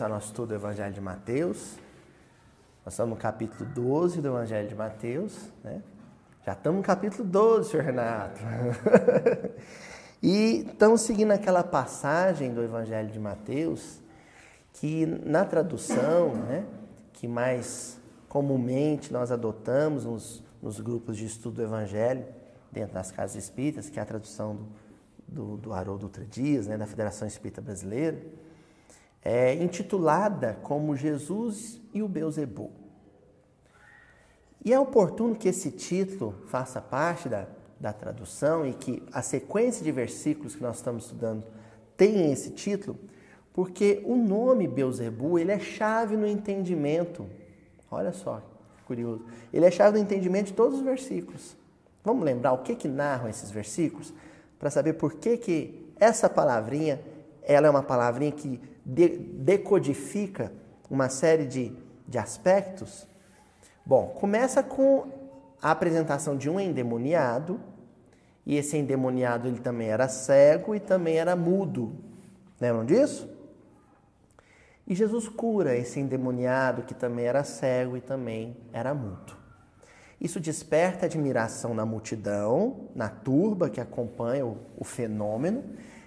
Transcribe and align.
começar 0.00 0.08
nosso 0.08 0.28
estudo 0.28 0.48
do 0.48 0.54
Evangelho 0.54 0.94
de 0.94 1.00
Mateus. 1.00 1.76
Nós 2.86 2.94
estamos 2.94 3.10
no 3.10 3.20
capítulo 3.20 3.68
12 3.74 4.22
do 4.22 4.28
Evangelho 4.28 4.66
de 4.66 4.74
Mateus, 4.74 5.52
né? 5.62 5.82
Já 6.46 6.52
estamos 6.52 6.78
no 6.78 6.82
capítulo 6.82 7.28
12, 7.28 7.70
senhor 7.70 7.84
Renato. 7.84 8.40
e 10.22 10.64
estamos 10.66 11.02
seguindo 11.02 11.32
aquela 11.32 11.62
passagem 11.62 12.54
do 12.54 12.62
Evangelho 12.62 13.10
de 13.10 13.18
Mateus 13.18 14.00
que 14.72 15.04
na 15.04 15.44
tradução, 15.44 16.34
né, 16.34 16.64
que 17.12 17.28
mais 17.28 17.98
comumente 18.26 19.12
nós 19.12 19.30
adotamos 19.30 20.06
nos, 20.06 20.42
nos 20.62 20.80
grupos 20.80 21.18
de 21.18 21.26
estudo 21.26 21.56
do 21.56 21.62
Evangelho, 21.62 22.24
dentro 22.72 22.94
das 22.94 23.10
casas 23.10 23.36
espíritas, 23.36 23.90
que 23.90 23.98
é 23.98 24.02
a 24.02 24.06
tradução 24.06 24.60
do, 25.28 25.44
do, 25.44 25.56
do 25.58 25.72
Haroldo 25.74 26.06
Dutra 26.06 26.24
Dias, 26.24 26.66
né, 26.66 26.78
da 26.78 26.86
Federação 26.86 27.28
Espírita 27.28 27.60
Brasileira, 27.60 28.18
é 29.22 29.54
intitulada 29.54 30.58
como 30.62 30.96
Jesus 30.96 31.80
e 31.92 32.02
o 32.02 32.08
Beuzebu. 32.08 32.70
E 34.64 34.72
é 34.72 34.78
oportuno 34.78 35.34
que 35.34 35.48
esse 35.48 35.70
título 35.70 36.34
faça 36.46 36.80
parte 36.80 37.28
da, 37.28 37.46
da 37.78 37.92
tradução 37.92 38.66
e 38.66 38.74
que 38.74 39.02
a 39.12 39.22
sequência 39.22 39.82
de 39.82 39.90
versículos 39.90 40.54
que 40.54 40.62
nós 40.62 40.76
estamos 40.76 41.04
estudando 41.04 41.44
tenha 41.96 42.30
esse 42.32 42.50
título, 42.50 42.98
porque 43.52 44.02
o 44.04 44.16
nome 44.16 44.66
Beuzebu 44.66 45.38
ele 45.38 45.52
é 45.52 45.58
chave 45.58 46.16
no 46.16 46.26
entendimento. 46.26 47.26
Olha 47.90 48.12
só, 48.12 48.42
curioso. 48.86 49.24
Ele 49.52 49.64
é 49.64 49.70
chave 49.70 49.98
no 49.98 50.04
entendimento 50.04 50.46
de 50.46 50.52
todos 50.52 50.78
os 50.78 50.84
versículos. 50.84 51.56
Vamos 52.04 52.24
lembrar 52.24 52.52
o 52.52 52.58
que 52.58 52.74
que 52.74 52.88
narram 52.88 53.28
esses 53.28 53.50
versículos 53.50 54.12
para 54.58 54.70
saber 54.70 54.94
por 54.94 55.14
que 55.14 55.36
que 55.36 55.92
essa 55.98 56.28
palavrinha 56.28 57.00
ela 57.42 57.66
é 57.66 57.70
uma 57.70 57.82
palavrinha 57.82 58.32
que 58.32 58.60
de, 58.84 59.08
decodifica 59.08 60.52
uma 60.90 61.08
série 61.08 61.46
de, 61.46 61.72
de 62.06 62.18
aspectos. 62.18 63.06
Bom, 63.84 64.08
começa 64.08 64.62
com 64.62 65.08
a 65.62 65.70
apresentação 65.70 66.36
de 66.36 66.48
um 66.48 66.58
endemoniado, 66.58 67.60
e 68.46 68.56
esse 68.56 68.76
endemoniado 68.76 69.46
ele 69.46 69.60
também 69.60 69.88
era 69.88 70.08
cego 70.08 70.74
e 70.74 70.80
também 70.80 71.18
era 71.18 71.36
mudo. 71.36 71.92
Lembram 72.60 72.84
disso? 72.84 73.28
E 74.86 74.94
Jesus 74.94 75.28
cura 75.28 75.76
esse 75.76 76.00
endemoniado 76.00 76.82
que 76.82 76.94
também 76.94 77.26
era 77.26 77.44
cego 77.44 77.96
e 77.96 78.00
também 78.00 78.56
era 78.72 78.92
mudo. 78.92 79.36
Isso 80.20 80.40
desperta 80.40 81.06
admiração 81.06 81.72
na 81.74 81.86
multidão, 81.86 82.88
na 82.94 83.08
turba 83.08 83.70
que 83.70 83.80
acompanha 83.80 84.44
o, 84.44 84.58
o 84.76 84.84
fenômeno, 84.84 85.64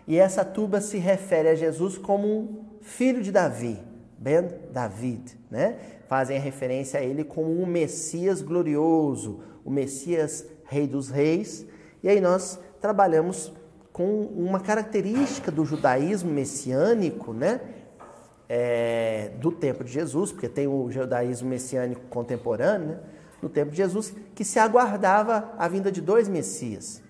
e 0.07 0.17
essa 0.17 0.43
turba 0.43 0.81
se 0.81 0.97
refere 0.97 1.49
a 1.49 1.55
Jesus 1.55 1.97
como 1.97 2.27
um 2.27 2.65
filho 2.81 3.21
de 3.21 3.31
Davi, 3.31 3.79
Ben 4.17 4.49
David, 4.71 5.37
né? 5.49 5.77
Fazem 6.07 6.39
referência 6.39 6.99
a 6.99 7.03
ele 7.03 7.23
como 7.23 7.61
um 7.61 7.65
Messias 7.65 8.41
glorioso, 8.41 9.41
o 9.63 9.71
Messias 9.71 10.45
Rei 10.65 10.87
dos 10.87 11.09
Reis. 11.09 11.65
E 12.01 12.09
aí 12.09 12.19
nós 12.19 12.59
trabalhamos 12.81 13.53
com 13.93 14.23
uma 14.25 14.59
característica 14.59 15.51
do 15.51 15.63
judaísmo 15.63 16.31
messiânico, 16.31 17.33
né? 17.33 17.61
É, 18.49 19.31
do 19.39 19.51
tempo 19.51 19.83
de 19.83 19.91
Jesus, 19.91 20.31
porque 20.31 20.49
tem 20.49 20.67
o 20.67 20.91
judaísmo 20.91 21.49
messiânico 21.49 22.01
contemporâneo, 22.09 22.87
né? 22.87 22.99
no 23.41 23.49
tempo 23.49 23.71
de 23.71 23.77
Jesus, 23.77 24.13
que 24.33 24.45
se 24.45 24.57
aguardava 24.57 25.53
a 25.57 25.67
vinda 25.67 25.91
de 25.91 26.01
dois 26.01 26.29
Messias. 26.29 27.02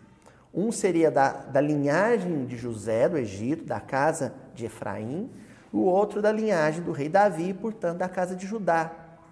Um 0.53 0.71
seria 0.71 1.09
da, 1.09 1.31
da 1.31 1.59
linhagem 1.59 2.45
de 2.45 2.55
José 2.55 3.09
do 3.09 3.17
Egito, 3.17 3.65
da 3.65 3.79
casa 3.79 4.33
de 4.53 4.65
Efraim, 4.65 5.29
o 5.71 5.79
outro 5.79 6.21
da 6.21 6.31
linhagem 6.31 6.83
do 6.83 6.91
rei 6.91 7.09
Davi, 7.09 7.53
portanto, 7.53 7.97
da 7.97 8.07
casa 8.07 8.35
de 8.35 8.45
Judá, 8.45 8.91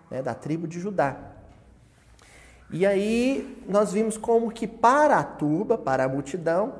né, 0.10 0.22
da 0.22 0.34
tribo 0.34 0.68
de 0.68 0.80
Judá. 0.80 1.18
E 2.72 2.86
aí 2.86 3.62
nós 3.68 3.92
vimos 3.92 4.18
como 4.18 4.50
que 4.50 4.66
para 4.66 5.18
a 5.18 5.24
turba, 5.24 5.78
para 5.78 6.06
a 6.06 6.10
multidão, 6.10 6.74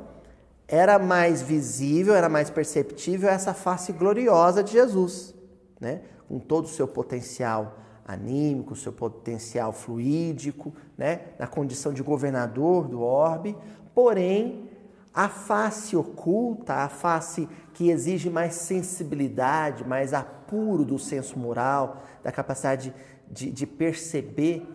era 0.68 0.98
mais 0.98 1.42
visível, 1.42 2.16
era 2.16 2.30
mais 2.30 2.50
perceptível 2.50 3.30
essa 3.30 3.54
face 3.54 3.92
gloriosa 3.92 4.64
de 4.64 4.72
Jesus, 4.72 5.36
né? 5.80 6.02
com 6.30 6.40
todo 6.40 6.64
o 6.64 6.70
seu 6.70 6.88
potencial 6.88 7.78
anímico, 8.08 8.74
seu 8.74 8.94
potencial 8.94 9.74
fluídico, 9.74 10.74
né? 10.98 11.24
na 11.38 11.46
condição 11.46 11.92
de 11.92 12.02
governador 12.02 12.88
do 12.88 13.02
orbe, 13.02 13.56
porém 13.94 14.70
a 15.14 15.28
face 15.28 15.96
oculta, 15.96 16.74
a 16.74 16.90
face 16.90 17.48
que 17.74 17.90
exige 17.90 18.30
mais 18.30 18.56
sensibilidade, 18.56 19.86
mais 19.86 20.14
apuro 20.14 20.86
do 20.86 20.98
senso 20.98 21.38
moral, 21.38 22.04
da 22.24 22.32
capacidade 22.32 22.94
de, 23.30 23.52
de 23.52 23.66
perceber 23.66 24.66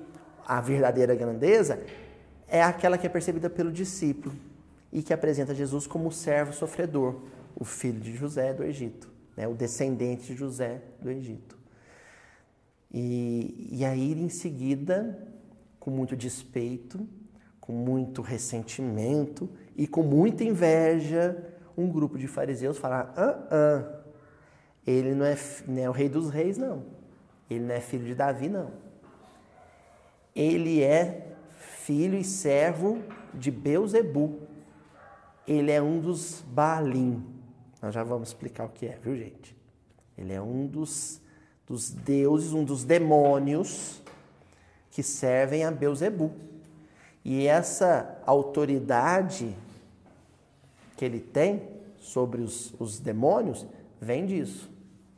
a 0.46 0.60
verdadeira 0.60 1.14
grandeza, 1.14 1.82
é 2.48 2.62
aquela 2.62 2.96
que 2.96 3.06
é 3.06 3.10
percebida 3.10 3.50
pelo 3.50 3.72
discípulo 3.72 4.34
e 4.92 5.02
que 5.02 5.12
apresenta 5.12 5.54
Jesus 5.54 5.86
como 5.86 6.08
o 6.08 6.12
servo 6.12 6.52
sofredor, 6.52 7.22
o 7.54 7.64
filho 7.64 8.00
de 8.00 8.14
José 8.14 8.52
do 8.52 8.62
Egito, 8.62 9.10
né? 9.36 9.48
o 9.48 9.54
descendente 9.54 10.26
de 10.26 10.34
José 10.34 10.82
do 11.00 11.10
Egito. 11.10 11.56
E, 12.92 13.68
e 13.72 13.84
aí, 13.84 14.12
em 14.12 14.28
seguida, 14.28 15.18
com 15.80 15.90
muito 15.90 16.16
despeito, 16.16 17.06
com 17.66 17.72
muito 17.72 18.22
ressentimento 18.22 19.50
e 19.76 19.86
com 19.86 20.02
muita 20.02 20.44
inveja, 20.44 21.36
um 21.76 21.88
grupo 21.88 22.16
de 22.16 22.28
fariseus 22.28 22.78
fala: 22.78 23.12
ah, 23.16 23.38
ah, 23.50 24.00
ele 24.86 25.14
não 25.14 25.26
é, 25.26 25.36
não 25.66 25.82
é 25.82 25.88
o 25.88 25.92
rei 25.92 26.08
dos 26.08 26.30
reis, 26.30 26.56
não. 26.56 26.84
Ele 27.50 27.64
não 27.64 27.74
é 27.74 27.80
filho 27.80 28.04
de 28.04 28.14
Davi, 28.14 28.48
não. 28.48 28.70
Ele 30.34 30.82
é 30.82 31.34
filho 31.56 32.16
e 32.16 32.24
servo 32.24 33.02
de 33.34 33.50
Beuzebu. 33.50 34.40
Ele 35.46 35.70
é 35.70 35.82
um 35.82 36.00
dos 36.00 36.42
Baalim. 36.42 37.24
Nós 37.82 37.94
já 37.94 38.02
vamos 38.02 38.28
explicar 38.28 38.64
o 38.64 38.68
que 38.68 38.86
é, 38.86 38.98
viu, 39.02 39.16
gente? 39.16 39.56
Ele 40.16 40.32
é 40.32 40.40
um 40.40 40.66
dos, 40.66 41.20
dos 41.66 41.90
deuses, 41.90 42.52
um 42.52 42.64
dos 42.64 42.84
demônios 42.84 44.02
que 44.90 45.02
servem 45.02 45.64
a 45.64 45.70
Beuzebu. 45.70 46.45
E 47.28 47.44
essa 47.48 48.20
autoridade 48.24 49.52
que 50.96 51.04
ele 51.04 51.18
tem 51.18 51.68
sobre 51.98 52.40
os, 52.40 52.72
os 52.78 53.00
demônios 53.00 53.66
vem 54.00 54.26
disso. 54.26 54.70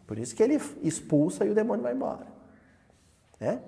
Por 0.06 0.18
isso 0.18 0.34
que 0.34 0.42
ele 0.42 0.58
expulsa 0.80 1.44
e 1.44 1.50
o 1.50 1.54
demônio 1.54 1.82
vai 1.82 1.92
embora. 1.92 2.26
Né? 3.38 3.60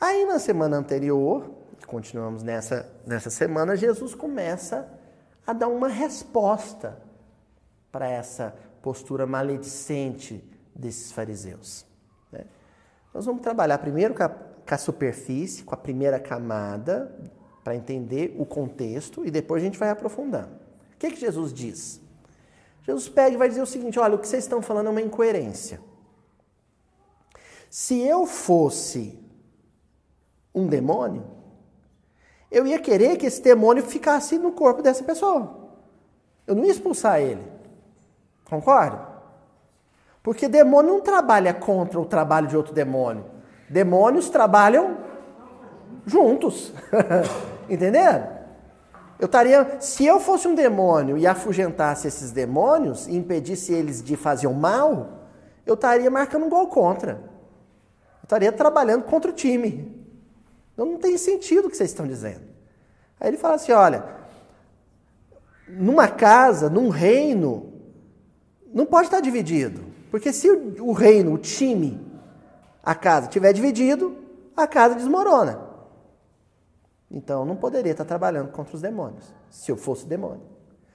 Aí 0.00 0.24
na 0.24 0.38
semana 0.38 0.78
anterior, 0.78 1.50
continuamos 1.86 2.42
nessa, 2.42 2.90
nessa 3.06 3.28
semana, 3.28 3.76
Jesus 3.76 4.14
começa 4.14 4.88
a 5.46 5.52
dar 5.52 5.68
uma 5.68 5.88
resposta 5.88 6.96
para 7.92 8.08
essa 8.08 8.56
postura 8.80 9.26
maledicente 9.26 10.42
desses 10.74 11.12
fariseus. 11.12 11.84
Né? 12.32 12.46
Nós 13.12 13.26
vamos 13.26 13.42
trabalhar 13.42 13.76
primeiro 13.76 14.14
com 14.68 14.74
a, 14.74 14.78
superfície, 14.78 15.62
com 15.62 15.74
a 15.74 15.78
primeira 15.78 16.20
camada, 16.20 17.10
para 17.64 17.74
entender 17.74 18.36
o 18.38 18.44
contexto, 18.44 19.24
e 19.24 19.30
depois 19.30 19.62
a 19.62 19.64
gente 19.64 19.78
vai 19.78 19.88
aprofundando. 19.88 20.52
O 20.94 20.98
que, 20.98 21.10
que 21.10 21.20
Jesus 21.20 21.52
diz? 21.52 22.00
Jesus 22.82 23.08
pega 23.08 23.34
e 23.34 23.38
vai 23.38 23.48
dizer 23.48 23.62
o 23.62 23.66
seguinte: 23.66 23.98
olha, 23.98 24.14
o 24.14 24.18
que 24.18 24.28
vocês 24.28 24.44
estão 24.44 24.60
falando 24.60 24.88
é 24.88 24.90
uma 24.90 25.00
incoerência. 25.00 25.80
Se 27.70 28.00
eu 28.00 28.26
fosse 28.26 29.18
um 30.54 30.66
demônio, 30.66 31.24
eu 32.50 32.66
ia 32.66 32.78
querer 32.78 33.16
que 33.16 33.26
esse 33.26 33.42
demônio 33.42 33.82
ficasse 33.82 34.38
no 34.38 34.52
corpo 34.52 34.82
dessa 34.82 35.04
pessoa. 35.04 35.70
Eu 36.46 36.54
não 36.54 36.64
ia 36.64 36.72
expulsar 36.72 37.20
ele. 37.20 37.46
Concorda? 38.44 39.06
Porque 40.22 40.48
demônio 40.48 40.94
não 40.94 41.00
trabalha 41.00 41.52
contra 41.52 42.00
o 42.00 42.06
trabalho 42.06 42.48
de 42.48 42.56
outro 42.56 42.72
demônio. 42.72 43.37
Demônios 43.68 44.30
trabalham 44.30 44.98
juntos. 46.06 46.72
Entenderam? 47.68 48.38
Eu 49.18 49.26
estaria, 49.26 49.80
se 49.80 50.06
eu 50.06 50.20
fosse 50.20 50.46
um 50.46 50.54
demônio 50.54 51.18
e 51.18 51.26
afugentasse 51.26 52.06
esses 52.06 52.30
demônios 52.30 53.08
e 53.08 53.16
impedisse 53.16 53.72
eles 53.72 54.02
de 54.02 54.16
fazer 54.16 54.46
o 54.46 54.54
mal, 54.54 55.26
eu 55.66 55.74
estaria 55.74 56.10
marcando 56.10 56.46
um 56.46 56.48
gol 56.48 56.68
contra. 56.68 57.12
Eu 57.12 58.24
estaria 58.24 58.52
trabalhando 58.52 59.02
contra 59.04 59.30
o 59.30 59.34
time. 59.34 59.92
Então 60.72 60.86
não 60.86 60.98
tem 60.98 61.18
sentido 61.18 61.66
o 61.66 61.70
que 61.70 61.76
vocês 61.76 61.90
estão 61.90 62.06
dizendo. 62.06 62.42
Aí 63.18 63.28
ele 63.28 63.36
fala 63.36 63.56
assim: 63.56 63.72
olha, 63.72 64.04
numa 65.66 66.06
casa, 66.06 66.70
num 66.70 66.88
reino, 66.88 67.72
não 68.72 68.86
pode 68.86 69.08
estar 69.08 69.20
dividido. 69.20 69.82
Porque 70.10 70.32
se 70.32 70.48
o 70.48 70.92
reino, 70.92 71.34
o 71.34 71.38
time, 71.38 72.00
a 72.82 72.94
casa 72.94 73.26
estiver 73.26 73.52
dividido, 73.52 74.16
a 74.56 74.66
casa 74.66 74.94
desmorona. 74.94 75.68
Então 77.10 77.40
eu 77.40 77.46
não 77.46 77.56
poderia 77.56 77.92
estar 77.92 78.04
trabalhando 78.04 78.50
contra 78.50 78.74
os 78.74 78.82
demônios, 78.82 79.24
se 79.50 79.70
eu 79.70 79.76
fosse 79.76 80.06
demônio. 80.06 80.42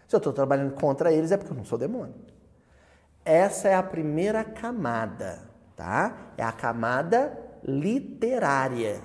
Se 0.07 0.15
eu 0.15 0.17
estou 0.17 0.33
trabalhando 0.33 0.73
contra 0.73 1.11
eles 1.11 1.31
é 1.31 1.37
porque 1.37 1.51
eu 1.51 1.57
não 1.57 1.65
sou 1.65 1.77
demônio. 1.77 2.13
Essa 3.25 3.69
é 3.69 3.75
a 3.75 3.81
primeira 3.81 4.43
camada, 4.43 5.39
tá? 5.75 6.33
É 6.37 6.43
a 6.43 6.51
camada 6.51 7.37
literária. 7.63 9.01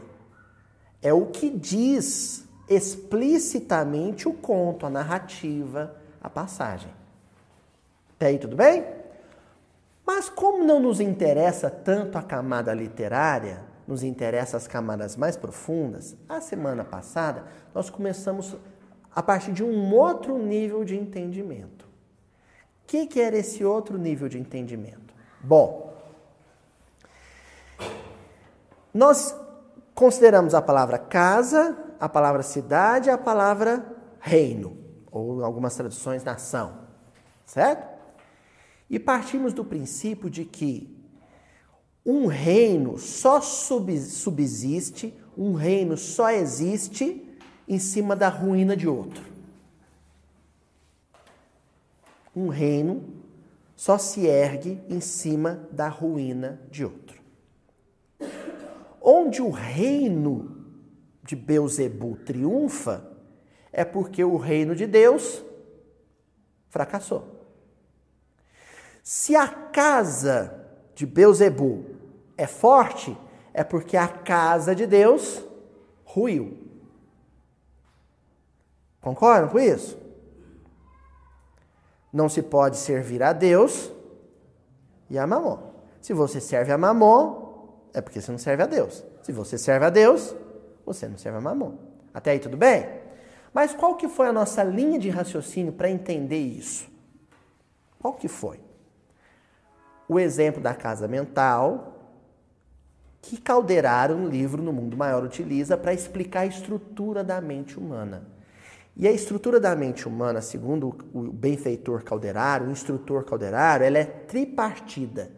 É 1.00 1.12
o 1.12 1.26
que 1.26 1.48
diz 1.48 2.44
explicitamente 2.68 4.28
o 4.28 4.34
conto, 4.34 4.84
a 4.84 4.90
narrativa, 4.90 5.96
a 6.20 6.28
passagem. 6.28 6.90
Até 8.16 8.26
aí 8.26 8.38
tudo 8.38 8.56
bem? 8.56 8.97
Mas 10.08 10.30
como 10.30 10.64
não 10.64 10.80
nos 10.80 11.00
interessa 11.00 11.68
tanto 11.68 12.16
a 12.16 12.22
camada 12.22 12.72
literária, 12.72 13.62
nos 13.86 14.02
interessa 14.02 14.56
as 14.56 14.66
camadas 14.66 15.18
mais 15.18 15.36
profundas, 15.36 16.16
a 16.26 16.40
semana 16.40 16.82
passada 16.82 17.44
nós 17.74 17.90
começamos 17.90 18.56
a 19.14 19.22
partir 19.22 19.52
de 19.52 19.62
um 19.62 19.94
outro 19.94 20.38
nível 20.38 20.82
de 20.82 20.96
entendimento. 20.96 21.84
O 21.84 22.86
que, 22.86 23.06
que 23.06 23.20
era 23.20 23.36
esse 23.36 23.62
outro 23.62 23.98
nível 23.98 24.30
de 24.30 24.38
entendimento? 24.38 25.12
Bom, 25.42 25.92
nós 28.94 29.36
consideramos 29.94 30.54
a 30.54 30.62
palavra 30.62 30.96
casa, 30.96 31.76
a 32.00 32.08
palavra 32.08 32.42
cidade, 32.42 33.10
a 33.10 33.18
palavra 33.18 33.84
reino, 34.20 34.74
ou 35.12 35.44
algumas 35.44 35.76
traduções 35.76 36.24
nação, 36.24 36.78
certo? 37.44 37.97
E 38.90 38.98
partimos 38.98 39.52
do 39.52 39.64
princípio 39.64 40.30
de 40.30 40.44
que 40.44 40.96
um 42.04 42.26
reino 42.26 42.96
só 42.96 43.40
subsiste, 43.40 45.14
um 45.36 45.52
reino 45.52 45.96
só 45.96 46.30
existe 46.30 47.28
em 47.68 47.78
cima 47.78 48.16
da 48.16 48.28
ruína 48.28 48.74
de 48.74 48.88
outro. 48.88 49.22
Um 52.34 52.48
reino 52.48 53.02
só 53.76 53.98
se 53.98 54.26
ergue 54.26 54.80
em 54.88 55.00
cima 55.00 55.68
da 55.70 55.88
ruína 55.88 56.60
de 56.70 56.84
outro. 56.84 57.20
Onde 59.00 59.42
o 59.42 59.50
reino 59.50 60.66
de 61.22 61.36
Beuzebu 61.36 62.16
triunfa 62.16 63.16
é 63.70 63.84
porque 63.84 64.24
o 64.24 64.36
reino 64.36 64.74
de 64.74 64.86
Deus 64.86 65.44
fracassou. 66.70 67.37
Se 69.10 69.34
a 69.34 69.48
casa 69.48 70.66
de 70.94 71.06
Beuzebu 71.06 71.82
é 72.36 72.46
forte, 72.46 73.16
é 73.54 73.64
porque 73.64 73.96
a 73.96 74.06
casa 74.06 74.74
de 74.74 74.86
Deus 74.86 75.42
ruiu. 76.04 76.58
Concordam 79.00 79.48
com 79.48 79.58
isso? 79.58 79.98
Não 82.12 82.28
se 82.28 82.42
pode 82.42 82.76
servir 82.76 83.22
a 83.22 83.32
Deus 83.32 83.90
e 85.08 85.18
a 85.18 85.26
Mamon. 85.26 85.58
Se 86.02 86.12
você 86.12 86.38
serve 86.38 86.70
a 86.70 86.76
Mamon, 86.76 87.88
é 87.94 88.02
porque 88.02 88.20
você 88.20 88.30
não 88.30 88.38
serve 88.38 88.62
a 88.62 88.66
Deus. 88.66 89.02
Se 89.22 89.32
você 89.32 89.56
serve 89.56 89.86
a 89.86 89.90
Deus, 89.90 90.36
você 90.84 91.08
não 91.08 91.16
serve 91.16 91.38
a 91.38 91.40
Mamon. 91.40 91.78
Até 92.12 92.32
aí 92.32 92.40
tudo 92.40 92.58
bem? 92.58 92.86
Mas 93.54 93.72
qual 93.72 93.96
que 93.96 94.06
foi 94.06 94.26
a 94.28 94.34
nossa 94.34 94.62
linha 94.62 94.98
de 94.98 95.08
raciocínio 95.08 95.72
para 95.72 95.88
entender 95.88 96.40
isso? 96.40 96.86
Qual 97.98 98.12
que 98.12 98.28
foi? 98.28 98.67
O 100.08 100.18
exemplo 100.18 100.62
da 100.62 100.74
casa 100.74 101.06
mental, 101.06 101.98
que 103.20 103.36
Calderaro, 103.36 104.16
no 104.16 104.28
livro 104.28 104.62
No 104.62 104.72
Mundo 104.72 104.96
Maior, 104.96 105.22
utiliza 105.22 105.76
para 105.76 105.92
explicar 105.92 106.40
a 106.40 106.46
estrutura 106.46 107.22
da 107.22 107.40
mente 107.40 107.78
humana. 107.78 108.22
E 108.96 109.06
a 109.06 109.12
estrutura 109.12 109.60
da 109.60 109.76
mente 109.76 110.08
humana, 110.08 110.40
segundo 110.40 110.96
o 111.12 111.22
benfeitor 111.30 112.02
Calderaro, 112.02 112.66
o 112.66 112.70
instrutor 112.70 113.24
Calderaro, 113.24 113.84
ela 113.84 113.98
é 113.98 114.04
tripartida, 114.04 115.30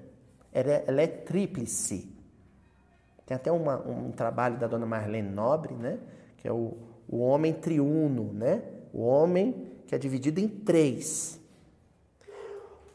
ela 0.53 0.71
é, 0.71 0.85
ela 0.87 1.03
é 1.03 1.07
tríplice. 1.07 2.11
Tem 3.27 3.35
até 3.35 3.53
uma, 3.53 3.77
um 3.87 4.13
trabalho 4.13 4.57
da 4.57 4.67
dona 4.67 4.87
Marlene 4.87 5.29
Nobre, 5.29 5.75
né? 5.75 5.99
que 6.39 6.49
é 6.49 6.53
o, 6.53 6.77
o 7.09 7.19
homem 7.19 7.53
triuno, 7.53 8.33
né? 8.33 8.63
o 8.95 9.03
homem 9.03 9.73
que 9.87 9.95
é 9.95 9.99
dividido 9.99 10.41
em 10.41 10.49
três. 10.49 11.39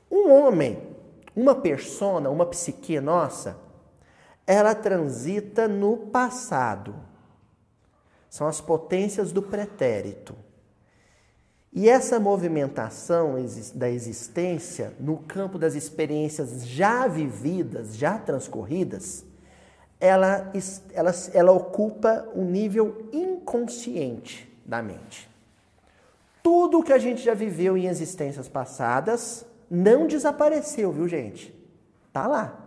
Um 0.10 0.32
homem 0.32 0.95
uma 1.36 1.56
persona, 1.56 2.30
uma 2.30 2.46
psique 2.46 3.00
nossa, 3.00 3.58
ela 4.48 4.74
transita 4.74 5.68
no 5.68 5.98
passado. 5.98 6.96
São 8.30 8.48
as 8.48 8.62
potências 8.62 9.32
do 9.32 9.42
pretérito. 9.42 10.36
E 11.74 11.90
essa 11.90 12.20
movimentação 12.20 13.36
da 13.74 13.90
existência 13.90 14.94
no 14.98 15.18
campo 15.18 15.60
das 15.60 15.76
experiências 15.76 16.66
já 16.66 17.06
vividas, 17.06 17.98
já 17.98 18.18
transcorridas, 18.18 19.26
ela, 20.00 20.54
ela, 20.94 21.12
ela 21.34 21.52
ocupa 21.52 22.30
um 22.34 22.46
nível 22.46 23.10
inconsciente 23.12 24.50
da 24.66 24.82
mente. 24.82 25.30
Tudo 26.42 26.84
que 26.84 26.94
a 26.94 26.98
gente 26.98 27.22
já 27.22 27.34
viveu 27.34 27.76
em 27.76 27.88
existências 27.88 28.48
passadas 28.48 29.46
não 29.70 30.08
desapareceu, 30.08 30.92
viu, 30.92 31.08
gente? 31.08 31.54
Tá 32.12 32.28
lá. 32.28 32.66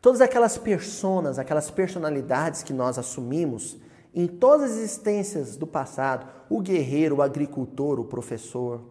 Todas 0.00 0.20
aquelas 0.20 0.58
personas, 0.58 1.38
aquelas 1.38 1.70
personalidades 1.70 2.62
que 2.62 2.72
nós 2.72 2.98
assumimos 2.98 3.78
em 4.14 4.26
todas 4.26 4.72
as 4.72 4.78
existências 4.78 5.56
do 5.56 5.66
passado, 5.66 6.26
o 6.50 6.60
guerreiro, 6.60 7.16
o 7.16 7.22
agricultor, 7.22 7.98
o 7.98 8.04
professor, 8.04 8.82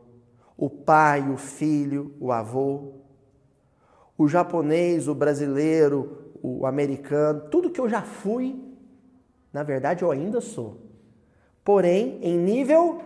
o 0.57 0.69
pai, 0.69 1.29
o 1.29 1.37
filho, 1.37 2.15
o 2.19 2.31
avô, 2.31 2.93
o 4.17 4.27
japonês, 4.27 5.07
o 5.07 5.15
brasileiro, 5.15 6.31
o 6.41 6.65
americano, 6.65 7.49
tudo 7.49 7.69
que 7.69 7.79
eu 7.79 7.89
já 7.89 8.01
fui, 8.01 8.59
na 9.51 9.63
verdade 9.63 10.03
eu 10.03 10.11
ainda 10.11 10.41
sou. 10.41 10.77
Porém, 11.63 12.19
em 12.21 12.37
nível 12.37 13.01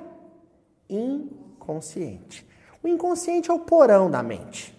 inconsciente. 0.89 2.47
O 2.85 2.87
inconsciente 2.87 3.49
é 3.49 3.53
o 3.53 3.57
porão 3.57 4.11
da 4.11 4.21
mente. 4.21 4.71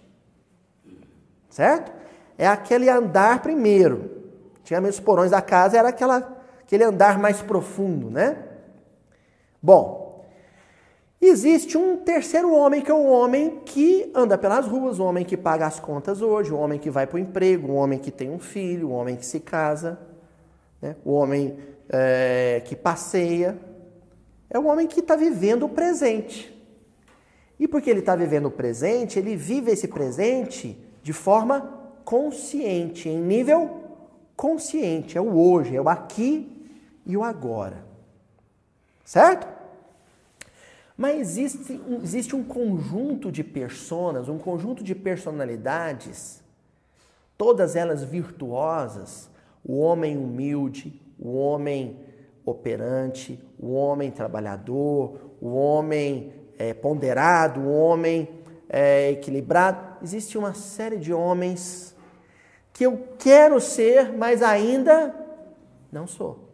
Certo? 1.50 1.90
É 2.38 2.46
aquele 2.46 2.88
andar 2.88 3.42
primeiro. 3.42 4.22
Tinha 4.62 4.80
os 4.80 5.00
porões 5.00 5.32
da 5.32 5.42
casa, 5.42 5.76
era 5.76 5.88
aquela, 5.88 6.40
aquele 6.62 6.84
andar 6.84 7.18
mais 7.18 7.42
profundo, 7.42 8.08
né? 8.08 8.38
Bom, 9.60 10.25
existe 11.20 11.76
um 11.76 11.96
terceiro 11.96 12.54
homem, 12.54 12.80
que 12.80 12.92
é 12.92 12.94
o 12.94 13.06
homem 13.06 13.60
que 13.64 14.08
anda 14.14 14.38
pelas 14.38 14.68
ruas, 14.68 15.00
o 15.00 15.04
homem 15.04 15.25
que 15.25 15.36
paga 15.36 15.66
as 15.66 15.80
contas 15.80 16.22
hoje, 16.22 16.52
o 16.52 16.58
homem 16.58 16.78
que 16.78 16.90
vai 16.90 17.08
para 17.08 17.16
o 17.16 17.18
emprego, 17.18 17.72
o 17.72 17.75
homem 17.75 17.98
que 17.98 18.12
tem 18.12 18.30
um 18.30 18.38
filho, 18.38 18.90
o 18.90 18.92
homem 18.92 19.16
que 19.16 19.26
se 19.26 19.40
casa, 19.40 19.98
né? 20.80 20.94
o 21.04 21.10
homem 21.10 21.58
é, 21.88 22.62
que 22.64 22.76
passeia. 22.76 23.58
É 24.48 24.56
o 24.60 24.66
homem 24.66 24.86
que 24.86 25.00
está 25.00 25.16
vivendo 25.16 25.64
o 25.64 25.68
presente. 25.68 26.55
E 27.58 27.66
porque 27.66 27.88
ele 27.88 28.00
está 28.00 28.14
vivendo 28.14 28.46
o 28.46 28.50
presente, 28.50 29.18
ele 29.18 29.36
vive 29.36 29.70
esse 29.70 29.88
presente 29.88 30.78
de 31.02 31.12
forma 31.12 31.72
consciente, 32.04 33.08
em 33.08 33.20
nível 33.20 33.82
consciente. 34.36 35.16
É 35.16 35.20
o 35.20 35.36
hoje, 35.36 35.75
é 35.75 35.80
o 35.80 35.88
aqui 35.88 36.68
e 37.06 37.16
o 37.16 37.22
agora. 37.22 37.84
Certo? 39.04 39.46
Mas 40.96 41.20
existe, 41.20 41.80
existe 42.02 42.34
um 42.34 42.42
conjunto 42.42 43.30
de 43.30 43.44
personas, 43.44 44.28
um 44.28 44.38
conjunto 44.38 44.82
de 44.82 44.94
personalidades, 44.94 46.42
todas 47.36 47.76
elas 47.76 48.02
virtuosas, 48.02 49.30
o 49.62 49.78
homem 49.78 50.16
humilde, 50.16 51.00
o 51.18 51.36
homem 51.36 51.98
operante, 52.44 53.38
o 53.58 53.75
homem 53.75 54.10
trabalhador, 54.10 55.18
o 55.40 55.54
homem 55.54 56.32
é, 56.58 56.75
ponderado, 56.75 57.60
um 57.60 57.72
homem 57.72 58.28
é, 58.68 59.10
equilibrado. 59.10 59.96
Existe 60.02 60.36
uma 60.36 60.54
série 60.54 60.96
de 60.96 61.12
homens 61.12 61.94
que 62.72 62.84
eu 62.84 63.08
quero 63.18 63.60
ser, 63.60 64.12
mas 64.12 64.42
ainda 64.42 65.14
não 65.90 66.06
sou. 66.06 66.46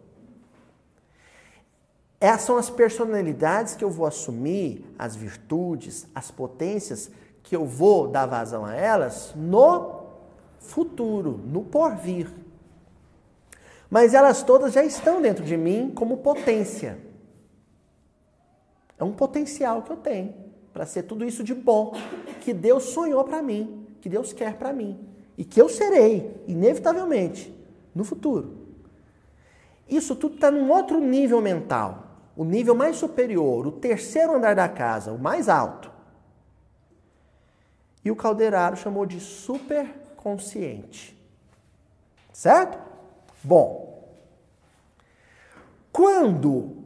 Essas 2.21 2.42
são 2.42 2.56
as 2.56 2.71
personalidades 2.71 3.75
que 3.75 3.82
eu 3.82 3.90
vou 3.90 4.06
assumir, 4.06 4.85
as 4.97 5.16
virtudes, 5.16 6.06
as 6.14 6.30
potências 6.30 7.11
que 7.42 7.56
eu 7.56 7.66
vou 7.66 8.06
dar 8.06 8.26
vazão 8.26 8.64
a 8.64 8.76
elas 8.76 9.32
no 9.35 10.02
futuro, 10.61 11.40
no 11.44 11.64
porvir. 11.64 12.30
Mas 13.90 14.14
elas 14.14 14.42
todas 14.42 14.73
já 14.73 14.85
estão 14.85 15.21
dentro 15.21 15.44
de 15.44 15.56
mim 15.56 15.92
como 15.94 16.18
potência. 16.18 16.97
É 19.02 19.04
um 19.04 19.11
potencial 19.11 19.82
que 19.82 19.90
eu 19.90 19.97
tenho 19.97 20.32
para 20.73 20.87
ser 20.87 21.02
tudo 21.02 21.25
isso 21.25 21.42
de 21.42 21.52
bom 21.52 21.92
que 22.40 22.54
Deus 22.54 22.85
sonhou 22.85 23.25
para 23.25 23.42
mim, 23.42 23.85
que 24.00 24.09
Deus 24.09 24.32
quer 24.32 24.56
para 24.56 24.73
mim 24.73 24.97
e 25.37 25.44
que 25.44 25.61
eu 25.61 25.68
serei, 25.68 26.40
inevitavelmente, 26.47 27.52
no 27.92 28.04
futuro. 28.04 28.59
Isso 29.88 30.14
tudo 30.14 30.37
está 30.37 30.52
num 30.52 30.71
outro 30.71 31.00
nível 31.00 31.40
mental, 31.40 32.06
o 32.37 32.44
nível 32.44 32.76
mais 32.76 32.97
superior, 32.97 33.66
o 33.66 33.73
terceiro 33.73 34.37
andar 34.37 34.54
da 34.54 34.68
casa, 34.68 35.11
o 35.11 35.18
mais 35.18 35.49
alto. 35.49 35.90
E 38.04 38.11
o 38.12 38.14
Calderaro 38.14 38.76
chamou 38.76 39.04
de 39.04 39.18
superconsciente. 39.18 41.21
Certo? 42.32 42.78
Bom, 43.42 44.14
quando 45.90 46.82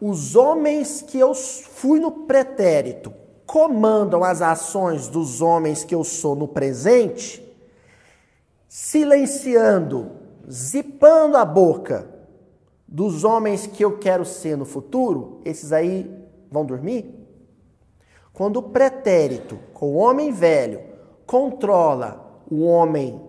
os 0.00 0.36
homens 0.36 1.02
que 1.02 1.18
eu 1.18 1.34
fui 1.34 2.00
no 2.00 2.10
pretérito 2.10 3.12
comandam 3.46 4.24
as 4.24 4.42
ações 4.42 5.08
dos 5.08 5.40
homens 5.40 5.84
que 5.84 5.94
eu 5.94 6.02
sou 6.02 6.34
no 6.34 6.48
presente, 6.48 7.42
silenciando, 8.68 10.10
zipando 10.50 11.36
a 11.36 11.44
boca 11.44 12.08
dos 12.86 13.24
homens 13.24 13.66
que 13.66 13.84
eu 13.84 13.98
quero 13.98 14.24
ser 14.24 14.56
no 14.56 14.64
futuro, 14.64 15.40
esses 15.44 15.72
aí 15.72 16.10
vão 16.50 16.64
dormir? 16.64 17.26
Quando 18.32 18.56
o 18.56 18.62
pretérito, 18.62 19.58
com 19.72 19.92
o 19.92 19.96
homem 19.96 20.32
velho, 20.32 20.80
controla 21.24 22.42
o 22.50 22.64
homem 22.64 23.20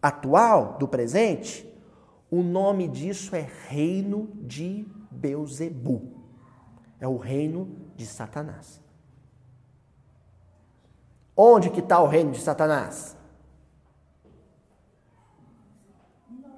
atual, 0.00 0.76
do 0.78 0.86
presente, 0.86 1.68
o 2.30 2.42
nome 2.42 2.88
disso 2.88 3.34
é 3.34 3.46
reino 3.68 4.28
de 4.34 4.86
Beuzebu. 5.20 6.20
É 6.98 7.06
o 7.06 7.16
reino 7.16 7.68
de 7.96 8.06
Satanás. 8.06 8.80
Onde 11.36 11.70
que 11.70 11.80
está 11.80 12.00
o 12.00 12.06
reino 12.06 12.32
de 12.32 12.40
Satanás? 12.40 13.16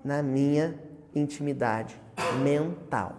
Na 0.04 0.23
minha 0.23 0.78
intimidade 1.14 2.00
mental. 2.42 3.14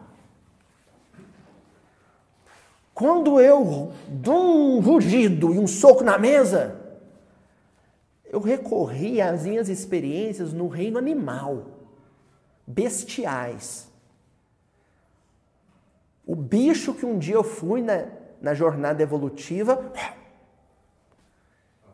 Quando 2.93 3.39
eu 3.39 3.91
dou 4.07 4.77
um 4.77 4.79
rugido 4.79 5.53
e 5.53 5.59
um 5.59 5.65
soco 5.65 6.03
na 6.03 6.17
mesa, 6.17 6.79
eu 8.25 8.39
recorri 8.39 9.21
às 9.21 9.45
minhas 9.45 9.69
experiências 9.69 10.51
no 10.53 10.67
reino 10.67 10.97
animal, 10.97 11.67
bestiais. 12.67 13.92
O 16.25 16.35
bicho 16.35 16.93
que 16.93 17.05
um 17.05 17.17
dia 17.17 17.35
eu 17.35 17.43
fui 17.43 17.81
na, 17.81 18.05
na 18.41 18.53
jornada 18.53 19.03
evolutiva, 19.03 19.91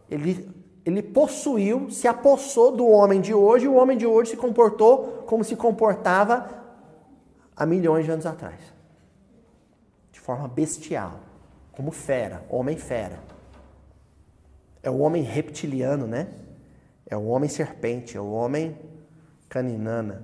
ele, 0.09 0.49
ele 0.85 1.01
possuiu, 1.01 1.89
se 1.89 2.07
apossou 2.07 2.75
do 2.75 2.87
homem 2.87 3.21
de 3.21 3.33
hoje, 3.33 3.65
e 3.65 3.67
o 3.67 3.75
homem 3.75 3.97
de 3.97 4.05
hoje 4.05 4.31
se 4.31 4.37
comportou 4.37 5.23
como 5.25 5.43
se 5.43 5.55
comportava 5.55 6.49
há 7.55 7.65
milhões 7.65 8.05
de 8.05 8.11
anos 8.11 8.25
atrás. 8.25 8.59
De 10.11 10.19
forma 10.19 10.47
bestial, 10.47 11.19
como 11.71 11.91
fera, 11.91 12.43
homem-fera. 12.49 13.19
É 14.81 14.89
o 14.89 14.99
homem 14.99 15.23
reptiliano, 15.23 16.07
né? 16.07 16.27
É 17.05 17.17
o 17.17 17.25
homem 17.25 17.49
serpente, 17.49 18.15
é 18.15 18.21
o 18.21 18.31
homem 18.31 18.77
caninana. 19.49 20.23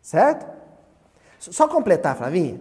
Certo? 0.00 0.46
Só 1.52 1.68
completar, 1.68 2.16
Flavinha. 2.16 2.60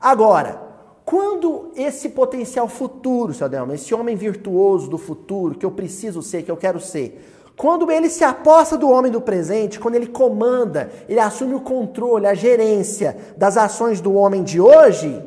Agora, 0.00 0.60
quando 1.04 1.72
esse 1.74 2.10
potencial 2.10 2.68
futuro, 2.68 3.34
seu 3.34 3.46
Adelmo, 3.46 3.72
esse 3.72 3.94
homem 3.94 4.16
virtuoso 4.16 4.88
do 4.88 4.98
futuro, 4.98 5.56
que 5.56 5.66
eu 5.66 5.70
preciso 5.70 6.22
ser, 6.22 6.42
que 6.42 6.50
eu 6.50 6.56
quero 6.56 6.80
ser, 6.80 7.52
quando 7.56 7.90
ele 7.90 8.08
se 8.08 8.24
aposta 8.24 8.78
do 8.78 8.88
homem 8.88 9.12
do 9.12 9.20
presente, 9.20 9.78
quando 9.78 9.96
ele 9.96 10.06
comanda, 10.06 10.90
ele 11.08 11.20
assume 11.20 11.54
o 11.54 11.60
controle, 11.60 12.26
a 12.26 12.32
gerência 12.32 13.34
das 13.36 13.56
ações 13.56 14.00
do 14.00 14.14
homem 14.14 14.42
de 14.42 14.60
hoje, 14.60 15.22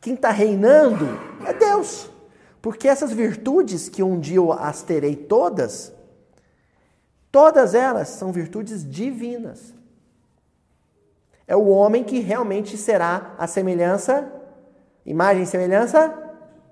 quem 0.00 0.14
está 0.14 0.30
reinando 0.30 1.06
é 1.44 1.52
Deus. 1.52 2.08
Porque 2.62 2.88
essas 2.88 3.12
virtudes 3.12 3.88
que 3.88 4.02
um 4.02 4.18
dia 4.18 4.36
eu 4.36 4.52
as 4.52 4.82
terei 4.82 5.14
todas, 5.14 5.92
todas 7.30 7.74
elas 7.74 8.08
são 8.08 8.32
virtudes 8.32 8.88
divinas. 8.88 9.75
É 11.46 11.54
o 11.54 11.68
homem 11.68 12.02
que 12.02 12.18
realmente 12.18 12.76
será 12.76 13.34
a 13.38 13.46
semelhança, 13.46 14.32
imagem 15.04 15.44
e 15.44 15.46
semelhança 15.46 16.12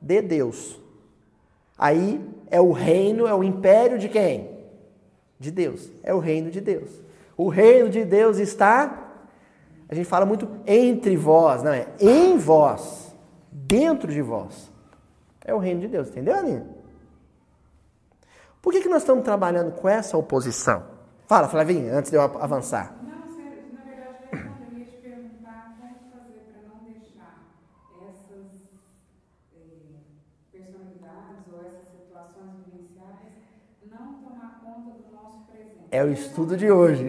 de 0.01 0.21
Deus. 0.21 0.81
Aí 1.79 2.21
é 2.51 2.61
o 2.61 2.73
reino, 2.73 3.27
é 3.27 3.35
o 3.35 3.45
império 3.45 3.99
de 3.99 4.09
quem? 4.09 4.51
De 5.39 5.51
Deus. 5.51 5.91
É 6.03 6.13
o 6.13 6.19
reino 6.19 6.51
de 6.51 6.61
Deus. 6.61 6.91
O 7.37 7.49
reino 7.49 7.89
de 7.89 8.05
Deus 8.05 8.39
está, 8.39 9.13
a 9.89 9.95
gente 9.95 10.07
fala 10.07 10.27
muito 10.27 10.49
entre 10.67 11.17
vós, 11.17 11.63
não 11.63 11.73
é? 11.73 11.89
Em 12.01 12.37
vós, 12.37 13.15
dentro 13.51 14.13
de 14.13 14.23
vós. 14.23 14.73
É 15.45 15.55
o 15.55 15.59
reino 15.59 15.81
de 15.81 15.89
Deus, 15.89 16.09
entendeu, 16.09 16.37
Aninha? 16.37 16.67
Por 18.63 18.73
que, 18.73 18.81
que 18.81 18.89
nós 18.89 19.03
estamos 19.03 19.25
trabalhando 19.25 19.73
com 19.73 19.89
essa 19.89 20.17
oposição? 20.17 20.85
Fala, 21.27 21.49
Flavinha, 21.49 21.95
antes 21.95 22.11
de 22.11 22.17
eu 22.17 22.23
avançar. 22.23 22.95
É 35.95 36.03
o 36.03 36.11
estudo 36.11 36.57
de 36.57 36.69
hoje. 36.73 37.07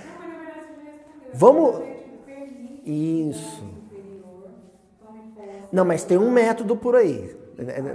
Vamos. 1.32 1.82
Isso. 2.84 3.64
Não, 5.72 5.82
mas 5.82 6.04
tem 6.04 6.18
um 6.18 6.30
método 6.30 6.76
por 6.76 6.94
aí. 6.94 7.34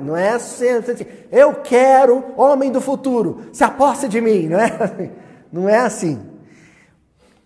Não 0.02 0.18
é 0.18 0.32
assim, 0.32 0.70
assim, 0.70 1.06
eu 1.32 1.54
quero 1.62 2.34
homem 2.36 2.72
do 2.72 2.82
futuro, 2.82 3.44
se 3.54 3.64
aposta 3.64 4.10
de 4.10 4.20
mim, 4.20 4.48
não 4.48 4.60
é? 4.60 5.12
Não 5.54 5.70
é 5.70 5.78
assim. 5.78 6.20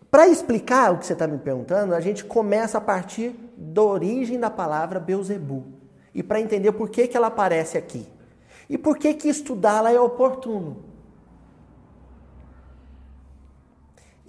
Para 0.09 0.27
explicar 0.29 0.93
o 0.93 0.97
que 0.97 1.05
você 1.05 1.13
está 1.13 1.27
me 1.27 1.37
perguntando, 1.37 1.93
a 1.93 1.99
gente 1.99 2.23
começa 2.23 2.77
a 2.77 2.81
partir 2.81 3.35
da 3.57 3.83
origem 3.83 4.39
da 4.39 4.49
palavra 4.49 4.97
Beuzebu. 4.97 5.65
E 6.15 6.23
para 6.23 6.39
entender 6.39 6.71
por 6.71 6.89
que, 6.89 7.05
que 7.05 7.17
ela 7.17 7.27
aparece 7.27 7.77
aqui. 7.77 8.07
E 8.69 8.77
por 8.77 8.97
que, 8.97 9.13
que 9.13 9.27
estudá-la 9.27 9.91
é 9.91 9.99
oportuno. 9.99 10.88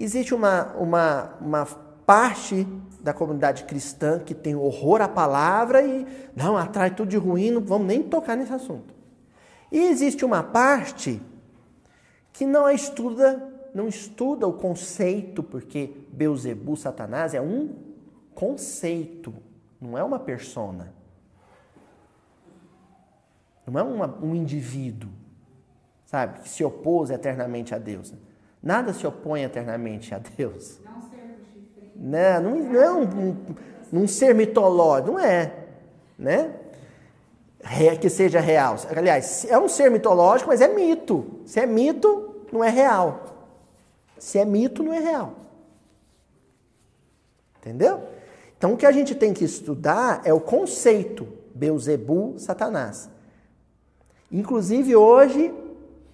Existe 0.01 0.35
uma, 0.35 0.73
uma, 0.77 1.37
uma 1.43 1.67
parte 2.07 2.67
da 3.03 3.13
comunidade 3.13 3.65
cristã 3.65 4.19
que 4.19 4.35
tem 4.35 4.57
horror 4.57 5.03
à 5.03 5.09
palavra 5.09 5.83
e 5.83 6.07
não 6.35 6.57
atrai 6.57 6.95
tudo 6.95 7.11
de 7.11 7.19
ruim, 7.19 7.51
não 7.51 7.61
vamos 7.61 7.87
nem 7.87 8.03
tocar 8.03 8.35
nesse 8.35 8.53
assunto. 8.53 8.95
E 9.71 9.79
existe 9.79 10.25
uma 10.25 10.43
parte 10.43 11.21
que 12.33 12.47
não 12.47 12.71
estuda, 12.71 13.47
não 13.75 13.89
estuda 13.89 14.47
o 14.47 14.55
conceito, 14.55 15.43
porque 15.43 15.93
Beuzebu, 16.11 16.79
Satanás, 16.79 17.35
é 17.35 17.41
um 17.43 17.77
conceito, 18.35 19.35
não 19.79 19.99
é 19.99 20.03
uma 20.03 20.19
persona. 20.19 20.95
Não 23.67 23.79
é 23.79 23.83
uma, 23.83 24.19
um 24.23 24.35
indivíduo, 24.35 25.11
sabe, 26.07 26.41
que 26.41 26.49
se 26.49 26.65
opôs 26.65 27.11
eternamente 27.11 27.75
a 27.75 27.79
Deus. 27.79 28.15
Nada 28.63 28.93
se 28.93 29.07
opõe 29.07 29.43
eternamente 29.43 30.15
a 30.15 30.19
Deus. 30.19 30.79
Não, 31.97 32.41
não, 32.43 32.59
não 32.59 32.81
é 32.81 32.91
um, 32.91 33.03
um, 33.03 33.37
um 33.93 34.07
ser 34.07 34.35
mitológico, 34.35 35.13
não 35.13 35.19
é, 35.19 35.55
né? 36.19 36.55
que 38.01 38.09
seja 38.09 38.41
real. 38.41 38.77
Aliás, 38.95 39.45
é 39.45 39.59
um 39.59 39.69
ser 39.69 39.91
mitológico, 39.91 40.49
mas 40.49 40.61
é 40.61 40.69
mito. 40.69 41.41
Se 41.45 41.61
é 41.61 41.67
mito, 41.67 42.47
não 42.53 42.65
é 42.65 42.71
real. 42.71 43.49
Se 44.19 44.39
é 44.39 44.45
mito, 44.45 44.83
não 44.83 44.93
é 44.93 44.99
real. 44.99 45.35
Entendeu? 47.59 48.03
Então 48.57 48.73
o 48.75 48.77
que 48.77 48.87
a 48.87 48.93
gente 48.93 49.15
tem 49.15 49.33
que 49.33 49.45
estudar 49.45 50.23
é 50.25 50.33
o 50.33 50.41
conceito 50.41 51.27
Beuzebu, 51.55 52.35
Satanás. 52.39 53.11
Inclusive 54.31 54.97
hoje 54.97 55.53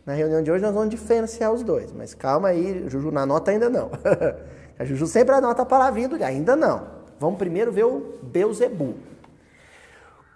na 0.06 0.14
reunião 0.14 0.40
de 0.40 0.50
hoje 0.52 0.62
nós 0.62 0.72
vamos 0.72 0.88
diferenciar 0.88 1.52
os 1.52 1.64
dois, 1.64 1.92
mas 1.92 2.14
calma 2.14 2.48
aí, 2.48 2.88
Juju 2.88 3.10
na 3.10 3.26
nota 3.26 3.50
ainda 3.50 3.68
não. 3.68 3.90
a 4.78 4.84
Juju 4.84 5.04
sempre 5.08 5.34
anota 5.34 5.62
a 5.62 5.66
palavrinha 5.66 6.08
do 6.08 6.22
ainda 6.22 6.54
não. 6.54 6.86
Vamos 7.18 7.38
primeiro 7.38 7.72
ver 7.72 7.84
o 7.84 8.14
Beuzebu. 8.22 8.94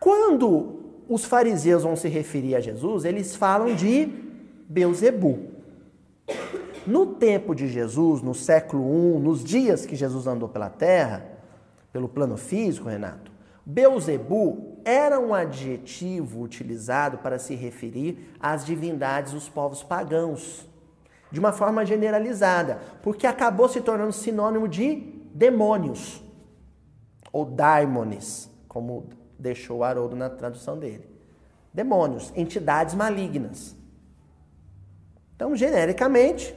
Quando 0.01 0.81
os 1.09 1.25
fariseus 1.25 1.85
vão 1.85 1.95
se 1.95 2.09
referir 2.09 2.57
a 2.57 2.61
Jesus, 2.61 3.05
eles 3.05 3.37
falam 3.37 3.75
de 3.77 4.09
Beuzebu. 4.69 5.39
No 6.85 7.07
tempo 7.07 7.55
de 7.55 7.69
Jesus, 7.69 8.23
no 8.23 8.35
século 8.35 8.83
I, 8.83 9.21
nos 9.21 9.45
dias 9.45 9.87
que 9.87 9.95
Jesus 9.95 10.27
andou 10.27 10.49
pela 10.49 10.69
terra, 10.69 11.25
pelo 11.93 12.09
plano 12.09 12.37
físico, 12.37 12.89
Renato, 12.89 13.30
Beuzebu 13.65 14.81
era 14.85 15.21
um 15.21 15.35
adjetivo 15.35 16.43
utilizado 16.43 17.19
para 17.19 17.39
se 17.39 17.55
referir 17.55 18.35
às 18.41 18.65
divindades 18.65 19.33
dos 19.33 19.49
povos 19.49 19.83
pagãos, 19.83 20.67
de 21.31 21.39
uma 21.39 21.53
forma 21.53 21.85
generalizada, 21.85 22.81
porque 23.03 23.27
acabou 23.27 23.69
se 23.69 23.81
tornando 23.81 24.13
sinônimo 24.13 24.67
de 24.67 24.97
demônios, 25.33 26.23
ou 27.33 27.45
daimones, 27.45 28.51
como 28.67 29.09
deixou 29.39 29.85
Haroldo 29.85 30.17
na 30.17 30.29
tradução 30.29 30.79
dele. 30.79 31.09
demônios, 31.73 32.33
entidades 32.35 32.95
malignas. 32.95 33.77
Então, 35.37 35.55
genericamente, 35.55 36.55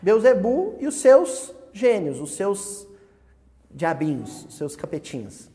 Beuzebu 0.00 0.76
e 0.78 0.86
os 0.86 0.94
seus 1.00 1.52
gênios, 1.72 2.20
os 2.20 2.36
seus 2.36 2.86
diabinhos, 3.70 4.44
os 4.44 4.56
seus 4.56 4.76
capetinhos. 4.76 5.50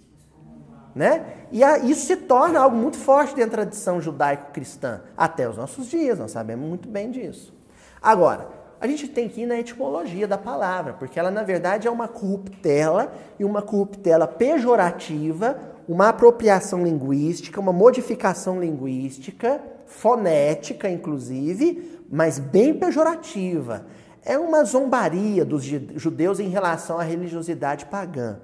Né? 0.93 1.25
E 1.51 1.63
a, 1.63 1.77
isso 1.77 2.05
se 2.05 2.17
torna 2.17 2.59
algo 2.59 2.75
muito 2.75 2.97
forte 2.97 3.33
dentro 3.35 3.51
da 3.51 3.63
tradição 3.63 4.01
judaico-cristã, 4.01 5.01
até 5.15 5.47
os 5.47 5.57
nossos 5.57 5.87
dias, 5.87 6.19
nós 6.19 6.31
sabemos 6.31 6.67
muito 6.67 6.89
bem 6.89 7.09
disso. 7.09 7.53
Agora, 8.01 8.49
a 8.81 8.87
gente 8.87 9.07
tem 9.07 9.29
que 9.29 9.41
ir 9.41 9.45
na 9.45 9.59
etimologia 9.59 10.27
da 10.27 10.39
palavra, 10.39 10.93
porque 10.93 11.19
ela, 11.19 11.29
na 11.29 11.43
verdade, 11.43 11.87
é 11.87 11.91
uma 11.91 12.07
corruptela, 12.07 13.13
e 13.39 13.45
uma 13.45 13.61
corruptela 13.61 14.27
pejorativa, 14.27 15.55
uma 15.87 16.09
apropriação 16.09 16.83
linguística, 16.83 17.59
uma 17.59 17.71
modificação 17.71 18.59
linguística, 18.59 19.61
fonética, 19.85 20.89
inclusive, 20.89 22.01
mas 22.09 22.39
bem 22.39 22.73
pejorativa. 22.73 23.85
É 24.25 24.37
uma 24.37 24.63
zombaria 24.63 25.45
dos 25.45 25.63
judeus 25.63 26.39
em 26.39 26.49
relação 26.49 26.99
à 26.99 27.03
religiosidade 27.03 27.85
pagã. 27.85 28.39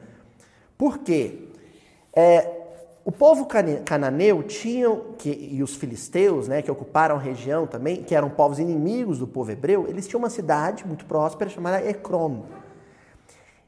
Por 0.78 1.00
quê? 1.00 1.47
É, 2.20 2.52
o 3.06 3.12
povo 3.12 3.48
cananeu 3.86 4.42
tinha, 4.42 4.90
que, 5.20 5.30
e 5.30 5.62
os 5.62 5.76
filisteus, 5.76 6.48
né, 6.48 6.64
que 6.64 6.72
ocuparam 6.72 7.16
a 7.16 7.20
região 7.20 7.68
também, 7.68 8.02
que 8.02 8.16
eram 8.16 8.28
povos 8.28 8.58
inimigos 8.58 9.20
do 9.20 9.28
povo 9.28 9.52
hebreu, 9.52 9.88
eles 9.88 10.08
tinham 10.08 10.18
uma 10.18 10.30
cidade 10.32 10.84
muito 10.84 11.06
próspera 11.06 11.48
chamada 11.48 11.88
Ecrom. 11.88 12.46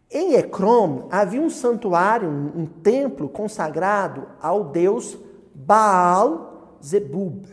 Em 0.10 0.34
Ecrom 0.34 1.08
havia 1.12 1.40
um 1.40 1.50
santuário, 1.50 2.28
um, 2.28 2.64
um 2.64 2.66
templo 2.66 3.30
consagrado 3.30 4.28
ao 4.42 4.64
deus 4.64 5.16
Baal 5.54 6.80
Zebub. 6.84 7.46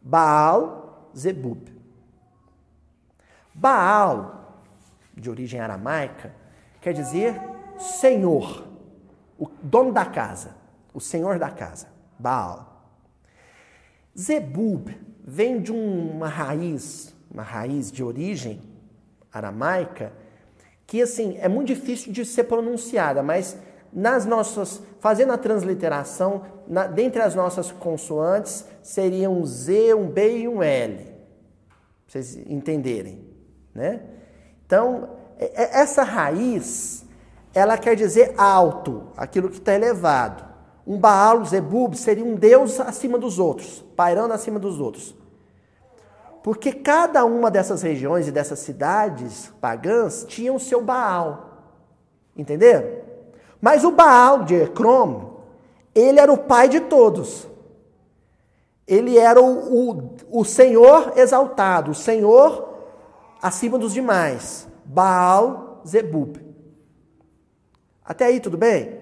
Baal 0.00 1.10
Zebub. 1.18 1.66
Baal, 3.52 4.60
de 5.16 5.28
origem 5.28 5.58
aramaica, 5.58 6.32
quer 6.80 6.92
dizer 6.92 7.42
senhor, 7.76 8.71
o 9.38 9.48
dono 9.62 9.92
da 9.92 10.04
casa, 10.04 10.56
o 10.92 11.00
senhor 11.00 11.38
da 11.38 11.50
casa, 11.50 11.88
Baal. 12.18 12.90
Zebub 14.18 14.88
vem 15.24 15.60
de 15.60 15.72
uma 15.72 16.28
raiz, 16.28 17.14
uma 17.30 17.42
raiz 17.42 17.90
de 17.90 18.02
origem 18.04 18.60
aramaica, 19.32 20.12
que 20.86 21.00
assim 21.00 21.38
é 21.40 21.48
muito 21.48 21.68
difícil 21.68 22.12
de 22.12 22.24
ser 22.24 22.44
pronunciada, 22.44 23.22
mas 23.22 23.56
nas 23.92 24.24
nossas, 24.24 24.82
fazendo 25.00 25.32
a 25.32 25.38
transliteração, 25.38 26.42
na, 26.66 26.86
dentre 26.86 27.20
as 27.20 27.34
nossas 27.34 27.70
consoantes, 27.70 28.66
seriam 28.82 29.38
um 29.38 29.44
Z, 29.44 29.94
um 29.94 30.08
B 30.08 30.38
e 30.38 30.48
um 30.48 30.62
L. 30.62 30.96
Pra 30.96 31.12
vocês 32.06 32.36
entenderem. 32.46 33.24
Né? 33.74 34.02
Então, 34.66 35.10
é, 35.38 35.62
é, 35.62 35.80
essa 35.80 36.02
raiz, 36.02 37.04
ela 37.54 37.76
quer 37.76 37.94
dizer 37.94 38.34
alto, 38.36 39.04
aquilo 39.16 39.48
que 39.48 39.58
está 39.58 39.74
elevado. 39.74 40.44
Um 40.86 40.98
Baal, 40.98 41.44
Zebub, 41.44 41.94
seria 41.94 42.24
um 42.24 42.34
deus 42.34 42.80
acima 42.80 43.18
dos 43.18 43.38
outros, 43.38 43.84
pairando 43.94 44.34
acima 44.34 44.58
dos 44.58 44.80
outros. 44.80 45.14
Porque 46.42 46.72
cada 46.72 47.24
uma 47.24 47.50
dessas 47.50 47.82
regiões 47.82 48.26
e 48.26 48.32
dessas 48.32 48.58
cidades 48.58 49.52
pagãs 49.60 50.24
tinha 50.26 50.52
o 50.52 50.58
seu 50.58 50.82
Baal. 50.82 51.50
Entenderam? 52.36 52.84
Mas 53.60 53.84
o 53.84 53.92
Baal 53.92 54.42
de 54.42 54.56
Ecrom, 54.56 55.36
ele 55.94 56.18
era 56.18 56.32
o 56.32 56.38
pai 56.38 56.68
de 56.68 56.80
todos. 56.80 57.46
Ele 58.88 59.16
era 59.16 59.40
o, 59.40 59.90
o, 59.90 60.16
o 60.30 60.44
Senhor 60.44 61.12
exaltado, 61.14 61.92
o 61.92 61.94
Senhor 61.94 62.70
acima 63.40 63.78
dos 63.78 63.92
demais. 63.92 64.66
Baal 64.84 65.80
Zebub. 65.86 66.51
Até 68.04 68.26
aí 68.26 68.40
tudo 68.40 68.56
bem? 68.56 68.98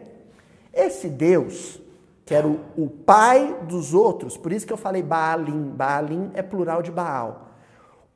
Esse 0.73 1.09
Deus, 1.09 1.81
que 2.25 2.35
era 2.35 2.47
o, 2.47 2.61
o, 2.77 2.89
pai 2.89 3.57
dos 3.63 3.95
outros, 3.95 4.37
por 4.37 4.53
isso 4.53 4.67
que 4.67 4.73
eu 4.73 4.77
falei 4.77 5.03
Baalim. 5.03 5.71
Baalim 5.71 6.31
é 6.35 6.43
plural 6.43 6.83
de 6.83 6.91
Baal. 6.91 7.49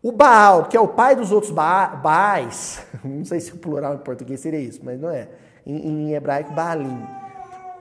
O 0.03 0.12
Baal, 0.12 0.66
que 0.66 0.77
é 0.77 0.81
o 0.81 0.88
pai 0.88 1.16
dos 1.16 1.33
outros 1.33 1.51
ba 1.51 1.87
Baais, 1.87 2.85
não 3.03 3.25
sei 3.25 3.40
se 3.40 3.53
o 3.53 3.57
plural 3.57 3.94
em 3.94 3.99
português 3.99 4.40
seria 4.40 4.61
isso, 4.61 4.81
mas 4.85 5.01
não 5.01 5.11
é. 5.11 5.29
Em, 5.66 5.77
em 5.77 6.14
hebraico, 6.14 6.53
Baalim. 6.53 7.03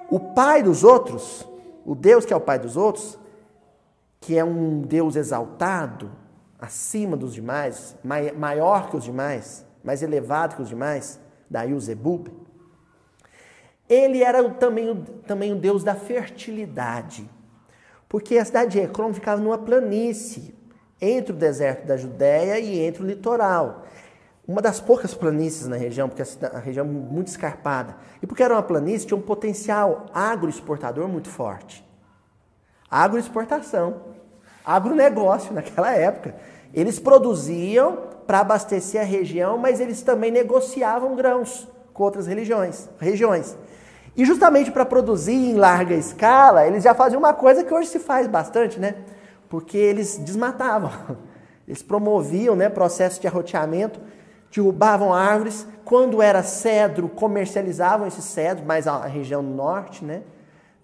O 0.09 0.19
pai 0.19 0.63
dos 0.63 0.83
outros, 0.83 1.47
o 1.85 1.93
Deus 1.93 2.25
que 2.25 2.33
é 2.33 2.35
o 2.35 2.41
pai 2.41 2.57
dos 2.57 2.77
outros, 2.77 3.19
que 4.21 4.37
é 4.37 4.43
um 4.43 4.81
Deus 4.81 5.17
exaltado, 5.17 6.09
acima 6.57 7.17
dos 7.17 7.33
demais, 7.33 7.95
maior 8.37 8.89
que 8.89 8.95
os 8.95 9.03
demais, 9.03 9.65
mais 9.83 10.01
elevado 10.01 10.55
que 10.55 10.61
os 10.61 10.69
demais, 10.69 11.19
daí 11.49 11.73
o 11.73 11.79
Zebub, 11.79 12.29
ele 13.93 14.23
era 14.23 14.43
também, 14.49 15.03
também 15.27 15.51
o 15.51 15.55
deus 15.55 15.83
da 15.83 15.95
fertilidade. 15.95 17.29
Porque 18.09 18.37
a 18.37 18.45
cidade 18.45 18.71
de 18.71 18.79
Ecrom 18.79 19.13
ficava 19.13 19.41
numa 19.41 19.57
planície, 19.57 20.55
entre 21.01 21.33
o 21.33 21.35
deserto 21.35 21.85
da 21.85 21.97
Judéia 21.97 22.59
e 22.59 22.79
entre 22.79 23.03
o 23.03 23.05
litoral. 23.05 23.83
Uma 24.47 24.61
das 24.61 24.79
poucas 24.79 25.13
planícies 25.13 25.67
na 25.67 25.75
região, 25.75 26.09
porque 26.09 26.23
a 26.45 26.59
região 26.59 26.85
é 26.85 26.89
muito 26.89 27.27
escarpada. 27.27 27.95
E 28.21 28.27
porque 28.27 28.43
era 28.43 28.53
uma 28.53 28.63
planície, 28.63 29.07
tinha 29.07 29.17
um 29.17 29.21
potencial 29.21 30.05
agroexportador 30.13 31.07
muito 31.07 31.29
forte. 31.29 31.85
Agroexportação, 32.89 34.01
agronegócio 34.65 35.53
naquela 35.53 35.93
época. 35.93 36.35
Eles 36.73 36.99
produziam 36.99 38.09
para 38.25 38.39
abastecer 38.39 39.01
a 39.01 39.05
região, 39.05 39.57
mas 39.57 39.79
eles 39.79 40.01
também 40.01 40.31
negociavam 40.31 41.15
grãos 41.15 41.67
com 41.93 42.03
outras 42.03 42.27
religiões, 42.27 42.89
regiões. 42.99 43.55
E 44.15 44.25
justamente 44.25 44.71
para 44.71 44.85
produzir 44.85 45.33
em 45.33 45.55
larga 45.55 45.95
escala, 45.95 46.67
eles 46.67 46.83
já 46.83 46.93
faziam 46.93 47.19
uma 47.19 47.33
coisa 47.33 47.63
que 47.63 47.73
hoje 47.73 47.89
se 47.89 47.99
faz 47.99 48.27
bastante, 48.27 48.79
né? 48.79 48.95
Porque 49.49 49.77
eles 49.77 50.17
desmatavam. 50.17 50.91
Eles 51.65 51.81
promoviam, 51.81 52.57
né, 52.57 52.67
processo 52.67 53.21
de 53.21 53.25
arroteamento, 53.25 53.97
derrubavam 54.53 55.13
árvores, 55.13 55.65
quando 55.85 56.21
era 56.21 56.43
cedro, 56.43 57.07
comercializavam 57.07 58.05
esse 58.05 58.21
cedro, 58.21 58.65
mais 58.65 58.85
a 58.85 59.05
região 59.05 59.41
norte, 59.41 60.03
né? 60.03 60.23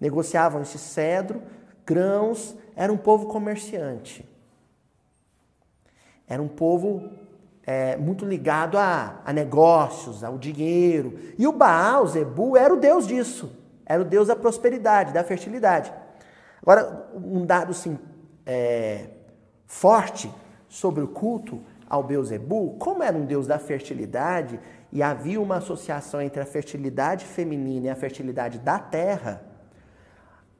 Negociavam 0.00 0.62
esse 0.62 0.78
cedro, 0.78 1.42
grãos, 1.84 2.56
era 2.74 2.90
um 2.90 2.96
povo 2.96 3.26
comerciante. 3.26 4.24
Era 6.26 6.40
um 6.40 6.48
povo 6.48 7.10
é, 7.66 7.96
muito 7.96 8.24
ligado 8.24 8.78
a, 8.78 9.20
a, 9.24 9.32
negócios, 9.32 10.24
ao 10.24 10.38
dinheiro. 10.38 11.18
E 11.38 11.46
o 11.46 11.52
Baal, 11.52 12.06
Zebu, 12.06 12.56
era 12.56 12.72
o 12.72 12.76
deus 12.76 13.06
disso. 13.06 13.52
Era 13.84 14.02
o 14.02 14.04
deus 14.04 14.28
da 14.28 14.36
prosperidade, 14.36 15.12
da 15.12 15.24
fertilidade. 15.24 15.92
Agora, 16.62 17.08
um 17.14 17.44
dado 17.44 17.70
assim, 17.70 17.98
é, 18.46 19.08
forte 19.66 20.32
sobre 20.68 21.02
o 21.02 21.08
culto 21.08 21.60
ao 21.88 22.04
Beuzebu, 22.04 22.76
como 22.78 23.02
era 23.02 23.16
um 23.16 23.24
deus 23.24 23.48
da 23.48 23.58
fertilidade 23.58 24.60
e 24.92 25.02
havia 25.02 25.40
uma 25.40 25.56
associação 25.56 26.22
entre 26.22 26.40
a 26.40 26.46
fertilidade 26.46 27.24
feminina 27.24 27.86
e 27.86 27.90
a 27.90 27.96
fertilidade 27.96 28.58
da 28.58 28.78
terra, 28.78 29.42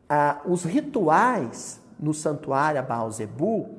ah, 0.08 0.40
os 0.44 0.64
rituais 0.64 1.80
no 1.98 2.12
santuário 2.12 2.80
a 2.80 2.82
Baal 2.82 3.10
Zebu 3.12 3.78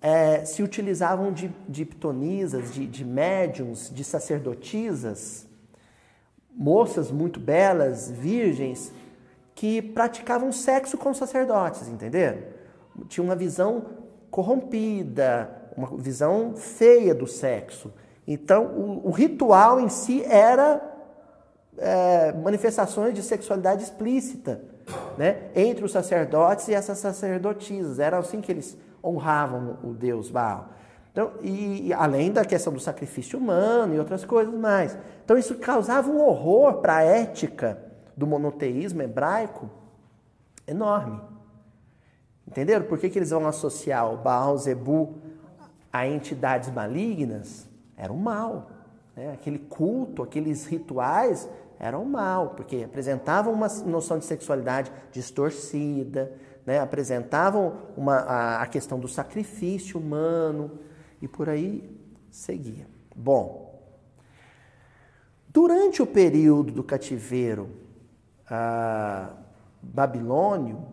é, 0.00 0.44
se 0.44 0.62
utilizavam 0.62 1.32
de, 1.32 1.50
de 1.68 1.84
pitonisas, 1.84 2.72
de, 2.72 2.86
de 2.86 3.04
médiums, 3.04 3.90
de 3.92 4.04
sacerdotisas, 4.04 5.46
moças 6.52 7.10
muito 7.10 7.40
belas, 7.40 8.10
virgens, 8.10 8.92
que 9.54 9.82
praticavam 9.82 10.52
sexo 10.52 10.96
com 10.96 11.12
sacerdotes, 11.12 11.88
entenderam? 11.88 12.42
Tinha 13.08 13.24
uma 13.24 13.34
visão 13.34 13.86
corrompida, 14.30 15.50
uma 15.76 15.96
visão 15.96 16.54
feia 16.56 17.14
do 17.14 17.26
sexo. 17.26 17.92
Então, 18.26 18.66
o, 18.66 19.08
o 19.08 19.10
ritual 19.10 19.80
em 19.80 19.88
si 19.88 20.22
era 20.24 20.80
é, 21.76 22.32
manifestações 22.32 23.14
de 23.14 23.22
sexualidade 23.22 23.82
explícita 23.82 24.60
né? 25.16 25.50
entre 25.54 25.84
os 25.84 25.92
sacerdotes 25.92 26.68
e 26.68 26.74
essas 26.74 26.98
sacerdotisas. 26.98 27.98
Era 27.98 28.18
assim 28.18 28.40
que 28.40 28.50
eles 28.50 28.76
honravam 29.02 29.78
o 29.82 29.92
deus 29.92 30.30
Baal. 30.30 30.70
Então, 31.12 31.32
e, 31.42 31.88
e, 31.88 31.92
além 31.92 32.30
da 32.30 32.44
questão 32.44 32.72
do 32.72 32.78
sacrifício 32.78 33.38
humano 33.38 33.94
e 33.94 33.98
outras 33.98 34.24
coisas 34.24 34.54
mais. 34.54 34.96
Então 35.24 35.36
isso 35.36 35.56
causava 35.56 36.08
um 36.08 36.20
horror 36.20 36.74
para 36.74 36.96
a 36.96 37.02
ética 37.02 37.78
do 38.16 38.26
monoteísmo 38.26 39.02
hebraico 39.02 39.68
enorme. 40.66 41.20
Entenderam? 42.46 42.86
Por 42.86 42.98
que, 42.98 43.10
que 43.10 43.18
eles 43.18 43.30
vão 43.30 43.46
associar 43.46 44.12
o 44.12 44.16
Baal 44.16 44.56
Zebu 44.56 45.16
a 45.92 46.06
entidades 46.06 46.70
malignas? 46.70 47.68
Era 47.96 48.12
o 48.12 48.16
mal. 48.16 48.70
Né? 49.16 49.32
Aquele 49.32 49.58
culto, 49.58 50.22
aqueles 50.22 50.66
rituais 50.66 51.48
eram 51.80 52.04
mal, 52.04 52.50
porque 52.50 52.84
apresentavam 52.84 53.52
uma 53.52 53.68
noção 53.86 54.18
de 54.18 54.24
sexualidade 54.24 54.90
distorcida, 55.12 56.32
né, 56.68 56.80
apresentavam 56.80 57.78
uma, 57.96 58.16
a, 58.16 58.62
a 58.62 58.66
questão 58.66 59.00
do 59.00 59.08
sacrifício 59.08 59.98
humano 59.98 60.72
e 61.22 61.26
por 61.26 61.48
aí 61.48 61.98
seguia. 62.30 62.86
Bom, 63.16 63.80
durante 65.48 66.02
o 66.02 66.06
período 66.06 66.70
do 66.70 66.84
cativeiro 66.84 67.70
ah, 68.50 69.30
babilônio, 69.80 70.84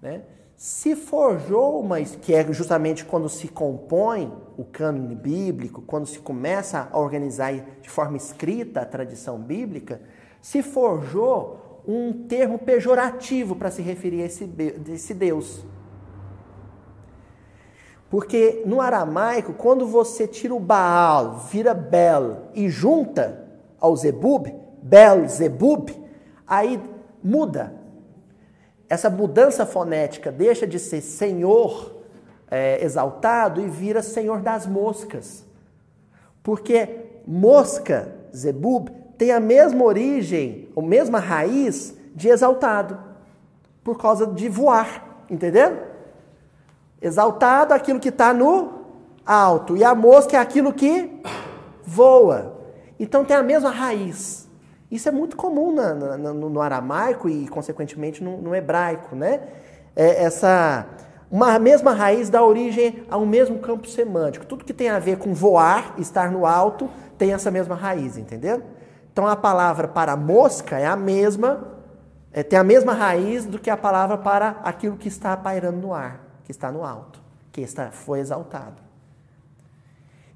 né, 0.00 0.22
se 0.56 0.94
forjou 0.94 1.80
uma, 1.80 2.00
que 2.00 2.32
é 2.32 2.52
justamente 2.52 3.04
quando 3.04 3.28
se 3.28 3.48
compõe 3.48 4.32
o 4.56 4.64
cânone 4.64 5.16
bíblico, 5.16 5.82
quando 5.82 6.06
se 6.06 6.20
começa 6.20 6.88
a 6.92 6.96
organizar 6.96 7.52
de 7.82 7.90
forma 7.90 8.16
escrita 8.16 8.82
a 8.82 8.86
tradição 8.86 9.36
bíblica, 9.40 10.00
se 10.40 10.62
forjou 10.62 11.63
um 11.86 12.24
termo 12.26 12.58
pejorativo 12.58 13.56
para 13.56 13.70
se 13.70 13.82
referir 13.82 14.22
a 14.22 14.26
esse, 14.26 14.48
esse 14.88 15.14
Deus. 15.14 15.64
Porque 18.10 18.62
no 18.64 18.80
aramaico, 18.80 19.52
quando 19.54 19.86
você 19.86 20.26
tira 20.26 20.54
o 20.54 20.60
Baal, 20.60 21.38
vira 21.50 21.74
Bel 21.74 22.48
e 22.54 22.68
junta 22.68 23.44
ao 23.78 23.94
Zebub, 23.96 24.46
Bel, 24.82 25.28
Zebub, 25.28 25.90
aí 26.46 26.80
muda 27.22 27.84
essa 28.88 29.10
mudança 29.10 29.64
fonética 29.66 30.30
deixa 30.30 30.66
de 30.66 30.78
ser 30.78 31.00
Senhor 31.00 32.02
é, 32.50 32.82
exaltado 32.84 33.60
e 33.60 33.68
vira 33.68 34.02
Senhor 34.02 34.40
das 34.40 34.66
moscas. 34.66 35.44
Porque 36.42 37.06
mosca, 37.26 38.14
Zebub, 38.34 38.90
tem 39.16 39.30
a 39.32 39.40
mesma 39.40 39.84
origem, 39.84 40.68
a 40.76 40.82
mesma 40.82 41.18
raiz 41.18 41.96
de 42.14 42.28
exaltado, 42.28 42.98
por 43.82 43.98
causa 43.98 44.26
de 44.26 44.48
voar, 44.48 45.24
entendeu? 45.30 45.78
Exaltado, 47.00 47.74
aquilo 47.74 48.00
que 48.00 48.08
está 48.08 48.32
no 48.32 48.84
alto, 49.24 49.76
e 49.76 49.84
a 49.84 49.94
mosca 49.94 50.36
é 50.36 50.40
aquilo 50.40 50.72
que 50.72 51.20
voa. 51.84 52.54
Então 52.98 53.24
tem 53.24 53.36
a 53.36 53.42
mesma 53.42 53.70
raiz. 53.70 54.48
Isso 54.90 55.08
é 55.08 55.12
muito 55.12 55.36
comum 55.36 55.74
na, 55.74 55.94
na, 55.94 56.16
no, 56.16 56.48
no, 56.48 56.60
aramaico 56.60 57.28
e, 57.28 57.48
consequentemente, 57.48 58.22
no, 58.22 58.40
no 58.40 58.54
hebraico, 58.54 59.16
né? 59.16 59.40
É 59.96 60.24
essa 60.24 60.86
uma 61.30 61.58
mesma 61.58 61.92
raiz 61.92 62.30
dá 62.30 62.44
origem 62.44 63.02
a 63.10 63.18
um 63.18 63.26
mesmo 63.26 63.58
campo 63.58 63.88
semântico. 63.88 64.46
Tudo 64.46 64.64
que 64.64 64.72
tem 64.72 64.88
a 64.88 65.00
ver 65.00 65.18
com 65.18 65.34
voar, 65.34 65.94
estar 65.98 66.30
no 66.30 66.46
alto, 66.46 66.88
tem 67.18 67.32
essa 67.32 67.50
mesma 67.50 67.74
raiz, 67.74 68.16
entendeu? 68.16 68.62
Então 69.14 69.28
a 69.28 69.36
palavra 69.36 69.86
para 69.86 70.16
mosca 70.16 70.76
é 70.76 70.86
a 70.86 70.96
mesma, 70.96 71.68
é, 72.32 72.42
tem 72.42 72.58
a 72.58 72.64
mesma 72.64 72.92
raiz 72.92 73.46
do 73.46 73.60
que 73.60 73.70
a 73.70 73.76
palavra 73.76 74.18
para 74.18 74.60
aquilo 74.64 74.96
que 74.96 75.06
está 75.06 75.36
pairando 75.36 75.78
no 75.78 75.94
ar, 75.94 76.18
que 76.42 76.50
está 76.50 76.72
no 76.72 76.84
alto, 76.84 77.22
que 77.52 77.60
está, 77.60 77.92
foi 77.92 78.18
exaltado. 78.18 78.82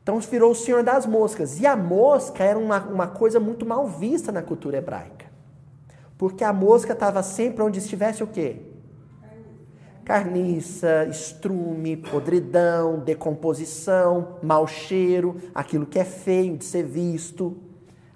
Então 0.01 0.21
virou 0.21 0.53
o 0.53 0.55
senhor 0.55 0.85
das 0.85 1.07
moscas. 1.07 1.59
E 1.59 1.67
a 1.67 1.75
mosca 1.75 2.45
era 2.45 2.57
uma, 2.57 2.79
uma 2.85 3.09
coisa 3.09 3.41
muito 3.41 3.67
mal 3.67 3.85
vista 3.89 4.31
na 4.31 4.43
cultura 4.43 4.77
hebraica. 4.77 5.27
Porque 6.17 6.45
a 6.45 6.53
mosca 6.53 6.93
estava 6.93 7.21
sempre 7.25 7.65
onde 7.65 7.81
estivesse 7.81 8.23
o 8.23 8.29
quê? 8.29 8.63
Carniça, 10.05 11.05
estrume, 11.11 11.97
podridão, 11.97 13.01
decomposição, 13.01 14.37
mau 14.41 14.69
cheiro, 14.69 15.35
aquilo 15.53 15.85
que 15.85 15.99
é 15.99 16.05
feio 16.05 16.57
de 16.57 16.65
ser 16.65 16.85
visto, 16.85 17.57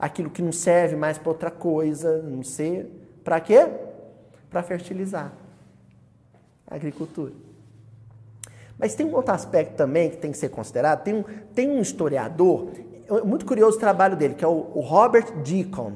aquilo 0.03 0.29
que 0.29 0.43
não 0.43 0.51
serve 0.51 0.97
mais 0.97 1.17
para 1.17 1.29
outra 1.29 1.49
coisa, 1.49 2.21
não 2.23 2.43
sei. 2.43 2.91
Para 3.23 3.39
quê? 3.39 3.69
Para 4.51 4.61
fertilizar. 4.61 5.33
Agricultura. 6.69 7.33
Mas 8.77 8.97
tem 8.97 9.07
um 9.07 9.15
outro 9.15 9.33
aspecto 9.33 9.77
também 9.77 10.11
que 10.11 10.17
tem 10.17 10.33
que 10.33 10.39
ser 10.39 10.49
considerado. 10.49 11.05
Tem 11.05 11.15
um, 11.15 11.25
tem 11.55 11.71
um 11.71 11.81
historiador, 11.81 12.73
muito 13.25 13.47
curioso 13.47 13.77
o 13.77 13.81
trabalho 13.81 14.17
dele, 14.17 14.35
que 14.35 14.45
é 14.45 14.49
o, 14.49 14.73
o 14.75 14.81
Robert 14.81 15.37
Deacon. 15.45 15.93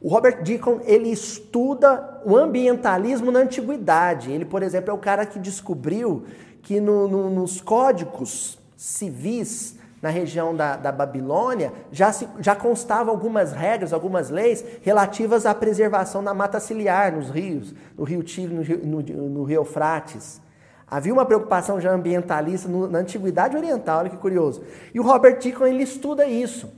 O 0.00 0.08
Robert 0.08 0.42
Deacon, 0.42 0.80
ele 0.84 1.10
estuda 1.10 2.22
o 2.24 2.34
ambientalismo 2.34 3.30
na 3.30 3.40
antiguidade. 3.40 4.32
Ele, 4.32 4.46
por 4.46 4.62
exemplo, 4.62 4.90
é 4.90 4.94
o 4.94 4.98
cara 4.98 5.26
que 5.26 5.38
descobriu 5.38 6.24
que 6.62 6.80
no, 6.80 7.06
no, 7.06 7.28
nos 7.28 7.60
códigos 7.60 8.58
civis 8.78 9.76
na 10.02 10.10
região 10.10 10.54
da, 10.54 10.74
da 10.76 10.90
Babilônia 10.90 11.72
já, 11.92 12.12
se, 12.12 12.28
já 12.40 12.56
constavam 12.56 13.14
algumas 13.14 13.52
regras, 13.52 13.92
algumas 13.92 14.30
leis 14.30 14.64
relativas 14.82 15.46
à 15.46 15.54
preservação 15.54 16.24
da 16.24 16.34
mata 16.34 16.58
ciliar 16.58 17.12
nos 17.12 17.30
rios, 17.30 17.72
no 17.96 18.02
rio 18.02 18.20
Tigre, 18.24 18.52
no, 18.52 19.00
no, 19.00 19.28
no 19.28 19.44
rio 19.44 19.60
Eufrates. 19.60 20.42
Havia 20.90 21.12
uma 21.12 21.24
preocupação 21.24 21.80
já 21.80 21.92
ambientalista 21.92 22.68
no, 22.68 22.88
na 22.88 22.98
Antiguidade 22.98 23.56
Oriental, 23.56 24.00
olha 24.00 24.10
que 24.10 24.16
curioso. 24.16 24.64
E 24.92 24.98
o 24.98 25.04
Robert 25.04 25.38
Deacon, 25.38 25.66
ele 25.66 25.84
estuda 25.84 26.26
isso. 26.26 26.68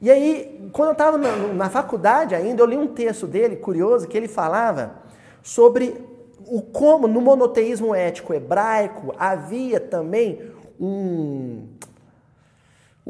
E 0.00 0.10
aí, 0.10 0.70
quando 0.72 0.88
eu 0.88 0.92
estava 0.92 1.18
na, 1.18 1.36
na, 1.52 1.68
faculdade 1.68 2.34
ainda, 2.34 2.62
eu 2.62 2.66
li 2.66 2.78
um 2.78 2.88
texto 2.88 3.26
dele, 3.26 3.56
curioso, 3.56 4.08
que 4.08 4.16
ele 4.16 4.26
falava 4.26 4.94
sobre 5.42 5.94
o 6.46 6.62
como 6.62 7.06
no 7.06 7.20
monoteísmo 7.20 7.94
ético 7.94 8.32
hebraico 8.32 9.14
havia 9.18 9.78
também 9.78 10.40
um, 10.80 11.68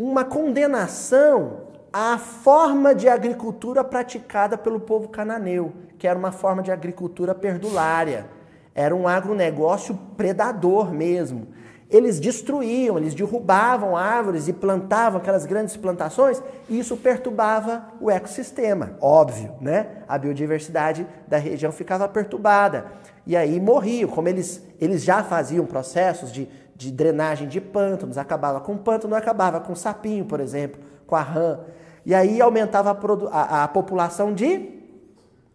uma 0.02 0.24
condenação 0.24 1.68
à 1.92 2.16
forma 2.16 2.94
de 2.94 3.08
agricultura 3.08 3.84
praticada 3.84 4.56
pelo 4.56 4.80
povo 4.80 5.08
cananeu, 5.08 5.72
que 5.98 6.06
era 6.06 6.18
uma 6.18 6.32
forma 6.32 6.62
de 6.62 6.72
agricultura 6.72 7.34
perdulária 7.34 8.26
era 8.74 8.94
um 8.94 9.06
agronegócio 9.06 9.98
predador 10.16 10.92
mesmo. 10.92 11.48
Eles 11.90 12.20
destruíam, 12.20 12.96
eles 12.96 13.14
derrubavam 13.14 13.96
árvores 13.96 14.46
e 14.46 14.52
plantavam 14.52 15.20
aquelas 15.20 15.44
grandes 15.44 15.76
plantações, 15.76 16.40
e 16.68 16.78
isso 16.78 16.96
perturbava 16.96 17.84
o 18.00 18.08
ecossistema, 18.08 18.96
óbvio, 19.00 19.52
né? 19.60 19.88
A 20.06 20.16
biodiversidade 20.16 21.04
da 21.26 21.36
região 21.36 21.72
ficava 21.72 22.08
perturbada. 22.08 22.86
E 23.26 23.36
aí 23.36 23.60
morriam, 23.60 24.08
como 24.08 24.28
eles, 24.28 24.62
eles 24.80 25.02
já 25.02 25.24
faziam 25.24 25.66
processos 25.66 26.30
de, 26.30 26.48
de 26.80 26.90
drenagem 26.90 27.46
de 27.46 27.60
pântanos, 27.60 28.16
acabava 28.16 28.58
com 28.58 28.74
pântano, 28.74 29.14
acabava 29.14 29.60
com 29.60 29.74
sapinho, 29.74 30.24
por 30.24 30.40
exemplo, 30.40 30.80
com 31.06 31.14
a 31.14 31.20
rã. 31.20 31.60
E 32.06 32.14
aí 32.14 32.40
aumentava 32.40 32.90
a, 32.90 33.38
a, 33.38 33.64
a 33.64 33.68
população 33.68 34.32
de 34.32 34.80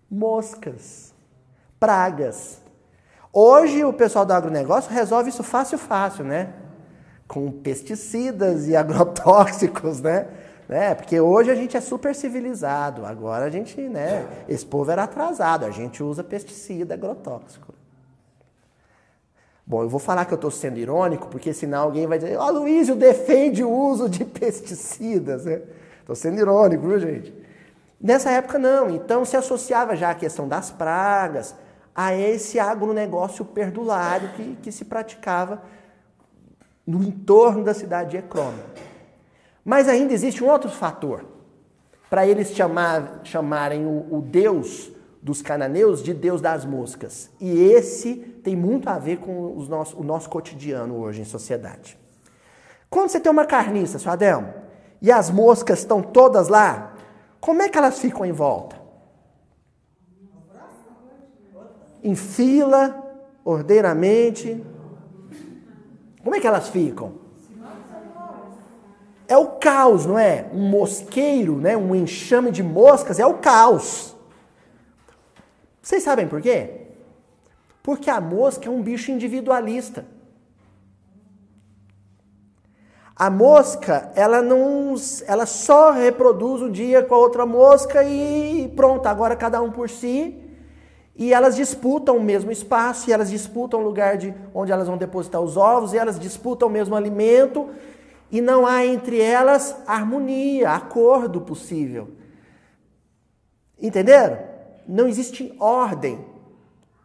moscas, 0.10 1.16
pragas. 1.80 2.62
Hoje 3.34 3.84
o 3.84 3.92
pessoal 3.92 4.24
do 4.24 4.34
agronegócio 4.34 4.94
resolve 4.94 5.32
isso 5.32 5.42
fácil, 5.42 5.80
fácil, 5.80 6.24
né? 6.24 6.54
Com 7.28 7.52
pesticidas 7.52 8.68
e 8.68 8.76
agrotóxicos, 8.78 10.00
né? 10.02 10.28
né? 10.70 10.94
Porque 10.94 11.20
hoje 11.20 11.50
a 11.50 11.56
gente 11.56 11.76
é 11.76 11.82
super 11.82 12.14
civilizado. 12.14 13.04
Agora 13.04 13.46
a 13.46 13.50
gente, 13.50 13.82
né? 13.82 14.28
Esse 14.48 14.64
povo 14.66 14.92
era 14.92 15.06
atrasado. 15.06 15.66
A 15.66 15.72
gente 15.72 16.04
usa 16.04 16.24
pesticida, 16.24 16.94
agrotóxico. 16.94 17.75
Bom, 19.68 19.82
eu 19.82 19.90
vou 19.90 20.00
falar 20.00 20.26
que 20.26 20.34
eu 20.34 20.36
estou 20.38 20.52
sendo 20.52 20.78
irônico, 20.78 21.28
porque 21.28 21.52
senão 21.52 21.84
alguém 21.84 22.06
vai 22.06 22.20
dizer, 22.20 22.38
ó, 22.38 22.48
oh, 22.48 22.52
Luísio 22.52 22.96
defende 22.96 23.64
o 23.64 23.72
uso 23.72 24.08
de 24.08 24.24
pesticidas, 24.26 25.46
né? 25.46 25.62
Estou 26.00 26.16
sendo 26.16 26.40
irônico, 26.40 26.88
viu, 26.88 27.00
gente? 27.00 27.34
Nessa 28.00 28.30
época 28.30 28.60
não, 28.60 28.92
então 28.92 29.26
se 29.26 29.36
associava 29.36 29.96
já 29.96 30.12
a 30.12 30.16
questão 30.16 30.48
das 30.48 30.70
pragas, 30.70 31.56
a 31.96 32.14
esse 32.14 32.60
agronegócio 32.60 33.44
perdulário 33.44 34.30
que, 34.34 34.56
que 34.62 34.72
se 34.72 34.86
praticava 34.86 35.64
no 36.86 37.02
entorno 37.02 37.64
da 37.64 37.74
cidade 37.74 38.12
de 38.12 38.18
Ecrona. 38.18 38.64
Mas 39.64 39.88
ainda 39.88 40.14
existe 40.14 40.44
um 40.44 40.50
outro 40.50 40.70
fator 40.70 41.26
para 42.08 42.28
eles 42.28 42.52
chamar, 42.52 43.22
chamarem 43.24 43.88
o, 43.88 44.18
o 44.18 44.22
Deus 44.22 44.92
dos 45.26 45.42
cananeus 45.42 46.04
de 46.04 46.14
Deus 46.14 46.40
das 46.40 46.64
moscas. 46.64 47.32
E 47.42 47.50
esse 47.52 48.16
tem 48.44 48.56
muito 48.56 48.88
a 48.88 49.00
ver 49.00 49.18
com 49.18 49.58
os 49.58 49.68
nosso, 49.68 50.00
o 50.00 50.04
nosso 50.04 50.30
cotidiano 50.30 50.96
hoje 50.98 51.22
em 51.22 51.26
sociedade. 51.26 51.98
Quando 52.90 53.10
você 53.10 53.20
tem 53.20 53.32
uma 53.32 53.46
carniça, 53.46 53.98
seu 53.98 54.12
Adelmo, 54.12 54.54
e 55.02 55.12
as 55.12 55.32
moscas 55.32 55.80
estão 55.80 56.02
todas 56.02 56.48
lá, 56.48 56.94
como 57.42 57.62
é 57.64 57.68
que 57.68 57.78
elas 57.78 57.98
ficam 58.00 58.24
em 58.24 58.32
volta? 58.32 58.86
em 62.06 62.14
fila, 62.14 63.04
ordeiramente. 63.44 64.64
Como 66.24 66.36
é 66.36 66.40
que 66.40 66.46
elas 66.46 66.70
ficam? 66.70 67.14
É 69.28 69.36
o 69.36 69.48
caos, 69.48 70.06
não 70.06 70.20
é? 70.20 70.46
Um 70.54 70.70
mosqueiro, 70.70 71.58
né? 71.58 71.76
um 71.76 71.96
enxame 71.96 72.52
de 72.52 72.62
moscas, 72.62 73.20
é 73.20 73.26
o 73.26 73.40
caos. 73.40 74.15
Vocês 75.86 76.02
sabem 76.02 76.28
por 76.28 76.42
quê? 76.42 76.88
Porque 77.84 78.10
a 78.10 78.20
mosca 78.20 78.68
é 78.68 78.72
um 78.72 78.82
bicho 78.82 79.12
individualista. 79.12 80.04
A 83.16 83.30
mosca, 83.30 84.12
ela 84.16 84.42
não, 84.42 84.96
ela 85.28 85.46
só 85.46 85.92
reproduz 85.92 86.64
um 86.64 86.72
dia 86.72 87.04
com 87.04 87.14
a 87.14 87.20
outra 87.20 87.46
mosca 87.46 88.04
e 88.04 88.68
pronto, 88.76 89.06
agora 89.06 89.36
cada 89.36 89.62
um 89.62 89.72
por 89.72 89.88
si 89.88 90.42
E 91.16 91.32
elas 91.32 91.56
disputam 91.56 92.18
o 92.18 92.24
mesmo 92.24 92.52
espaço, 92.52 93.08
e 93.08 93.14
elas 93.14 93.30
disputam 93.30 93.80
o 93.80 93.84
lugar 93.84 94.18
de 94.18 94.34
onde 94.56 94.72
elas 94.72 94.88
vão 94.88 94.98
depositar 94.98 95.40
os 95.40 95.56
ovos, 95.56 95.94
e 95.94 96.00
elas 96.00 96.20
disputam 96.20 96.68
o 96.68 96.72
mesmo 96.72 96.96
alimento, 96.96 97.70
e 98.32 98.42
não 98.42 98.66
há 98.66 98.84
entre 98.84 99.22
elas 99.22 99.76
harmonia, 99.86 100.72
acordo 100.72 101.42
possível. 101.42 102.10
Entenderam? 103.80 104.55
Não 104.88 105.08
existe 105.08 105.54
ordem 105.60 106.26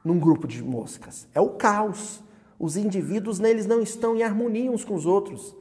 num 0.04 0.18
grupo 0.18 0.46
de 0.46 0.62
moscas. 0.62 1.28
É 1.34 1.40
o 1.40 1.50
caos. 1.50 2.22
Os 2.58 2.76
indivíduos 2.76 3.38
neles 3.38 3.66
não 3.66 3.80
estão 3.80 4.14
em 4.14 4.22
harmonia 4.22 4.70
uns 4.70 4.84
com 4.84 4.94
os 4.94 5.06
outros. 5.06 5.54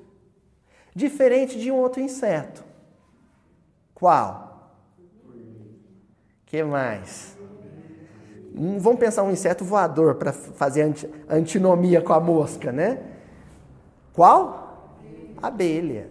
Diferente 0.94 1.60
de 1.60 1.72
um 1.72 1.76
outro 1.76 2.02
inseto. 2.02 2.64
Qual? 3.94 4.50
que 6.50 6.64
mais? 6.64 7.38
Hum, 8.56 8.80
vamos 8.80 9.00
pensar 9.00 9.22
um 9.24 9.32
inseto 9.32 9.64
voador 9.64 10.16
para 10.16 10.34
fazer 10.34 10.92
antinomia 11.30 12.02
com 12.02 12.12
a 12.12 12.20
mosca, 12.20 12.72
né? 12.72 13.00
Qual? 14.12 14.98
Abelha. 15.42 16.10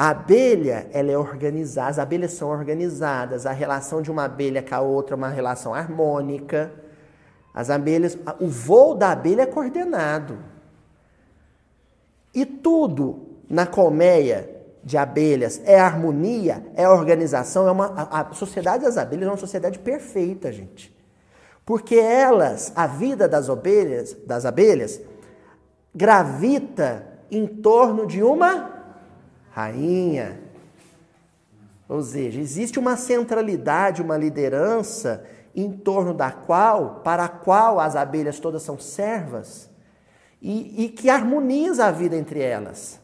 A 0.00 0.08
abelha, 0.08 0.88
ela 0.94 1.10
é 1.10 1.18
organizada, 1.18 1.90
as 1.90 1.98
abelhas 1.98 2.32
são 2.32 2.48
organizadas, 2.48 3.44
a 3.44 3.52
relação 3.52 4.00
de 4.00 4.10
uma 4.10 4.24
abelha 4.24 4.62
com 4.62 4.74
a 4.74 4.80
outra 4.80 5.14
é 5.14 5.18
uma 5.18 5.28
relação 5.28 5.74
harmônica. 5.74 6.72
As 7.52 7.68
abelhas, 7.68 8.16
o 8.40 8.46
voo 8.46 8.94
da 8.94 9.10
abelha 9.10 9.42
é 9.42 9.46
coordenado. 9.46 10.38
E 12.32 12.46
tudo 12.46 13.26
na 13.46 13.66
colmeia 13.66 14.48
de 14.82 14.96
abelhas 14.96 15.60
é 15.66 15.78
harmonia, 15.78 16.64
é 16.74 16.88
organização, 16.88 17.68
é 17.68 17.70
uma 17.70 18.08
a, 18.10 18.32
sociedade 18.32 18.84
das 18.84 18.96
abelhas 18.96 19.26
é 19.26 19.30
uma 19.30 19.36
sociedade 19.36 19.78
perfeita, 19.78 20.50
gente. 20.50 20.96
Porque 21.66 21.96
elas, 21.96 22.72
a 22.74 22.86
vida 22.86 23.28
das 23.28 23.50
abelhas, 23.50 24.16
das 24.26 24.46
abelhas 24.46 24.98
gravita 25.94 27.04
em 27.30 27.46
torno 27.46 28.06
de 28.06 28.22
uma 28.22 28.79
rainha. 29.50 30.40
Ou 31.88 32.02
seja, 32.02 32.40
existe 32.40 32.78
uma 32.78 32.96
centralidade, 32.96 34.02
uma 34.02 34.16
liderança 34.16 35.24
em 35.54 35.72
torno 35.72 36.14
da 36.14 36.30
qual, 36.30 37.00
para 37.02 37.24
a 37.24 37.28
qual 37.28 37.80
as 37.80 37.96
abelhas 37.96 38.38
todas 38.38 38.62
são 38.62 38.78
servas 38.78 39.68
e, 40.40 40.84
e 40.84 40.88
que 40.88 41.10
harmoniza 41.10 41.86
a 41.86 41.90
vida 41.90 42.16
entre 42.16 42.40
elas. 42.40 43.00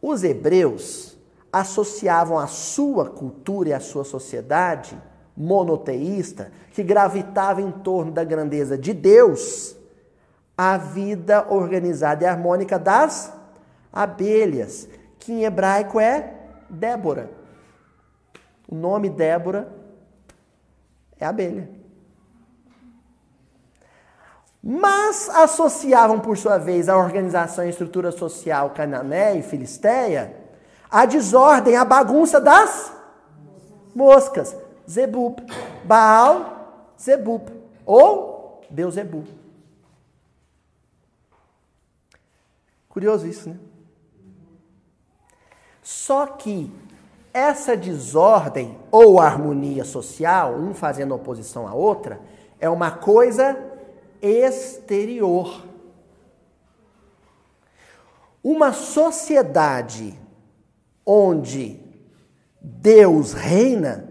Os 0.00 0.22
hebreus 0.22 1.16
associavam 1.52 2.38
a 2.38 2.46
sua 2.46 3.08
cultura 3.08 3.70
e 3.70 3.72
a 3.72 3.80
sua 3.80 4.04
sociedade 4.04 4.96
monoteísta, 5.36 6.52
que 6.72 6.82
gravitava 6.82 7.60
em 7.60 7.70
torno 7.70 8.12
da 8.12 8.22
grandeza 8.22 8.78
de 8.78 8.92
Deus, 8.92 9.74
a 10.56 10.76
vida 10.76 11.46
organizada 11.48 12.24
e 12.24 12.26
harmônica 12.26 12.78
das 12.78 13.32
abelhas, 13.94 14.88
que 15.20 15.32
em 15.32 15.44
hebraico 15.44 16.00
é 16.00 16.34
Débora. 16.68 17.30
O 18.68 18.74
nome 18.74 19.08
Débora 19.08 19.72
é 21.18 21.24
abelha. 21.24 21.70
Mas 24.60 25.28
associavam, 25.28 26.18
por 26.18 26.36
sua 26.36 26.58
vez, 26.58 26.88
a 26.88 26.96
organização 26.96 27.64
e 27.64 27.68
estrutura 27.68 28.10
social 28.10 28.70
canané 28.70 29.36
e 29.36 29.42
filisteia 29.42 30.34
a 30.90 31.04
desordem, 31.06 31.76
a 31.76 31.84
bagunça 31.84 32.40
das 32.40 32.92
moscas. 33.94 34.56
Zebub. 34.88 35.38
Baal, 35.84 36.92
Zebub. 37.00 37.48
Ou 37.84 38.62
Beuzebu. 38.70 39.24
Curioso 42.88 43.26
isso, 43.26 43.50
né? 43.50 43.56
Só 45.84 46.26
que 46.26 46.72
essa 47.30 47.76
desordem 47.76 48.78
ou 48.90 49.20
harmonia 49.20 49.84
social, 49.84 50.54
um 50.54 50.72
fazendo 50.72 51.14
oposição 51.14 51.68
à 51.68 51.74
outra, 51.74 52.18
é 52.58 52.70
uma 52.70 52.90
coisa 52.90 53.54
exterior. 54.22 55.62
Uma 58.42 58.72
sociedade 58.72 60.18
onde 61.04 61.78
Deus 62.58 63.34
reina, 63.34 64.08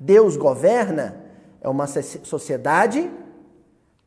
Deus 0.00 0.36
governa, 0.36 1.22
é 1.60 1.68
uma 1.68 1.86
sociedade 1.86 3.08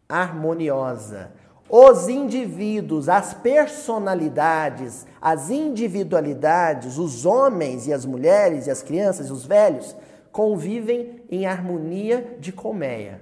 harmoniosa. 0.10 1.32
Os 1.70 2.08
indivíduos, 2.08 3.10
as 3.10 3.34
personalidades, 3.34 5.06
as 5.22 5.50
individualidades, 5.50 6.98
os 6.98 7.26
homens 7.26 7.88
e 7.88 7.94
as 7.94 8.06
mulheres 8.06 8.68
e 8.68 8.72
as 8.72 8.82
crianças 8.82 9.28
e 9.28 9.34
os 9.34 9.46
velhos 9.46 9.96
convivem 10.32 11.24
em 11.30 11.46
harmonia 11.46 12.38
de 12.40 12.52
colmeia. 12.52 13.22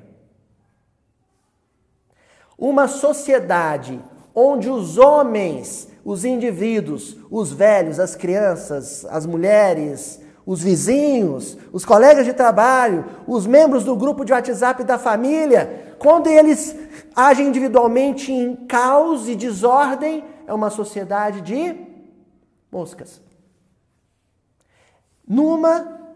Uma 2.57 2.87
sociedade 2.87 3.99
onde 4.33 4.69
os 4.69 4.97
homens, 4.97 5.87
os 6.03 6.23
indivíduos, 6.23 7.17
os 7.31 7.51
velhos, 7.51 7.99
as 7.99 8.15
crianças, 8.15 9.05
as 9.05 9.25
mulheres, 9.25 10.19
os 10.45 10.61
vizinhos, 10.61 11.57
os 11.73 11.83
colegas 11.83 12.25
de 12.25 12.33
trabalho, 12.33 13.05
os 13.25 13.47
membros 13.47 13.83
do 13.83 13.95
grupo 13.95 14.23
de 14.23 14.31
WhatsApp 14.31 14.83
da 14.83 14.99
família, 14.99 15.95
quando 15.97 16.27
eles 16.27 16.75
agem 17.15 17.47
individualmente 17.47 18.31
em 18.31 18.55
caos 18.65 19.27
e 19.27 19.35
desordem, 19.35 20.23
é 20.45 20.53
uma 20.53 20.69
sociedade 20.69 21.41
de 21.41 21.75
moscas. 22.71 23.21
Numa, 25.27 26.13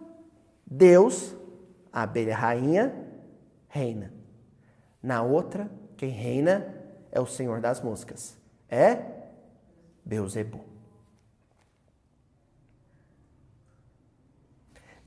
Deus, 0.66 1.36
a 1.92 2.04
abelha 2.04 2.36
rainha, 2.36 2.94
reina. 3.68 4.14
Na 5.02 5.24
outra, 5.24 5.72
quem 5.96 6.10
reina 6.10 6.76
é 7.12 7.20
o 7.20 7.26
Senhor 7.26 7.62
das 7.62 7.82
moscas. 7.82 8.38
É 8.70 9.02
Beuzebu. 10.06 10.60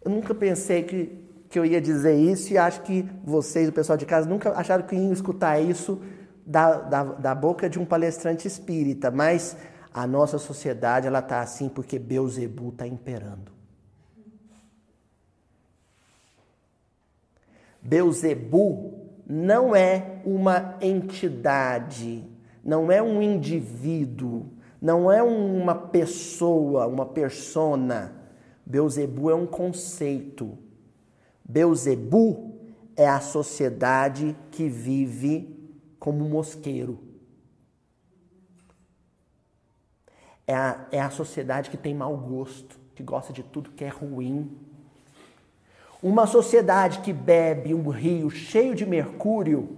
Eu 0.04 0.10
nunca 0.10 0.34
pensei 0.34 0.82
que, 0.82 1.31
que 1.52 1.58
eu 1.58 1.66
ia 1.66 1.82
dizer 1.82 2.14
isso 2.14 2.50
e 2.50 2.56
acho 2.56 2.80
que 2.80 3.06
vocês, 3.22 3.68
o 3.68 3.72
pessoal 3.72 3.98
de 3.98 4.06
casa, 4.06 4.26
nunca 4.26 4.52
acharam 4.52 4.84
que 4.86 4.96
iam 4.96 5.12
escutar 5.12 5.60
isso 5.60 6.00
da, 6.46 6.78
da, 6.78 7.04
da 7.04 7.34
boca 7.34 7.68
de 7.68 7.78
um 7.78 7.84
palestrante 7.84 8.48
espírita, 8.48 9.10
mas 9.10 9.54
a 9.92 10.06
nossa 10.06 10.38
sociedade 10.38 11.06
ela 11.06 11.18
está 11.18 11.42
assim 11.42 11.68
porque 11.68 11.98
Beuzebu 11.98 12.70
está 12.70 12.86
imperando. 12.86 13.52
Beuzebu 17.82 19.10
não 19.26 19.76
é 19.76 20.22
uma 20.24 20.78
entidade, 20.80 22.24
não 22.64 22.90
é 22.90 23.02
um 23.02 23.20
indivíduo, 23.20 24.46
não 24.80 25.12
é 25.12 25.22
uma 25.22 25.74
pessoa, 25.74 26.86
uma 26.86 27.04
persona 27.04 28.22
Beuzebu 28.64 29.30
é 29.30 29.34
um 29.34 29.46
conceito. 29.46 30.56
Beuzebu 31.52 32.54
é 32.96 33.06
a 33.06 33.20
sociedade 33.20 34.34
que 34.50 34.70
vive 34.70 35.54
como 35.98 36.24
mosqueiro. 36.24 36.98
É 40.46 40.54
a, 40.54 40.86
é 40.90 40.98
a 40.98 41.10
sociedade 41.10 41.68
que 41.68 41.76
tem 41.76 41.94
mau 41.94 42.16
gosto, 42.16 42.80
que 42.94 43.02
gosta 43.02 43.34
de 43.34 43.42
tudo 43.42 43.70
que 43.72 43.84
é 43.84 43.88
ruim. 43.88 44.50
Uma 46.02 46.26
sociedade 46.26 47.00
que 47.00 47.12
bebe 47.12 47.74
um 47.74 47.90
rio 47.90 48.30
cheio 48.30 48.74
de 48.74 48.86
mercúrio, 48.86 49.68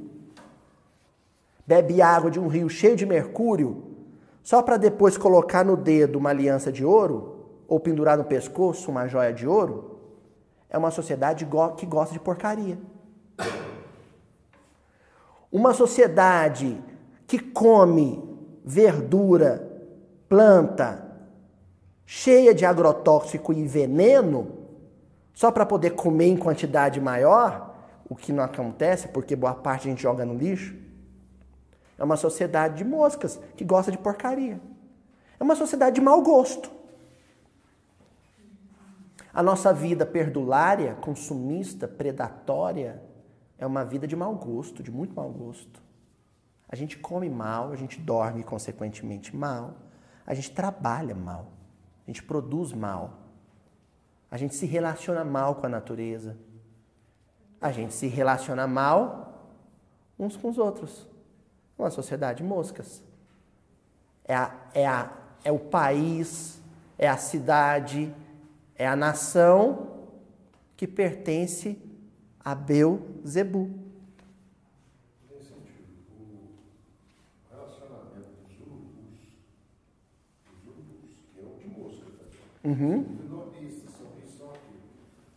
bebe 1.67 2.01
água 2.01 2.31
de 2.31 2.39
um 2.39 2.47
rio 2.47 2.69
cheio 2.69 2.95
de 2.95 3.05
mercúrio, 3.05 3.97
só 4.45 4.63
para 4.63 4.77
depois 4.77 5.19
colocar 5.19 5.65
no 5.65 5.77
dedo 5.77 6.21
uma 6.21 6.31
aliança 6.31 6.71
de 6.71 6.85
ouro, 6.85 7.35
ou 7.67 7.81
pendurar 7.81 8.17
no 8.17 8.25
pescoço 8.25 8.93
uma 8.93 9.09
joia 9.09 9.33
de 9.33 9.45
ouro, 9.45 9.93
é 10.68 10.79
uma 10.79 10.90
sociedade 10.90 11.46
que 11.77 11.87
gosta 11.87 12.12
de 12.12 12.20
porcaria. 12.20 12.79
Uma 15.50 15.72
sociedade 15.72 16.83
que 17.27 17.38
come 17.38 18.22
verdura, 18.64 19.70
planta, 20.29 21.05
cheia 22.07 22.55
de 22.55 22.64
agrotóxico 22.64 23.53
e 23.53 23.66
veneno, 23.66 24.64
só 25.33 25.50
para 25.50 25.66
poder 25.66 25.90
comer 25.90 26.27
em 26.27 26.37
quantidade 26.37 27.00
maior, 27.00 27.74
o 28.09 28.14
que 28.14 28.33
não 28.33 28.42
acontece 28.42 29.09
porque 29.09 29.35
boa 29.35 29.55
parte 29.55 29.88
a 29.88 29.90
gente 29.90 30.03
joga 30.03 30.24
no 30.24 30.35
lixo. 30.35 30.77
É 31.98 32.05
uma 32.05 32.16
sociedade 32.16 32.79
de 32.79 32.85
moscas 32.85 33.40
que 33.57 33.64
gosta 33.64 33.90
de 33.90 33.98
porcaria. 33.98 34.61
É 35.38 35.42
uma 35.42 35.55
sociedade 35.55 35.96
de 35.96 36.00
mau 36.00 36.22
gosto. 36.22 36.70
A 39.35 39.42
nossa 39.42 39.73
vida 39.73 40.07
perdulária, 40.07 40.94
consumista, 40.94 41.88
predatória, 41.88 43.03
é 43.59 43.66
uma 43.66 43.85
vida 43.85 44.07
de 44.07 44.14
mau 44.14 44.33
gosto, 44.37 44.81
de 44.81 44.92
muito 44.92 45.12
mau 45.12 45.29
gosto. 45.29 45.83
A 46.68 46.77
gente 46.77 46.97
come 46.97 47.29
mal, 47.29 47.73
a 47.73 47.77
gente 47.77 48.01
dorme 48.01 48.44
consequentemente 48.44 49.35
mal, 49.35 49.75
a 50.25 50.35
gente 50.35 50.53
trabalha 50.53 51.16
mal, 51.16 51.49
a 52.07 52.11
gente 52.11 52.23
produz 52.23 52.73
mal, 52.73 53.18
a 54.31 54.37
gente 54.37 54.55
se 54.55 54.66
relaciona 54.66 55.25
mal 55.25 55.57
com 55.57 55.66
a 55.66 55.68
natureza, 55.68 56.37
a 57.61 57.73
gente 57.73 57.92
se 57.92 58.07
relaciona 58.07 58.68
mal 58.68 59.51
uns 60.16 60.37
com 60.37 60.49
os 60.49 60.59
outros. 60.59 61.09
Uma 61.77 61.90
sociedade 61.90 62.38
de 62.38 62.44
moscas. 62.44 63.03
É, 64.25 64.35
a, 64.37 64.55
é, 64.73 64.87
a, 64.87 65.11
é 65.42 65.51
o 65.51 65.59
país, 65.59 66.62
é 66.97 67.09
a 67.09 67.16
cidade, 67.16 68.14
é 68.77 68.87
a 68.87 68.97
nação 68.97 70.09
que 70.77 70.87
pertence 70.87 71.79
a 72.41 72.55
Beuzebu. 72.55 73.85
Uhum. 82.65 83.03
Menores, 83.03 83.85
são 83.93 84.17
isso, 84.19 84.39
são 84.39 84.49
aquilo. 84.49 84.81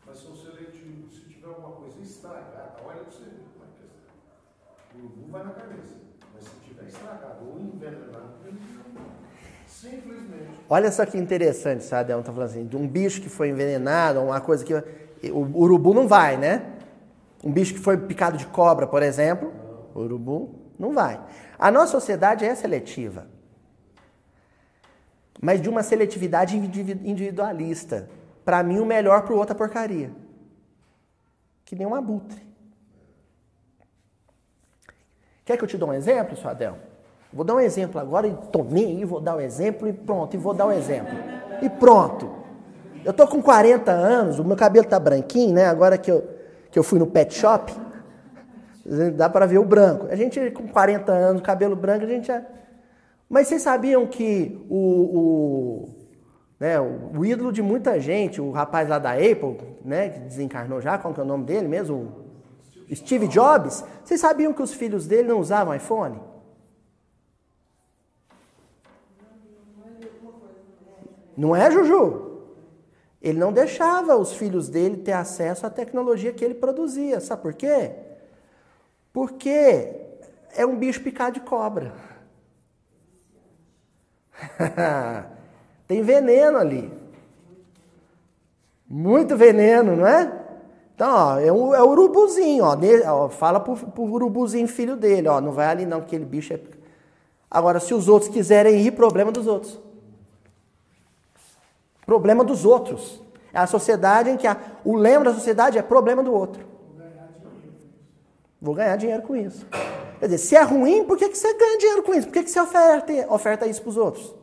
Mas 0.06 0.18
são 0.18 0.34
seletivos. 0.34 1.14
Se 1.14 1.26
tiver 1.26 1.48
alguma 1.48 1.76
coisa 1.76 2.00
estragada, 2.00 2.78
olha 2.86 3.02
para 3.02 3.12
você 3.12 3.26
ver 3.26 3.44
como 3.52 3.66
é 3.66 3.68
que 3.76 3.84
é. 3.84 4.98
O 4.98 5.06
urubu 5.06 5.32
vai 5.32 5.44
na 5.44 5.52
cabeça. 5.52 5.96
Mas 6.34 6.46
se 6.46 6.56
tiver 6.64 6.88
estragado 6.88 7.50
ou 7.50 7.60
envenenado, 7.60 8.48
ele 8.48 8.62
simplesmente. 9.82 10.48
Olha 10.70 10.92
só 10.92 11.06
que 11.06 11.18
interessante, 11.18 11.84
sabe? 11.84 12.12
Ela 12.12 12.24
tá 12.24 12.32
falando 12.32 12.50
assim, 12.50 12.66
de 12.66 12.76
um 12.76 12.88
bicho 12.88 13.22
que 13.22 13.30
foi 13.30 13.50
envenenado, 13.50 14.20
uma 14.22 14.42
coisa 14.42 14.66
que. 14.66 14.74
O 15.32 15.62
urubu 15.64 15.94
não 15.94 16.08
vai, 16.08 16.38
né? 16.38 16.74
Um 17.44 17.52
bicho 17.52 17.74
que 17.74 17.80
foi 17.80 17.98
picado 17.98 18.38
de 18.38 18.46
cobra, 18.46 18.86
por 18.86 19.02
exemplo, 19.02 19.52
urubu 19.96 20.54
não 20.78 20.94
vai. 20.94 21.20
A 21.58 21.72
nossa 21.72 21.94
sociedade 21.94 22.46
é 22.46 22.54
seletiva 22.54 23.28
mas 25.42 25.62
de 25.62 25.70
uma 25.70 25.84
seletividade 25.84 26.58
individualista. 26.58 28.10
Para 28.44 28.64
mim, 28.64 28.80
o 28.80 28.86
melhor 28.86 29.24
para 29.24 29.34
o 29.34 29.38
outro 29.38 29.56
é 29.56 29.58
porcaria. 29.58 30.12
Que 31.66 31.76
nem 31.76 31.86
um 31.86 31.96
abutre. 31.96 32.42
Quer 35.46 35.58
que 35.58 35.64
eu 35.64 35.68
te 35.68 35.78
dê 35.78 35.84
um 35.84 35.94
exemplo, 35.94 36.36
seu 36.36 36.50
Adel? 36.50 36.78
Vou 37.32 37.44
dar 37.44 37.56
um 37.56 37.60
exemplo 37.60 38.00
agora 38.00 38.28
e 38.28 38.36
aí, 38.76 39.06
vou 39.06 39.20
dar 39.20 39.36
o 39.36 39.38
um 39.38 39.42
exemplo 39.42 39.88
e 39.88 39.94
pronto, 39.94 40.34
e 40.34 40.38
vou 40.38 40.54
dar 40.54 40.66
o 40.66 40.70
um 40.70 40.72
exemplo. 40.72 41.14
E 41.62 41.70
pronto. 41.70 42.30
Eu 43.04 43.14
tô 43.14 43.28
com 43.28 43.42
40 43.42 43.92
anos, 43.92 44.40
o 44.40 44.44
meu 44.44 44.56
cabelo 44.56 44.88
tá 44.88 45.00
branquinho, 45.00 45.54
né? 45.54 45.66
Agora 45.66 45.98
que 45.98 46.12
eu, 46.12 46.28
que 46.72 46.78
eu 46.78 46.84
fui 46.84 47.00
no 47.00 47.08
pet 47.08 47.34
shop, 47.34 47.74
dá 49.16 49.30
para 49.30 49.46
ver 49.46 49.60
o 49.60 49.66
branco. 49.66 50.08
A 50.10 50.16
gente 50.16 50.52
com 50.52 50.68
40 50.68 51.12
anos, 51.12 51.42
cabelo 51.42 51.76
branco, 51.76 52.04
a 52.06 52.08
gente 52.08 52.28
já 52.28 52.42
mas 53.30 53.48
vocês 53.48 53.62
sabiam 53.62 54.08
que 54.08 54.66
o, 54.70 54.78
o, 54.78 55.90
né, 56.60 56.80
o, 56.80 57.26
ídolo 57.26 57.52
de 57.52 57.62
muita 57.62 58.00
gente, 58.00 58.40
o 58.40 58.52
rapaz 58.52 58.88
lá 58.88 59.00
da 59.00 59.14
Apple, 59.14 59.58
né, 59.84 60.10
que 60.10 60.20
desencarnou 60.20 60.80
já, 60.80 60.98
qual 60.98 61.14
que 61.14 61.20
é 61.20 61.24
o 61.24 61.26
nome 61.26 61.44
dele 61.44 61.68
mesmo? 61.68 62.26
Steve 62.94 63.28
Jobs. 63.28 63.84
Vocês 64.04 64.22
sabiam 64.22 64.54
que 64.54 64.62
os 64.62 64.74
filhos 64.74 65.06
dele 65.06 65.28
não 65.28 65.40
usavam 65.40 65.76
iPhone? 65.76 66.22
Não 71.38 71.56
é, 71.56 71.70
Juju? 71.70 72.28
Ele 73.22 73.38
não 73.38 73.54
deixava 73.54 74.16
os 74.16 74.34
filhos 74.34 74.68
dele 74.70 74.98
ter 74.98 75.12
acesso 75.12 75.66
à 75.66 75.70
tecnologia 75.70 76.34
que 76.34 76.44
ele 76.44 76.56
produzia. 76.56 77.20
Sabe 77.20 77.44
por 77.44 77.54
quê? 77.54 77.92
Porque 79.14 79.96
é 80.56 80.66
um 80.66 80.78
bicho 80.78 81.02
picado 81.02 81.40
de 81.40 81.46
cobra. 81.46 81.94
Tem 85.88 86.02
veneno 86.02 86.58
ali. 86.58 86.92
Muito 88.88 89.36
veneno, 89.36 89.96
não 89.96 90.08
é? 90.08 90.32
Então, 90.96 91.14
ó, 91.14 91.40
é 91.40 91.52
o, 91.52 91.76
é 91.76 91.84
o 91.84 91.90
urubuzinho, 91.90 92.64
ó, 92.64 92.76
ó, 93.06 93.30
Fala 93.30 93.60
pro, 93.60 93.76
pro 93.76 94.04
urubuzinho 94.04 94.68
filho 94.68 94.96
dele, 94.96 95.28
ó. 95.28 95.40
Não 95.40 95.52
vai 95.52 95.68
ali 95.68 95.86
não, 95.86 96.00
que 96.00 96.08
aquele 96.08 96.26
bicho 96.26 96.54
é. 96.54 96.60
Agora, 97.50 97.80
se 97.80 97.94
os 97.94 98.08
outros 98.08 98.32
quiserem 98.32 98.82
ir, 98.82 98.92
problema 98.92 99.32
dos 99.32 99.46
outros. 99.46 99.87
Problema 102.08 102.42
dos 102.42 102.64
outros. 102.64 103.22
É 103.54 103.60
a 103.60 103.68
sociedade 103.68 104.30
em 104.30 104.38
que 104.38 104.48
a, 104.48 104.56
o 104.86 104.96
lema 104.96 105.26
da 105.26 105.34
sociedade 105.34 105.78
é 105.78 105.82
problema 105.82 106.24
do 106.24 106.34
outro. 106.34 106.66
Vou 108.62 108.74
ganhar 108.74 108.96
dinheiro 108.96 109.22
com 109.24 109.36
isso. 109.36 109.68
Quer 110.18 110.26
dizer, 110.26 110.38
se 110.38 110.56
é 110.56 110.62
ruim, 110.62 111.04
por 111.04 111.18
que, 111.18 111.28
que 111.28 111.38
você 111.38 111.54
ganha 111.54 111.78
dinheiro 111.78 112.04
com 112.04 112.14
isso? 112.14 112.28
Por 112.28 112.34
que, 112.34 112.44
que 112.44 112.50
você 112.50 112.62
oferta, 112.62 113.14
oferta 113.30 113.68
isso 113.68 113.82
para 113.82 113.90
os 113.90 113.98
outros? 113.98 114.34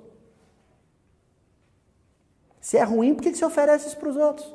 Se 2.61 2.77
é 2.77 2.83
ruim, 2.83 3.15
por 3.15 3.23
que, 3.23 3.33
que 3.33 3.39
você 3.39 3.45
oferece 3.47 3.89
isso 3.89 3.97
para 3.97 4.11
os 4.11 4.17
outros? 4.17 4.55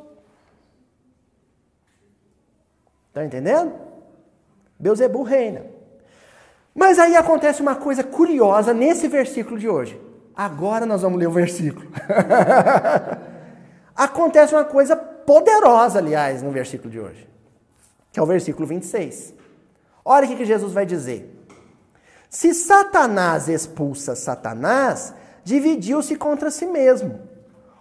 Está 3.07 3.25
entendendo? 3.25 3.73
Beuzebu 4.77 5.23
reina. 5.23 5.65
Mas 6.75 6.99
aí 6.99 7.15
acontece 7.15 7.59
uma 7.59 7.75
coisa 7.75 8.03
curiosa 8.03 8.71
nesse 8.71 9.07
versículo 9.07 9.57
de 9.57 9.67
hoje. 9.67 9.99
Agora 10.35 10.85
nós 10.85 11.01
vamos 11.01 11.19
ler 11.19 11.27
o 11.27 11.31
versículo. 11.31 11.87
acontece 13.99 14.55
uma 14.55 14.63
coisa 14.63 14.95
poderosa, 14.95 15.99
aliás, 15.99 16.41
no 16.41 16.51
versículo 16.51 16.89
de 16.89 16.99
hoje, 17.01 17.29
que 18.13 18.19
é 18.19 18.23
o 18.23 18.25
versículo 18.25 18.65
26. 18.65 19.33
Olha 20.05 20.25
o 20.25 20.37
que 20.37 20.45
Jesus 20.45 20.71
vai 20.71 20.85
dizer. 20.85 21.35
Se 22.29 22.53
Satanás 22.53 23.49
expulsa 23.49 24.15
Satanás, 24.15 25.13
dividiu-se 25.43 26.15
contra 26.15 26.49
si 26.49 26.65
mesmo. 26.65 27.19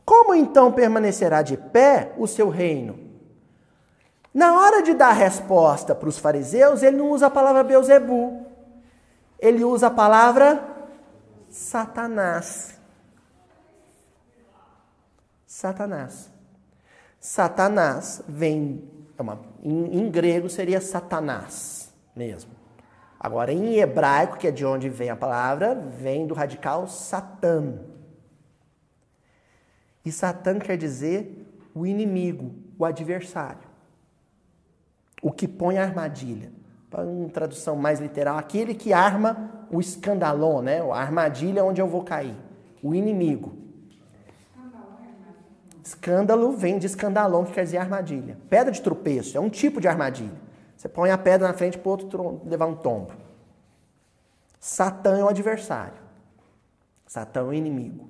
Como 0.05 0.35
então 0.35 0.73
permanecerá 0.73 1.41
de 1.43 1.57
pé 1.57 2.13
o 2.19 2.27
seu 2.27 2.49
reino? 2.49 2.99
Na 4.35 4.59
hora 4.59 4.83
de 4.83 4.95
dar 4.95 5.13
resposta 5.13 5.95
para 5.95 6.09
os 6.09 6.19
fariseus, 6.19 6.83
ele 6.83 6.97
não 6.97 7.11
usa 7.11 7.27
a 7.27 7.31
palavra 7.31 7.63
Beuzebu. 7.63 8.45
Ele 9.39 9.63
usa 9.63 9.87
a 9.87 9.91
palavra 9.91 10.78
Satanás. 11.51 12.79
Satanás. 15.47 16.31
Satanás 17.19 18.23
vem, 18.29 18.89
é 19.17 19.23
uma, 19.23 19.41
em, 19.63 19.99
em 19.99 20.11
grego 20.11 20.49
seria 20.49 20.81
Satanás 20.81 21.93
mesmo. 22.15 22.53
Agora, 23.19 23.53
em 23.53 23.77
hebraico, 23.77 24.37
que 24.37 24.47
é 24.47 24.51
de 24.51 24.65
onde 24.65 24.89
vem 24.89 25.11
a 25.11 25.17
palavra, 25.17 25.75
vem 25.75 26.27
do 26.27 26.35
radical 26.35 26.87
Satã. 26.87 27.81
E 30.05 30.13
Satã 30.13 30.59
quer 30.59 30.77
dizer 30.77 31.47
o 31.75 31.87
inimigo, 31.87 32.55
o 32.79 32.85
adversário. 32.85 33.69
O 35.21 35.33
que 35.33 35.49
põe 35.49 35.79
a 35.79 35.83
armadilha. 35.83 36.53
Para 36.91 37.03
uma 37.03 37.29
tradução 37.29 37.77
mais 37.77 38.01
literal, 38.01 38.39
aquele 38.39 38.75
que 38.75 38.93
arma 38.93 39.67
o 39.71 39.81
escandalon, 39.81 40.63
né? 40.63 40.81
a 40.81 40.97
armadilha 40.97 41.65
onde 41.65 41.81
eu 41.81 41.87
vou 41.87 42.03
cair. 42.03 42.35
O 42.83 42.95
inimigo. 42.95 43.53
Escândalo 45.85 46.53
vem 46.53 46.79
de 46.79 46.87
escandalon, 46.87 47.45
que 47.45 47.53
quer 47.53 47.65
dizer 47.65 47.79
armadilha. 47.79 48.39
Pedra 48.51 48.71
de 48.71 48.81
tropeço 48.81 49.37
é 49.37 49.41
um 49.41 49.49
tipo 49.49 49.81
de 49.81 49.89
armadilha. 49.89 50.37
Você 50.77 50.89
põe 50.89 51.11
a 51.11 51.19
pedra 51.19 51.49
na 51.49 51.55
frente 51.55 51.79
para 51.79 51.89
o 51.89 51.91
outro 51.91 52.43
levar 52.45 52.67
um 52.67 52.77
tombo. 52.77 53.13
Satã 54.61 55.19
é 55.19 55.25
o 55.25 55.29
adversário. 55.29 55.99
Satã 57.07 57.41
é 57.41 57.43
o 57.45 57.53
inimigo. 57.55 58.09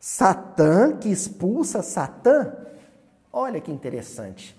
Satã 0.00 0.96
que 0.96 1.08
expulsa 1.08 1.82
Satã. 1.82 2.52
Olha 3.32 3.60
que 3.60 3.70
interessante. 3.70 4.54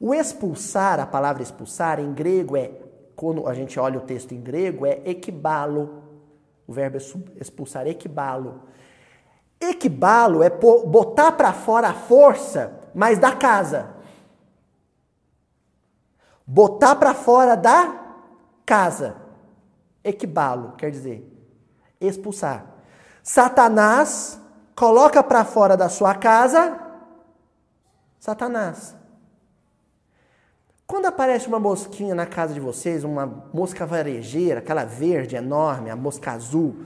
O 0.00 0.14
expulsar, 0.14 1.00
a 1.00 1.06
palavra 1.06 1.42
expulsar 1.42 1.98
em 1.98 2.12
grego 2.12 2.56
é, 2.56 2.70
quando 3.16 3.46
a 3.46 3.54
gente 3.54 3.78
olha 3.80 3.98
o 3.98 4.02
texto 4.02 4.32
em 4.32 4.40
grego, 4.40 4.86
é 4.86 5.00
equibalo. 5.04 6.02
O 6.66 6.72
verbo 6.72 6.96
é 6.96 7.40
expulsar, 7.40 7.86
equibalo. 7.86 8.62
Equibalo 9.60 10.42
é 10.42 10.50
botar 10.50 11.32
para 11.32 11.52
fora 11.52 11.88
a 11.88 11.94
força, 11.94 12.80
mas 12.94 13.18
da 13.18 13.34
casa 13.34 13.98
botar 16.48 16.96
para 16.96 17.12
fora 17.12 17.54
da 17.54 17.94
casa. 18.64 19.16
Equibalo, 20.02 20.72
quer 20.78 20.90
dizer, 20.90 21.22
expulsar. 22.00 22.64
Satanás 23.22 24.40
coloca 24.74 25.22
para 25.22 25.44
fora 25.44 25.76
da 25.76 25.90
sua 25.90 26.14
casa 26.14 26.80
Satanás. 28.18 28.96
Quando 30.88 31.04
aparece 31.04 31.46
uma 31.46 31.60
mosquinha 31.60 32.14
na 32.14 32.24
casa 32.24 32.54
de 32.54 32.60
vocês, 32.60 33.04
uma 33.04 33.26
mosca 33.52 33.84
varejeira, 33.84 34.60
aquela 34.60 34.84
verde 34.84 35.36
enorme, 35.36 35.90
a 35.90 35.94
mosca 35.94 36.32
azul, 36.32 36.76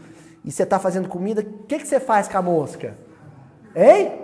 e 0.44 0.50
você 0.50 0.64
está 0.64 0.76
fazendo 0.76 1.08
comida, 1.08 1.40
o 1.40 1.62
que, 1.68 1.78
que 1.78 1.86
você 1.86 2.00
faz 2.00 2.26
com 2.26 2.36
a 2.36 2.42
mosca? 2.42 2.98
Hein? 3.76 4.22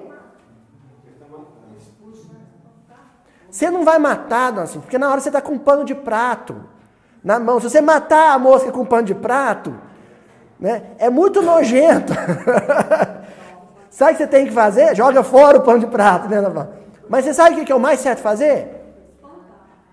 Você 3.49 3.71
não 3.71 3.85
vai 3.85 4.01
matar, 4.01 4.59
assim, 4.59 4.81
porque 4.81 4.99
na 4.99 5.09
hora 5.13 5.21
você 5.21 5.29
está 5.29 5.41
com 5.41 5.53
um 5.53 5.59
pano 5.61 5.85
de 5.85 5.95
prato 5.95 6.57
na 7.23 7.39
mão. 7.39 7.61
Se 7.61 7.71
você 7.71 7.81
matar 7.81 8.33
a 8.33 8.39
mosca 8.39 8.73
com 8.73 8.81
um 8.81 8.85
pano 8.85 9.05
de 9.05 9.15
prato, 9.15 9.73
né, 10.59 10.91
é 10.99 11.09
muito 11.09 11.41
nojento. 11.41 12.13
sabe 13.91 14.11
o 14.11 14.17
que 14.17 14.25
você 14.25 14.27
tem 14.27 14.47
que 14.47 14.53
fazer? 14.53 14.97
Joga 14.97 15.23
fora 15.23 15.59
o 15.59 15.63
pano 15.63 15.79
de 15.79 15.87
prato. 15.87 16.29
Né, 16.29 16.43
Mas 17.09 17.25
você 17.25 17.33
sabe 17.33 17.61
o 17.61 17.65
que 17.65 17.71
é 17.71 17.77
o 17.77 17.79
mais 17.79 18.01
certo 18.01 18.19
fazer? 18.19 18.78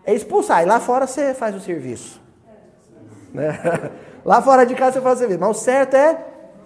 É 0.06 0.14
expulsar. 0.14 0.62
E 0.64 0.66
lá 0.66 0.80
fora 0.80 1.08
você 1.08 1.34
faz 1.34 1.56
o 1.56 1.60
serviço. 1.60 2.22
Né? 3.34 3.60
Lá 4.24 4.42
fora 4.42 4.66
de 4.66 4.74
casa 4.74 4.94
você 4.94 5.02
faz 5.02 5.18
o 5.18 5.20
serviço. 5.20 5.40
Mas 5.40 5.50
o 5.50 5.60
certo 5.60 5.94
é, 5.94 6.18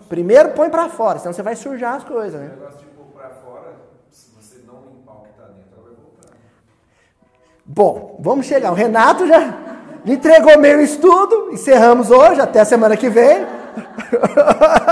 primeiro 0.08 0.50
põe 0.52 0.70
para 0.70 0.88
fora, 0.88 1.20
senão 1.20 1.34
você 1.34 1.44
vai 1.44 1.56
sujar 1.56 1.96
as 1.96 2.04
coisas. 2.06 2.40
Né? 2.40 2.52
Bom, 7.66 8.18
vamos 8.20 8.48
chegar. 8.48 8.72
O 8.72 8.76
Renato 8.76 9.28
já 9.28 9.54
entregou 10.06 10.58
meio 10.58 10.82
estudo. 10.82 11.52
Encerramos 11.52 12.10
hoje, 12.10 12.42
até 12.42 12.62
a 12.62 12.66
semana 12.66 12.98
que 12.98 13.10
vem. 13.10 13.46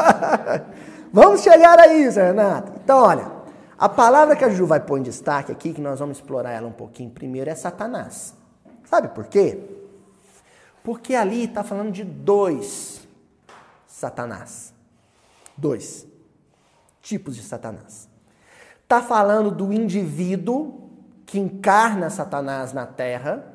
vamos 1.11 1.41
chegar 1.41 1.79
aí, 1.79 2.07
Renato. 2.07 2.73
Então, 2.83 2.99
olha, 2.99 3.31
a 3.79 3.89
palavra 3.89 4.35
que 4.35 4.45
a 4.45 4.49
Ju 4.49 4.67
vai 4.67 4.79
pôr 4.79 4.99
em 4.99 5.01
destaque 5.01 5.51
aqui, 5.51 5.73
que 5.73 5.81
nós 5.81 5.99
vamos 5.99 6.17
explorar 6.17 6.51
ela 6.51 6.67
um 6.67 6.71
pouquinho 6.71 7.09
primeiro, 7.09 7.49
é 7.49 7.55
Satanás. 7.55 8.36
Sabe 8.89 9.09
por 9.09 9.27
quê? 9.27 9.59
Porque 10.81 11.13
ali 11.13 11.43
está 11.43 11.63
falando 11.63 11.91
de 11.91 12.03
dois 12.05 13.05
Satanás. 13.85 14.73
Dois 15.57 16.07
tipos 17.01 17.35
de 17.35 17.43
Satanás. 17.43 18.09
Está 18.83 19.01
falando 19.01 19.51
do 19.51 19.73
indivíduo 19.73 20.89
que 21.25 21.37
encarna 21.37 22.09
Satanás 22.09 22.71
na 22.71 22.85
terra, 22.85 23.53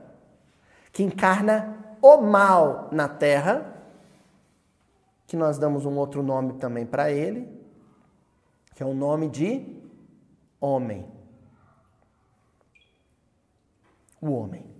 que 0.92 1.02
encarna 1.02 1.96
o 2.02 2.18
mal 2.18 2.88
na 2.92 3.08
terra, 3.08 3.82
que 5.26 5.36
nós 5.36 5.56
damos 5.56 5.86
um 5.86 5.96
outro 5.96 6.22
nome 6.22 6.54
também 6.54 6.84
para 6.84 7.10
ele, 7.10 7.48
que 8.74 8.82
é 8.82 8.86
o 8.86 8.92
nome 8.92 9.30
de 9.30 9.80
homem. 10.60 11.06
O 14.20 14.32
homem. 14.32 14.71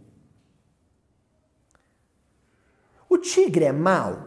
O 3.13 3.19
tigre 3.19 3.67
é 3.67 3.73
mau? 3.73 4.23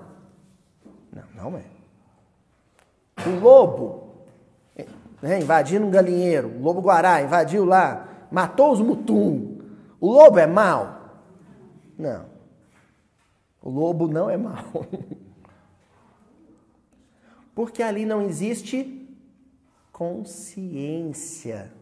Não, 1.12 1.24
não 1.34 1.58
é. 1.58 1.66
O 3.28 3.40
lobo, 3.40 4.28
né, 5.24 5.40
invadindo 5.40 5.88
um 5.88 5.90
galinheiro, 5.90 6.50
o 6.50 6.62
lobo 6.62 6.82
guará 6.82 7.20
invadiu 7.20 7.66
lá, 7.66 8.28
matou 8.30 8.72
os 8.72 8.80
mutum. 8.80 9.58
O 10.00 10.12
lobo 10.12 10.38
é 10.38 10.46
mau? 10.46 11.24
Não. 11.98 12.28
O 13.60 13.72
lobo 13.72 14.08
não 14.08 14.30
é 14.30 14.38
mau. 14.38 14.86
Porque 17.56 17.82
ali 17.82 18.06
não 18.06 18.22
existe 18.22 19.10
consciência. 19.92 21.74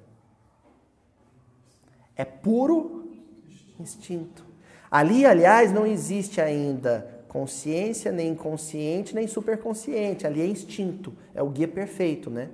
É 2.15 2.23
puro 2.23 3.11
instinto. 3.77 4.42
Ali, 4.93 5.25
aliás, 5.25 5.71
não 5.71 5.87
existe 5.87 6.39
ainda 6.39 7.25
consciência, 7.27 8.11
nem 8.11 8.29
inconsciente, 8.29 9.15
nem 9.15 9.25
superconsciente. 9.25 10.27
Ali 10.27 10.39
é 10.39 10.45
instinto. 10.45 11.17
É 11.33 11.41
o 11.41 11.49
guia 11.49 11.67
perfeito, 11.67 12.29
né? 12.29 12.51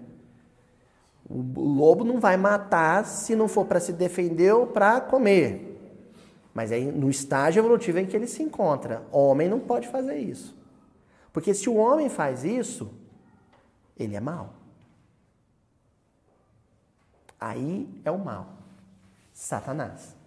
O 1.30 1.42
lobo 1.60 2.06
não 2.06 2.18
vai 2.18 2.38
matar 2.38 3.04
se 3.04 3.36
não 3.36 3.50
for 3.50 3.66
para 3.66 3.82
se 3.82 3.92
defender 3.92 4.54
ou 4.54 4.68
para 4.68 5.02
comer. 5.02 5.78
Mas 6.54 6.72
é 6.72 6.80
no 6.80 7.10
estágio 7.10 7.60
evolutivo 7.60 8.00
em 8.00 8.06
que 8.06 8.16
ele 8.16 8.26
se 8.26 8.42
encontra. 8.42 9.04
O 9.12 9.18
homem 9.18 9.50
não 9.50 9.60
pode 9.60 9.90
fazer 9.90 10.16
isso. 10.16 10.58
Porque 11.34 11.54
se 11.54 11.70
o 11.70 11.76
homem 11.76 12.08
faz 12.08 12.46
isso, 12.46 12.90
ele 13.98 14.16
é 14.16 14.22
mau. 14.22 14.54
Aí 17.38 17.86
é 18.06 18.10
o 18.10 18.18
mal. 18.18 18.48
Satanás. 19.34 20.19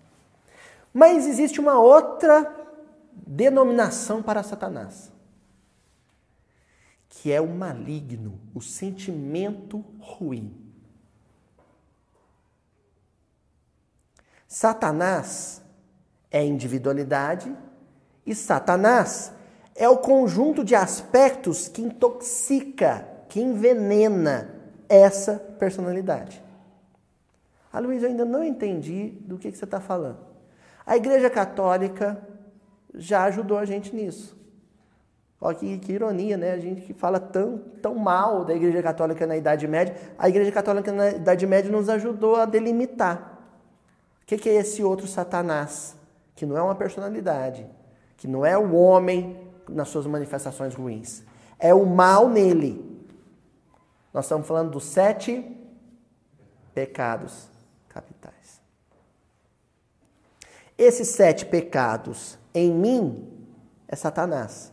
Mas 0.92 1.26
existe 1.26 1.60
uma 1.60 1.78
outra 1.78 2.54
denominação 3.26 4.22
para 4.22 4.42
Satanás, 4.42 5.10
que 7.08 7.32
é 7.32 7.40
o 7.40 7.48
maligno, 7.48 8.38
o 8.54 8.60
sentimento 8.60 9.84
ruim. 9.98 10.54
Satanás 14.46 15.62
é 16.30 16.44
individualidade 16.44 17.56
e 18.26 18.34
Satanás 18.34 19.32
é 19.74 19.88
o 19.88 19.96
conjunto 19.96 20.62
de 20.62 20.74
aspectos 20.74 21.68
que 21.68 21.80
intoxica, 21.80 23.08
que 23.28 23.40
envenena 23.40 24.54
essa 24.88 25.36
personalidade. 25.58 26.42
Ah, 27.72 27.78
Luiz, 27.78 28.02
eu 28.02 28.10
ainda 28.10 28.26
não 28.26 28.44
entendi 28.44 29.08
do 29.22 29.38
que, 29.38 29.50
que 29.50 29.56
você 29.56 29.64
está 29.64 29.80
falando. 29.80 30.31
A 30.84 30.96
Igreja 30.96 31.30
Católica 31.30 32.20
já 32.94 33.24
ajudou 33.24 33.58
a 33.58 33.64
gente 33.64 33.94
nisso. 33.94 34.36
Olha 35.40 35.56
que, 35.56 35.78
que, 35.78 35.92
ironia, 35.92 36.36
né? 36.36 36.52
A 36.52 36.58
gente 36.58 36.82
que 36.82 36.94
fala 36.94 37.18
tão, 37.18 37.58
tão 37.80 37.96
mal 37.96 38.44
da 38.44 38.54
Igreja 38.54 38.80
Católica 38.80 39.26
na 39.26 39.36
Idade 39.36 39.66
Média, 39.66 39.96
a 40.16 40.28
Igreja 40.28 40.52
Católica 40.52 40.92
na 40.92 41.10
Idade 41.10 41.46
Média 41.46 41.70
nos 41.70 41.88
ajudou 41.88 42.36
a 42.36 42.44
delimitar. 42.44 43.40
O 44.22 44.26
que, 44.26 44.36
que 44.36 44.48
é 44.48 44.54
esse 44.54 44.84
outro 44.84 45.06
Satanás? 45.08 45.96
Que 46.36 46.46
não 46.46 46.56
é 46.56 46.62
uma 46.62 46.76
personalidade, 46.76 47.66
que 48.16 48.28
não 48.28 48.46
é 48.46 48.56
o 48.56 48.72
homem 48.74 49.36
nas 49.68 49.88
suas 49.88 50.06
manifestações 50.06 50.74
ruins. 50.74 51.24
É 51.58 51.74
o 51.74 51.84
mal 51.84 52.28
nele. 52.28 53.04
Nós 54.14 54.26
estamos 54.26 54.46
falando 54.46 54.70
dos 54.70 54.84
sete 54.84 55.44
pecados 56.72 57.48
capitais. 57.88 58.62
Esses 60.82 61.10
sete 61.10 61.46
pecados 61.46 62.36
em 62.52 62.72
mim 62.72 63.24
é 63.86 63.94
Satanás. 63.94 64.72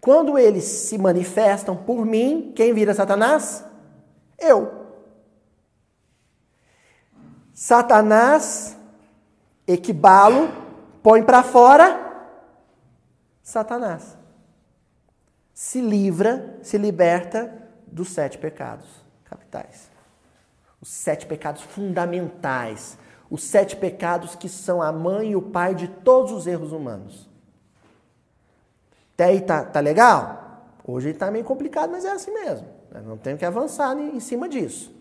Quando 0.00 0.38
eles 0.38 0.64
se 0.64 0.96
manifestam 0.96 1.76
por 1.76 2.06
mim, 2.06 2.50
quem 2.56 2.72
vira 2.72 2.94
Satanás? 2.94 3.62
Eu. 4.38 4.86
Satanás, 7.52 8.74
equibalo, 9.66 10.48
põe 11.02 11.22
para 11.22 11.42
fora 11.42 12.30
Satanás. 13.42 14.16
Se 15.52 15.78
livra, 15.78 16.58
se 16.62 16.78
liberta 16.78 17.52
dos 17.86 18.08
sete 18.08 18.38
pecados 18.38 18.88
capitais. 19.26 19.90
Os 20.80 20.88
sete 20.88 21.26
pecados 21.26 21.60
fundamentais. 21.60 22.96
Os 23.30 23.42
sete 23.42 23.76
pecados 23.76 24.34
que 24.34 24.48
são 24.48 24.80
a 24.80 24.92
mãe 24.92 25.30
e 25.30 25.36
o 25.36 25.42
pai 25.42 25.74
de 25.74 25.88
todos 25.88 26.32
os 26.32 26.46
erros 26.46 26.72
humanos. 26.72 27.28
Até 29.14 29.24
aí 29.24 29.40
tá, 29.40 29.64
tá 29.64 29.80
legal? 29.80 30.68
Hoje 30.86 31.10
está 31.10 31.30
meio 31.30 31.44
complicado, 31.44 31.90
mas 31.90 32.04
é 32.04 32.12
assim 32.12 32.32
mesmo. 32.32 32.66
não 33.04 33.16
tenho 33.16 33.36
que 33.36 33.44
avançar 33.44 33.98
em 33.98 34.20
cima 34.20 34.48
disso. 34.48 34.94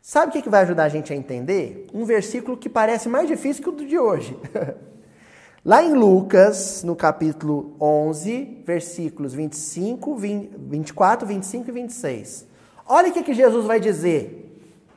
Sabe 0.00 0.38
o 0.38 0.42
que 0.42 0.48
vai 0.48 0.62
ajudar 0.62 0.84
a 0.84 0.88
gente 0.88 1.12
a 1.12 1.16
entender? 1.16 1.86
Um 1.92 2.04
versículo 2.04 2.56
que 2.56 2.68
parece 2.68 3.08
mais 3.08 3.26
difícil 3.26 3.62
que 3.62 3.68
o 3.68 3.86
de 3.86 3.98
hoje. 3.98 4.38
Lá 5.64 5.82
em 5.82 5.92
Lucas, 5.92 6.84
no 6.84 6.94
capítulo 6.94 7.74
11, 7.80 8.62
versículos 8.64 9.34
25, 9.34 10.14
20, 10.14 10.50
24, 10.56 11.26
25 11.26 11.68
e 11.68 11.72
26. 11.72 12.46
Olha 12.86 13.10
o 13.10 13.12
que, 13.12 13.22
que 13.22 13.34
Jesus 13.34 13.66
vai 13.66 13.80
dizer 13.80 14.37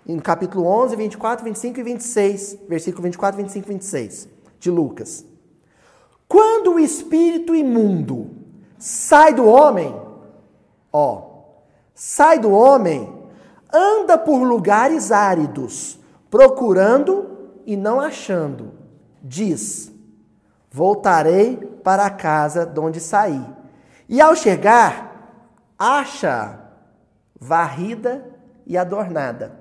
no 0.05 0.21
capítulo 0.21 0.65
11, 0.65 0.95
24, 0.95 1.45
25 1.45 1.79
e 1.79 1.83
26. 1.83 2.57
Versículo 2.67 3.03
24, 3.03 3.37
25 3.37 3.67
e 3.67 3.73
26 3.73 4.29
de 4.59 4.71
Lucas. 4.71 5.25
Quando 6.27 6.73
o 6.73 6.79
espírito 6.79 7.53
imundo 7.53 8.29
sai 8.77 9.33
do 9.33 9.45
homem, 9.45 9.93
ó, 10.91 11.23
sai 11.93 12.39
do 12.39 12.51
homem, 12.51 13.13
anda 13.71 14.17
por 14.17 14.41
lugares 14.43 15.11
áridos, 15.11 15.99
procurando 16.29 17.51
e 17.65 17.75
não 17.75 17.99
achando. 17.99 18.71
Diz: 19.21 19.91
Voltarei 20.71 21.57
para 21.83 22.05
a 22.05 22.09
casa 22.09 22.65
de 22.65 22.79
onde 22.79 22.99
saí. 22.99 23.45
E 24.07 24.21
ao 24.21 24.35
chegar, 24.35 25.11
acha 25.77 26.59
varrida 27.39 28.25
e 28.65 28.77
adornada. 28.77 29.60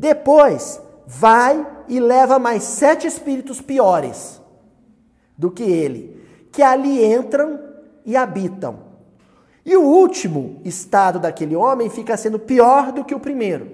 Depois, 0.00 0.80
vai 1.06 1.66
e 1.86 2.00
leva 2.00 2.38
mais 2.38 2.62
sete 2.62 3.06
espíritos 3.06 3.60
piores 3.60 4.40
do 5.36 5.50
que 5.50 5.62
ele, 5.62 6.24
que 6.50 6.62
ali 6.62 7.04
entram 7.04 7.60
e 8.04 8.16
habitam 8.16 8.90
e 9.64 9.76
o 9.76 9.82
último 9.82 10.60
estado 10.64 11.18
daquele 11.18 11.54
homem 11.54 11.90
fica 11.90 12.16
sendo 12.16 12.38
pior 12.38 12.92
do 12.92 13.04
que 13.04 13.14
o 13.14 13.20
primeiro. 13.20 13.70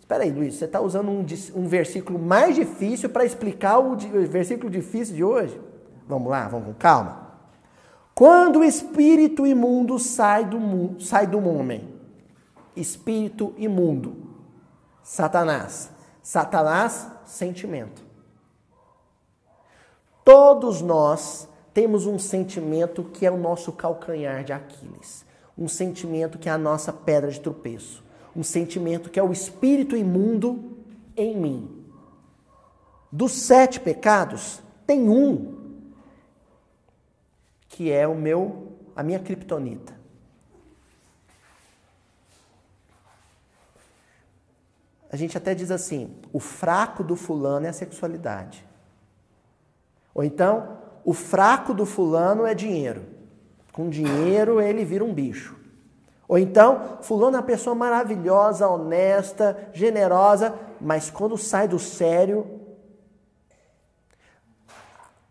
Espera 0.00 0.24
aí, 0.24 0.30
Luiz, 0.30 0.54
você 0.54 0.64
está 0.64 0.80
usando 0.80 1.10
um, 1.10 1.24
um, 1.54 1.66
versículo 1.66 2.18
mais 2.18 2.56
difícil 2.56 3.10
para 3.10 3.24
explicar 3.24 3.78
o, 3.78 3.92
o 3.92 4.26
versículo 4.26 4.70
difícil 4.70 5.14
de 5.14 5.22
hoje? 5.22 5.60
Vamos 6.08 6.30
lá, 6.30 6.48
vamos 6.48 6.68
com 6.68 6.74
calma. 6.74 7.28
Quando 8.14 8.60
o 8.60 8.64
espírito 8.64 9.46
imundo 9.46 9.98
sai 9.98 10.44
do, 10.44 10.98
sai 10.98 11.26
do 11.26 11.38
homem, 11.46 11.86
espírito 12.74 13.54
imundo, 13.58 14.16
Satanás. 15.08 15.90
Satanás, 16.22 17.10
sentimento. 17.24 18.02
Todos 20.22 20.82
nós 20.82 21.48
temos 21.72 22.04
um 22.04 22.18
sentimento 22.18 23.02
que 23.02 23.24
é 23.24 23.30
o 23.30 23.38
nosso 23.38 23.72
calcanhar 23.72 24.44
de 24.44 24.52
Aquiles, 24.52 25.24
um 25.56 25.66
sentimento 25.66 26.38
que 26.38 26.46
é 26.46 26.52
a 26.52 26.58
nossa 26.58 26.92
pedra 26.92 27.30
de 27.30 27.40
tropeço, 27.40 28.04
um 28.36 28.42
sentimento 28.42 29.08
que 29.08 29.18
é 29.18 29.22
o 29.22 29.32
espírito 29.32 29.96
imundo 29.96 30.76
em 31.16 31.34
mim. 31.34 31.86
Dos 33.10 33.32
sete 33.32 33.80
pecados, 33.80 34.62
tem 34.86 35.08
um 35.08 35.86
que 37.66 37.90
é 37.90 38.06
o 38.06 38.14
meu, 38.14 38.76
a 38.94 39.02
minha 39.02 39.18
criptonita. 39.18 39.97
A 45.10 45.16
gente 45.16 45.36
até 45.36 45.54
diz 45.54 45.70
assim: 45.70 46.14
o 46.32 46.40
fraco 46.40 47.02
do 47.02 47.16
fulano 47.16 47.66
é 47.66 47.68
a 47.68 47.72
sexualidade. 47.72 48.66
Ou 50.14 50.22
então, 50.24 50.78
o 51.04 51.14
fraco 51.14 51.72
do 51.72 51.86
fulano 51.86 52.46
é 52.46 52.54
dinheiro. 52.54 53.04
Com 53.72 53.88
dinheiro 53.88 54.60
ele 54.60 54.84
vira 54.84 55.04
um 55.04 55.14
bicho. 55.14 55.56
Ou 56.26 56.36
então, 56.36 56.98
fulano 57.00 57.36
é 57.36 57.40
uma 57.40 57.46
pessoa 57.46 57.74
maravilhosa, 57.74 58.68
honesta, 58.68 59.70
generosa, 59.72 60.54
mas 60.80 61.08
quando 61.08 61.38
sai 61.38 61.66
do 61.66 61.78
sério, 61.78 62.60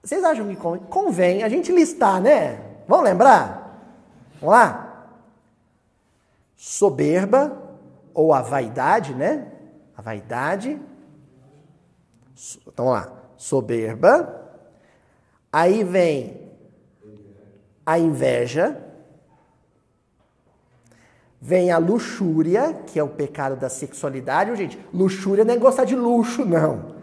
vocês 0.01 0.23
acham 0.23 0.47
que 0.47 0.55
convém 0.55 1.43
a 1.43 1.49
gente 1.49 1.71
listar, 1.71 2.19
né? 2.21 2.61
Vamos 2.87 3.03
lembrar? 3.03 3.77
Vamos 4.39 4.55
lá? 4.55 5.09
Soberba 6.55 7.61
ou 8.13 8.33
a 8.33 8.41
vaidade, 8.41 9.13
né? 9.13 9.51
A 9.97 10.01
vaidade. 10.01 10.79
Então 12.67 12.89
lá. 12.89 13.11
Soberba. 13.35 14.47
Aí 15.51 15.83
vem 15.83 16.51
a 17.85 17.97
inveja. 17.97 18.83
Vem 21.39 21.71
a 21.71 21.77
luxúria, 21.77 22.73
que 22.85 22.99
é 22.99 23.03
o 23.03 23.07
pecado 23.07 23.55
da 23.55 23.69
sexualidade. 23.69 24.55
Gente, 24.55 24.79
luxúria 24.93 25.45
não 25.45 25.53
é 25.53 25.57
gostar 25.57 25.85
de 25.85 25.95
luxo, 25.95 26.45
não. 26.45 26.95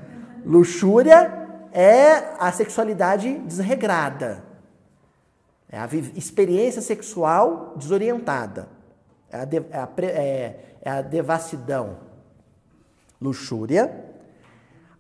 Luxúria 0.45 1.49
é 1.73 2.35
a 2.39 2.53
sexualidade 2.53 3.39
desregrada. 3.39 4.45
É 5.69 5.79
a 5.79 5.89
experiência 6.15 6.83
sexual 6.83 7.75
desorientada. 7.77 8.69
É 9.31 9.41
a, 9.41 9.45
de, 9.45 9.57
é 9.57 9.79
a, 9.79 9.89
é, 10.03 10.61
é 10.83 10.91
a 10.91 11.03
devassidão. 11.03 11.97
Luxúria. 13.25 14.05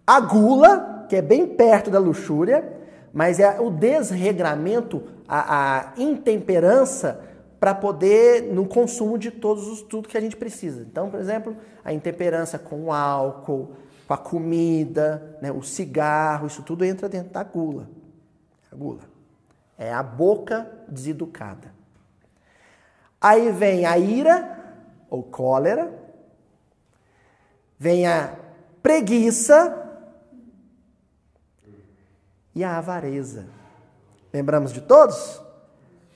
A 0.07 0.18
gula, 0.18 1.07
que 1.09 1.16
é 1.16 1.22
bem 1.22 1.47
perto 1.47 1.91
da 1.91 1.99
luxúria, 1.99 2.66
mas 3.12 3.39
é 3.39 3.61
o 3.61 3.70
desregramento, 3.70 5.03
a, 5.29 5.93
a 5.93 5.93
intemperança 5.99 7.20
para 7.61 7.75
poder 7.75 8.53
no 8.53 8.66
consumo 8.66 9.18
de 9.18 9.31
todos 9.31 9.68
os 9.68 9.83
tudo 9.83 10.09
que 10.09 10.16
a 10.16 10.20
gente 10.20 10.37
precisa. 10.37 10.83
Então, 10.83 11.11
por 11.11 11.20
exemplo, 11.20 11.57
a 11.85 11.93
intemperança 11.93 12.59
com 12.59 12.85
o 12.85 12.93
álcool, 12.93 13.77
com 14.07 14.14
a 14.14 14.18
comida, 14.18 15.37
né, 15.41 15.53
o 15.53 15.62
cigarro, 15.62 16.47
isso 16.47 16.62
tudo 16.62 16.85
entra 16.85 17.09
dentro 17.09 17.33
da 17.33 17.43
gula. 17.43 17.89
A 18.72 18.77
gula. 18.77 19.01
É 19.79 19.93
a 19.93 20.03
boca 20.03 20.70
deseducada. 20.89 21.72
Aí 23.20 23.51
vem 23.51 23.87
a 23.87 23.97
ira, 23.97 24.59
ou 25.09 25.22
cólera, 25.22 26.04
vem 27.85 28.07
a 28.07 28.35
preguiça 28.82 29.59
e 32.55 32.64
a 32.64 32.78
avareza. 32.78 33.47
Lembramos 34.32 34.72
de 34.72 34.80
todos? 34.80 35.43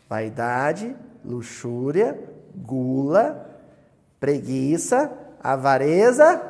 Vaidade, 0.09 0.97
luxúria, 1.23 2.19
gula, 2.55 3.55
preguiça, 4.19 5.13
avareza 5.43 6.43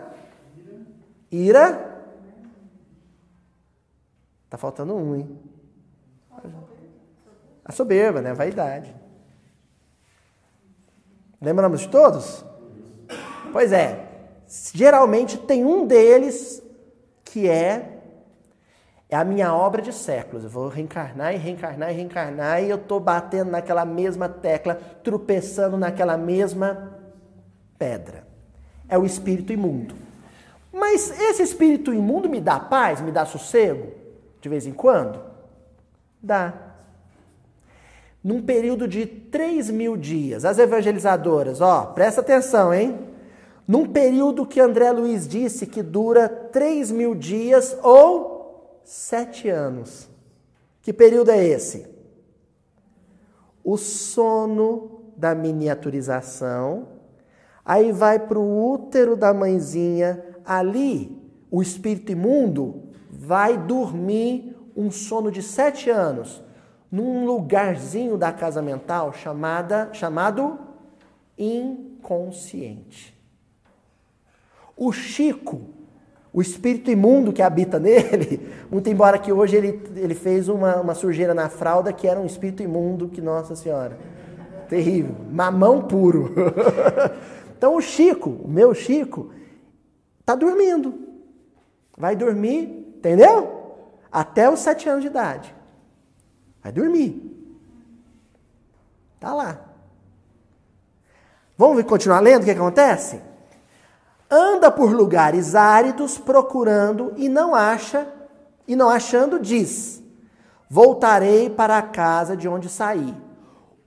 Ira. 1.33 2.01
Tá 4.49 4.57
faltando 4.57 4.95
um, 4.95 5.17
hein? 5.17 5.39
A 7.65 7.73
soberba, 7.73 8.23
né? 8.23 8.33
Vaidade. 8.33 8.95
Lembramos 11.43 11.81
de 11.81 11.89
todos? 11.89 12.45
Pois 13.53 13.73
é. 13.73 14.08
Geralmente 14.73 15.37
tem 15.37 15.65
um 15.65 15.87
deles 15.87 16.63
que 17.25 17.49
é 17.49 17.99
é 19.11 19.17
a 19.17 19.25
minha 19.25 19.55
obra 19.55 19.81
de 19.81 19.93
séculos. 19.93 20.45
Eu 20.45 20.51
vou 20.51 20.69
reencarnar 20.69 21.35
e 21.35 21.39
reencarnar 21.39 21.91
e 21.91 21.95
reencarnar 21.95 22.63
e 22.63 22.69
eu 22.69 22.77
estou 22.77 23.01
batendo 23.01 23.51
naquela 23.51 23.85
mesma 23.85 24.29
tecla, 24.29 24.75
tropeçando 25.03 25.79
naquela 25.79 26.17
mesma 26.19 26.95
pedra. 27.79 28.27
É 28.87 28.99
o 28.99 29.07
espírito 29.07 29.53
imundo. 29.53 29.95
Mas 30.71 31.11
esse 31.19 31.43
espírito 31.43 31.93
imundo 31.95 32.29
me 32.29 32.41
dá 32.41 32.61
paz, 32.61 33.01
me 33.01 33.11
dá 33.11 33.25
sossego, 33.25 33.93
de 34.41 34.49
vez 34.49 34.67
em 34.67 34.73
quando? 34.73 35.21
Dá. 36.23 36.53
Num 38.23 38.43
período 38.43 38.87
de 38.87 39.07
3 39.07 39.71
mil 39.71 39.97
dias, 39.97 40.45
as 40.45 40.59
evangelizadoras, 40.59 41.63
ó, 41.63 41.87
presta 41.87 42.21
atenção, 42.21 42.75
hein? 42.75 43.08
Num 43.69 43.87
período 43.87 44.47
que 44.47 44.59
André 44.59 44.91
Luiz 44.91 45.29
disse 45.29 45.67
que 45.67 45.83
dura 45.83 46.27
3 46.27 46.91
mil 46.91 47.15
dias 47.15 47.77
ou 47.83 48.81
sete 48.83 49.51
anos. 49.51 50.09
Que 50.81 50.91
período 50.91 51.31
é 51.31 51.45
esse? 51.45 51.87
O 53.63 53.77
sono 53.77 55.03
da 55.15 55.35
miniaturização, 55.35 56.89
aí 57.63 57.93
vai 57.93 58.19
para 58.19 58.39
o 58.39 58.73
útero 58.73 59.15
da 59.15 59.35
mãezinha 59.35 60.25
ali 60.45 61.19
o 61.51 61.61
espírito 61.61 62.13
imundo 62.13 62.85
vai 63.11 63.59
dormir 63.59 64.57
um 64.77 64.91
sono 64.91 65.31
de 65.31 65.43
sete 65.43 65.91
anos 65.91 66.43
num 66.91 67.27
lugarzinho 67.27 68.17
da 68.17 68.33
casa 68.33 68.63
mental 68.63 69.13
chamada, 69.13 69.91
chamado 69.93 70.59
inconsciente. 71.37 73.18
O 74.79 74.93
Chico, 74.93 75.61
o 76.33 76.41
espírito 76.41 76.91
imundo 76.91 77.33
que 77.33 77.43
habita 77.43 77.79
nele, 77.81 78.49
muito 78.71 78.89
embora 78.89 79.19
que 79.19 79.33
hoje 79.33 79.57
ele, 79.57 79.83
ele 79.97 80.15
fez 80.15 80.49
uma, 80.49 80.77
uma 80.77 80.95
sujeira 80.95 81.35
na 81.35 81.49
fralda 81.49 81.93
que 81.93 82.07
era 82.07 82.19
um 82.21 82.25
espírito 82.25 82.63
imundo, 82.63 83.09
que 83.09 83.21
Nossa 83.21 83.57
Senhora, 83.57 83.99
terrível, 84.69 85.15
mamão 85.31 85.83
puro. 85.83 86.33
então 87.59 87.75
o 87.75 87.81
Chico, 87.81 88.31
o 88.31 88.49
meu 88.49 88.73
Chico, 88.73 89.33
Está 90.29 90.35
dormindo. 90.35 91.09
Vai 91.97 92.15
dormir, 92.15 92.65
entendeu? 92.99 93.89
Até 94.13 94.51
os 94.51 94.61
sete 94.61 94.87
anos 94.87 95.01
de 95.01 95.07
idade. 95.07 95.55
Vai 96.63 96.71
dormir. 96.71 97.35
Tá 99.19 99.33
lá. 99.33 99.59
Vamos 101.57 101.83
continuar 101.85 102.21
lendo 102.21 102.43
o 102.43 102.45
que 102.45 102.51
acontece? 102.51 103.23
Anda 104.31 104.71
por 104.71 104.93
lugares 104.93 105.55
áridos 105.55 106.19
procurando 106.19 107.13
e 107.17 107.29
não 107.29 107.55
acha, 107.55 108.07
e 108.67 108.77
não 108.77 108.91
achando 108.91 109.41
diz: 109.41 110.03
Voltarei 110.69 111.49
para 111.49 111.79
a 111.79 111.83
casa 111.83 112.37
de 112.37 112.47
onde 112.47 112.69
saí. 112.69 113.15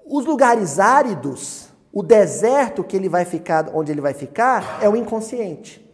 Os 0.04 0.26
lugares 0.26 0.80
áridos, 0.80 1.70
o 1.94 2.02
deserto 2.02 2.84
que 2.84 2.96
ele 2.98 3.08
vai 3.08 3.24
ficar, 3.24 3.70
onde 3.74 3.92
ele 3.92 4.02
vai 4.02 4.14
ficar, 4.14 4.80
é 4.82 4.90
o 4.90 4.96
inconsciente. 4.96 5.88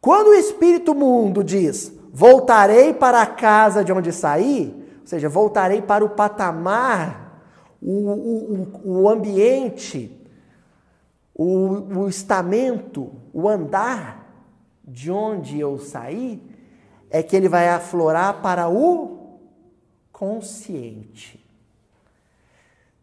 Quando 0.00 0.28
o 0.28 0.34
espírito 0.34 0.94
mundo 0.94 1.42
diz: 1.42 1.92
voltarei 2.12 2.94
para 2.94 3.22
a 3.22 3.26
casa 3.26 3.82
de 3.82 3.92
onde 3.92 4.12
saí, 4.12 4.74
ou 5.00 5.06
seja, 5.06 5.28
voltarei 5.28 5.82
para 5.82 6.04
o 6.04 6.10
patamar, 6.10 7.42
o, 7.82 7.90
o, 7.90 9.02
o 9.02 9.08
ambiente, 9.08 10.21
o, 11.42 12.00
o 12.00 12.08
estamento, 12.08 13.12
o 13.32 13.48
andar 13.48 14.46
de 14.84 15.10
onde 15.10 15.58
eu 15.58 15.78
saí, 15.78 16.40
é 17.10 17.22
que 17.22 17.34
ele 17.34 17.48
vai 17.48 17.68
aflorar 17.68 18.40
para 18.40 18.68
o 18.68 19.38
consciente. 20.12 21.44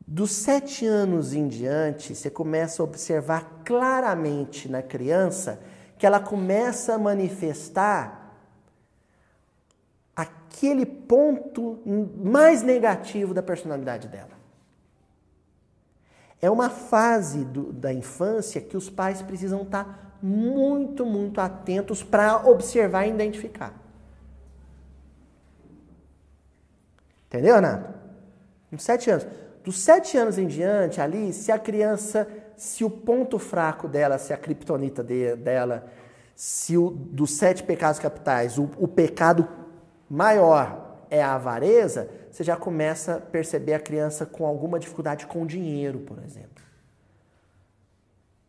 Dos 0.07 0.31
sete 0.31 0.85
anos 0.85 1.33
em 1.33 1.47
diante, 1.47 2.15
você 2.15 2.29
começa 2.29 2.81
a 2.81 2.85
observar 2.85 3.61
claramente 3.63 4.67
na 4.69 4.81
criança 4.81 5.61
que 5.97 6.05
ela 6.05 6.19
começa 6.19 6.95
a 6.95 6.97
manifestar 6.97 8.37
aquele 10.15 10.85
ponto 10.85 11.79
mais 12.17 12.63
negativo 12.63 13.33
da 13.33 13.43
personalidade 13.43 14.07
dela. 14.07 14.38
É 16.41 16.49
uma 16.49 16.69
fase 16.69 17.43
do, 17.43 17.73
da 17.73 17.91
infância 17.93 18.61
que 18.61 18.77
os 18.77 18.89
pais 18.89 19.21
precisam 19.21 19.63
estar 19.63 20.17
muito, 20.21 21.05
muito 21.05 21.39
atentos 21.39 22.03
para 22.03 22.47
observar 22.47 23.05
e 23.05 23.09
identificar. 23.09 23.73
Entendeu, 27.27 27.55
Renato? 27.55 27.93
Uns 28.71 28.83
sete 28.83 29.09
anos. 29.09 29.27
Dos 29.63 29.79
sete 29.79 30.17
anos 30.17 30.37
em 30.37 30.47
diante, 30.47 31.01
ali, 31.01 31.33
se 31.33 31.51
a 31.51 31.59
criança, 31.59 32.27
se 32.55 32.83
o 32.83 32.89
ponto 32.89 33.37
fraco 33.37 33.87
dela, 33.87 34.17
se 34.17 34.33
a 34.33 34.37
criptonita 34.37 35.03
de, 35.03 35.35
dela, 35.35 35.85
se 36.35 36.77
o 36.77 36.89
dos 36.89 37.31
sete 37.31 37.63
pecados 37.63 37.99
capitais, 37.99 38.57
o, 38.57 38.69
o 38.77 38.87
pecado 38.87 39.47
maior 40.09 41.03
é 41.09 41.21
a 41.21 41.35
avareza, 41.35 42.09
você 42.39 42.45
já 42.45 42.55
começa 42.55 43.15
a 43.15 43.19
perceber 43.19 43.73
a 43.73 43.79
criança 43.81 44.25
com 44.25 44.45
alguma 44.45 44.79
dificuldade 44.79 45.27
com 45.27 45.45
dinheiro, 45.45 45.99
por 45.99 46.19
exemplo. 46.19 46.63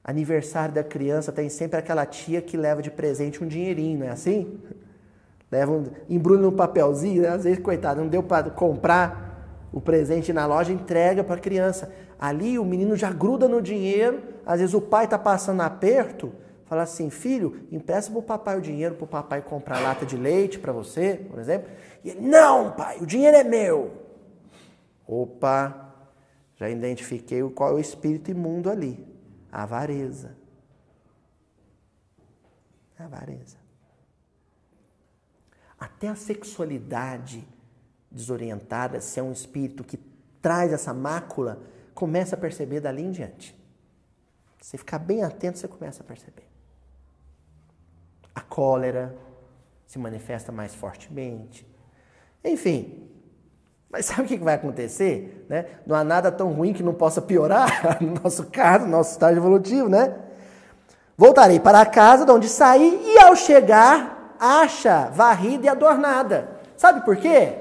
Aniversário 0.05 0.73
da 0.73 0.85
criança 0.85 1.33
tem 1.33 1.49
sempre 1.49 1.77
aquela 1.77 2.07
tia 2.07 2.41
que 2.41 2.57
leva 2.57 2.81
de 2.81 2.89
presente 2.89 3.43
um 3.43 3.49
dinheirinho, 3.49 3.99
não 3.99 4.07
é 4.07 4.11
assim? 4.11 4.61
Leva 5.51 5.73
um, 5.73 5.87
embrulha 6.09 6.41
no 6.41 6.53
papelzinho, 6.53 7.23
né? 7.23 7.31
às 7.31 7.43
vezes, 7.43 7.59
coitado, 7.59 8.01
não 8.01 8.07
deu 8.07 8.23
para 8.23 8.49
comprar 8.49 9.69
o 9.73 9.81
presente 9.81 10.33
na 10.33 10.47
loja, 10.47 10.73
entrega 10.73 11.25
para 11.25 11.35
a 11.35 11.41
criança. 11.41 11.93
Ali 12.17 12.61
o 12.61 12.65
menino 12.65 12.95
já 12.95 13.11
gruda 13.11 13.49
no 13.49 13.61
dinheiro, 13.61 14.23
às 14.47 14.61
vezes 14.61 14.73
o 14.73 14.81
pai 14.81 15.07
está 15.07 15.19
passando 15.19 15.63
aperto, 15.63 16.33
fala 16.67 16.83
assim: 16.83 17.11
filho, 17.11 17.67
empresta 17.73 18.09
para 18.13 18.21
o 18.21 18.23
papai 18.23 18.57
o 18.57 18.61
dinheiro 18.61 18.95
para 18.95 19.05
o 19.05 19.09
papai 19.09 19.43
comprar 19.43 19.81
lata 19.81 20.07
de 20.07 20.17
leite 20.17 20.61
para 20.61 20.73
você, 20.73 21.21
por 21.29 21.41
exemplo. 21.41 21.69
E 22.05 22.11
ele: 22.11 22.21
não, 22.21 22.73
pai, 22.73 22.99
o 22.99 23.07
dinheiro 23.07 23.37
é 23.37 23.45
meu. 23.45 24.01
Opa, 25.07 25.95
já 26.57 26.69
identifiquei 26.69 27.43
qual 27.51 27.71
é 27.71 27.75
o 27.75 27.79
espírito 27.79 28.31
imundo 28.31 28.71
ali: 28.71 29.07
a 29.51 29.63
avareza. 29.63 30.37
A 32.99 33.05
avareza. 33.05 33.57
Até 35.79 36.09
a 36.09 36.15
sexualidade 36.15 37.47
desorientada, 38.11 39.01
se 39.01 39.19
é 39.19 39.23
um 39.23 39.33
espírito 39.33 39.85
que 39.85 39.97
traz 40.43 40.73
essa 40.73 40.93
mácula, 40.93 41.63
começa 41.95 42.35
a 42.35 42.39
perceber 42.39 42.81
dali 42.81 43.03
em 43.03 43.11
diante. 43.11 43.59
Se 44.61 44.77
ficar 44.77 44.99
bem 44.99 45.23
atento, 45.23 45.59
você 45.59 45.69
começa 45.69 46.03
a 46.03 46.07
perceber. 46.07 46.47
A 48.35 48.41
cólera 48.41 49.17
se 49.87 49.99
manifesta 49.99 50.53
mais 50.53 50.75
fortemente. 50.75 51.67
Enfim, 52.45 53.01
mas 53.91 54.07
sabe 54.07 54.23
o 54.23 54.25
que 54.27 54.37
vai 54.37 54.55
acontecer? 54.55 55.47
Né? 55.49 55.67
Não 55.87 55.97
há 55.97 56.05
nada 56.05 56.31
tão 56.31 56.53
ruim 56.53 56.73
que 56.73 56.83
não 56.83 56.95
possa 56.95 57.21
piorar 57.21 57.99
no 58.01 58.15
nosso 58.23 58.47
caso, 58.47 58.85
no 58.85 58.93
nosso 58.93 59.13
estágio 59.13 59.39
evolutivo, 59.39 59.89
né? 59.89 60.15
Voltarei 61.17 61.61
para 61.61 61.81
a 61.81 61.87
casa 61.87 62.25
de 62.25 62.31
onde 62.33 62.49
saí 62.49 63.03
e 63.05 63.19
ao 63.19 63.37
chegar, 63.37 64.37
acha 64.41 65.11
varrida 65.11 65.67
e 65.67 65.69
adornada. 65.69 66.61
Sabe 66.77 67.05
por 67.05 67.17
quê? 67.17 67.53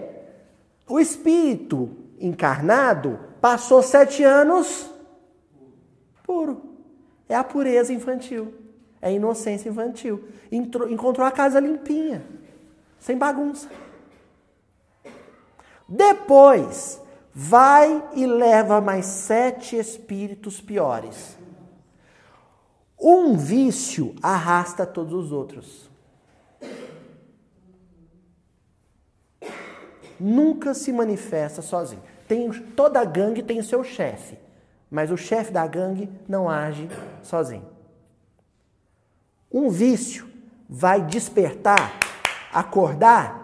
O 0.87 0.97
espírito 0.97 1.89
encarnado 2.19 3.19
passou 3.41 3.83
sete 3.83 4.23
anos 4.23 4.89
puro. 6.23 6.61
É 7.27 7.35
a 7.35 7.43
pureza 7.43 7.91
infantil. 7.91 8.53
É 9.01 9.09
a 9.09 9.11
inocência 9.11 9.69
infantil. 9.69 10.23
Entrou, 10.51 10.89
encontrou 10.89 11.27
a 11.27 11.31
casa 11.31 11.59
limpinha, 11.59 12.23
sem 12.97 13.17
bagunça. 13.17 13.67
Depois, 15.89 17.01
vai 17.33 18.09
e 18.13 18.25
leva 18.25 18.79
mais 18.79 19.05
sete 19.05 19.75
espíritos 19.75 20.61
piores. 20.61 21.37
Um 23.01 23.35
vício 23.35 24.15
arrasta 24.21 24.85
todos 24.85 25.13
os 25.13 25.31
outros. 25.31 25.89
nunca 30.19 30.73
se 30.73 30.91
manifesta 30.91 31.61
sozinho. 31.61 32.01
Tem, 32.27 32.51
toda 32.51 33.03
gangue 33.05 33.41
tem 33.41 33.63
seu 33.63 33.83
chefe, 33.83 34.37
mas 34.91 35.09
o 35.09 35.17
chefe 35.17 35.51
da 35.51 35.65
gangue 35.65 36.09
não 36.27 36.49
age 36.49 36.89
sozinho. 37.23 37.65
Um 39.51 39.69
vício 39.69 40.27
vai 40.67 41.01
despertar, 41.01 41.97
acordar 42.51 43.38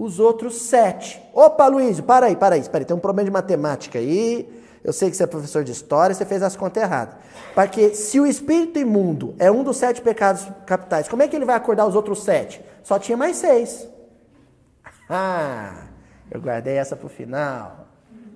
os 0.00 0.18
outros 0.18 0.62
sete. 0.62 1.22
Opa, 1.34 1.66
Luiz, 1.66 2.00
para 2.00 2.24
aí, 2.24 2.34
para 2.34 2.54
aí, 2.54 2.62
para 2.66 2.78
aí. 2.78 2.84
Tem 2.86 2.96
um 2.96 3.00
problema 3.00 3.26
de 3.26 3.30
matemática 3.30 3.98
aí. 3.98 4.48
Eu 4.82 4.94
sei 4.94 5.10
que 5.10 5.16
você 5.16 5.24
é 5.24 5.26
professor 5.26 5.62
de 5.62 5.72
história, 5.72 6.14
você 6.14 6.24
fez 6.24 6.42
as 6.42 6.56
contas 6.56 6.82
erradas. 6.82 7.16
Porque 7.54 7.94
se 7.94 8.18
o 8.18 8.26
espírito 8.26 8.78
imundo 8.78 9.34
é 9.38 9.50
um 9.50 9.62
dos 9.62 9.76
sete 9.76 10.00
pecados 10.00 10.48
capitais, 10.64 11.06
como 11.06 11.22
é 11.22 11.28
que 11.28 11.36
ele 11.36 11.44
vai 11.44 11.54
acordar 11.54 11.86
os 11.86 11.94
outros 11.94 12.22
sete? 12.22 12.64
Só 12.82 12.98
tinha 12.98 13.16
mais 13.16 13.36
seis. 13.36 13.86
Ah, 15.12 15.88
eu 16.30 16.40
guardei 16.40 16.76
essa 16.76 16.94
para 16.94 17.06
o 17.06 17.10
final. 17.10 17.88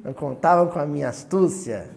Não 0.02 0.12
contavam 0.12 0.66
com 0.66 0.80
a 0.80 0.84
minha 0.84 1.08
astúcia. 1.08 1.88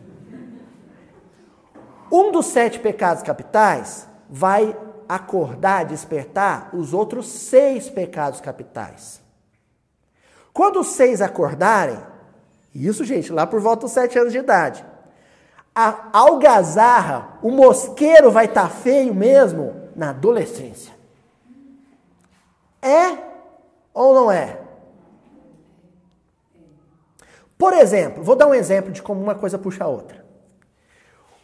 Um 2.11 2.31
dos 2.31 2.45
sete 2.45 2.79
pecados 2.79 3.23
capitais 3.23 4.07
vai 4.29 4.77
acordar, 5.09 5.83
despertar 5.83 6.69
os 6.73 6.93
outros 6.93 7.27
seis 7.27 7.89
pecados 7.89 8.39
capitais. 8.39 9.25
Quando 10.57 10.79
os 10.79 10.87
seis 10.87 11.21
acordarem, 11.21 11.99
isso, 12.73 13.05
gente, 13.05 13.31
lá 13.31 13.45
por 13.45 13.59
volta 13.59 13.81
dos 13.81 13.91
sete 13.91 14.17
anos 14.17 14.33
de 14.33 14.39
idade, 14.39 14.83
a 15.75 16.09
algazarra, 16.11 17.37
o 17.43 17.51
mosqueiro 17.51 18.31
vai 18.31 18.45
estar 18.45 18.63
tá 18.63 18.69
feio 18.69 19.13
mesmo 19.13 19.79
na 19.95 20.09
adolescência. 20.09 20.91
É 22.81 23.19
ou 23.93 24.15
não 24.15 24.31
é? 24.31 24.59
Por 27.55 27.73
exemplo, 27.73 28.23
vou 28.23 28.35
dar 28.35 28.47
um 28.47 28.55
exemplo 28.55 28.91
de 28.91 29.03
como 29.03 29.21
uma 29.21 29.35
coisa 29.35 29.59
puxa 29.59 29.83
a 29.83 29.87
outra. 29.87 30.25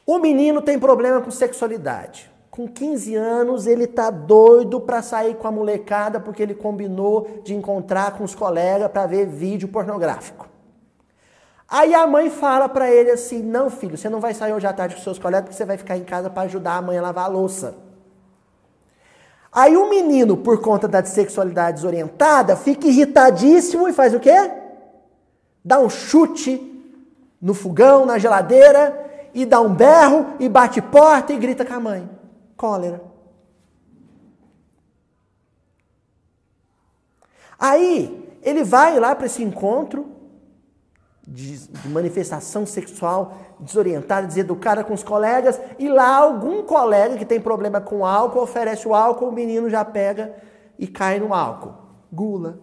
O 0.08 0.18
menino 0.18 0.60
tem 0.60 0.80
problema 0.80 1.22
com 1.22 1.30
sexualidade. 1.30 2.33
Com 2.54 2.68
15 2.68 3.16
anos, 3.16 3.66
ele 3.66 3.88
tá 3.88 4.12
doido 4.12 4.80
para 4.80 5.02
sair 5.02 5.34
com 5.38 5.48
a 5.48 5.52
molecada 5.52 6.20
porque 6.20 6.44
ele 6.44 6.54
combinou 6.54 7.42
de 7.44 7.56
encontrar 7.56 8.16
com 8.16 8.24
os 8.24 8.36
colegas 8.36 8.92
para 8.92 9.08
ver 9.08 9.26
vídeo 9.26 9.68
pornográfico. 9.68 10.48
Aí 11.68 11.96
a 11.96 12.06
mãe 12.06 12.30
fala 12.30 12.70
para 12.70 12.92
ele 12.92 13.10
assim: 13.10 13.42
"Não, 13.42 13.72
filho, 13.72 13.98
você 13.98 14.08
não 14.08 14.20
vai 14.20 14.36
sair 14.36 14.54
hoje 14.54 14.68
à 14.68 14.72
tarde 14.72 14.94
com 14.94 15.02
seus 15.02 15.18
colegas 15.18 15.46
porque 15.46 15.58
você 15.58 15.66
vai 15.66 15.78
ficar 15.78 15.98
em 15.98 16.04
casa 16.04 16.30
para 16.30 16.44
ajudar 16.44 16.76
a 16.76 16.82
mãe 16.84 16.96
a 16.96 17.02
lavar 17.02 17.26
a 17.26 17.28
louça". 17.28 17.74
Aí 19.52 19.76
o 19.76 19.90
menino, 19.90 20.38
por 20.38 20.62
conta 20.62 20.88
da 20.88 21.04
sexualidade 21.04 21.78
desorientada, 21.78 22.56
fica 22.56 22.86
irritadíssimo 22.86 23.88
e 23.88 23.94
faz 23.94 24.14
o 24.14 24.20
quê? 24.20 24.52
dá 25.66 25.80
um 25.80 25.90
chute 25.90 26.62
no 27.42 27.56
fogão, 27.56 28.06
na 28.06 28.20
geladeira, 28.20 29.00
e 29.34 29.44
dá 29.44 29.60
um 29.60 29.74
berro, 29.74 30.36
e 30.40 30.48
bate 30.48 30.82
porta 30.82 31.34
e 31.34 31.38
grita 31.38 31.66
com 31.66 31.74
a 31.74 31.80
mãe. 31.80 32.13
Cólera. 32.56 33.02
Aí, 37.58 38.38
ele 38.42 38.64
vai 38.64 39.00
lá 39.00 39.16
para 39.16 39.26
esse 39.26 39.42
encontro 39.42 40.12
de, 41.26 41.68
de, 41.68 41.88
manifestação 41.88 42.66
sexual 42.66 43.38
desorientada, 43.60 44.28
deseducada 44.28 44.84
com 44.84 44.94
os 44.94 45.04
colegas, 45.04 45.60
e 45.80 45.88
lá 45.88 46.18
algum 46.18 46.64
colega 46.64 47.16
que 47.16 47.26
tem 47.26 47.40
problema 47.40 47.80
com 47.80 48.06
álcool 48.06 48.42
oferece 48.42 48.88
o 48.88 48.94
álcool, 48.94 49.30
o 49.30 49.32
menino 49.32 49.70
já 49.70 49.86
pega 49.86 50.36
e 50.78 50.86
cai 50.86 51.20
no 51.20 51.34
álcool. 51.34 51.76
Gula. 52.12 52.60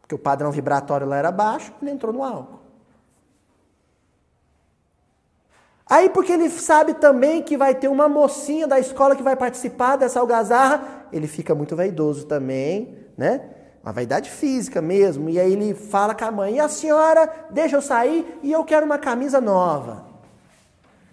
Porque 0.00 0.14
o 0.14 0.18
padrão 0.18 0.52
vibratório 0.52 1.06
lá 1.06 1.16
era 1.16 1.32
baixo, 1.32 1.72
ele 1.82 1.90
entrou 1.90 2.12
no 2.12 2.22
álcool. 2.22 2.63
Aí, 5.86 6.08
porque 6.08 6.32
ele 6.32 6.48
sabe 6.48 6.94
também 6.94 7.42
que 7.42 7.56
vai 7.56 7.74
ter 7.74 7.88
uma 7.88 8.08
mocinha 8.08 8.66
da 8.66 8.78
escola 8.78 9.14
que 9.14 9.22
vai 9.22 9.36
participar 9.36 9.96
dessa 9.96 10.18
algazarra, 10.18 11.06
ele 11.12 11.26
fica 11.26 11.54
muito 11.54 11.76
vaidoso 11.76 12.26
também, 12.26 12.98
né? 13.16 13.50
Uma 13.82 13.92
vaidade 13.92 14.30
física 14.30 14.80
mesmo. 14.80 15.28
E 15.28 15.38
aí 15.38 15.52
ele 15.52 15.74
fala 15.74 16.14
com 16.14 16.24
a 16.24 16.30
mãe: 16.30 16.56
e 16.56 16.60
a 16.60 16.68
senhora 16.68 17.30
deixa 17.50 17.76
eu 17.76 17.82
sair 17.82 18.38
e 18.42 18.50
eu 18.50 18.64
quero 18.64 18.86
uma 18.86 18.98
camisa 18.98 19.40
nova. 19.40 20.06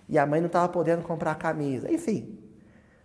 E 0.07 0.17
a 0.17 0.25
mãe 0.25 0.39
não 0.39 0.47
estava 0.47 0.69
podendo 0.69 1.03
comprar 1.03 1.31
a 1.31 1.35
camisa. 1.35 1.91
Enfim, 1.91 2.39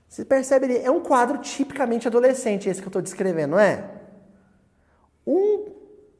você 0.08 0.24
percebe, 0.24 0.78
é 0.78 0.90
um 0.90 1.00
quadro 1.00 1.38
tipicamente 1.38 2.06
adolescente 2.06 2.68
esse 2.68 2.80
que 2.80 2.86
eu 2.86 2.90
estou 2.90 3.02
descrevendo, 3.02 3.52
não 3.52 3.60
é? 3.60 3.90
Um 5.26 5.66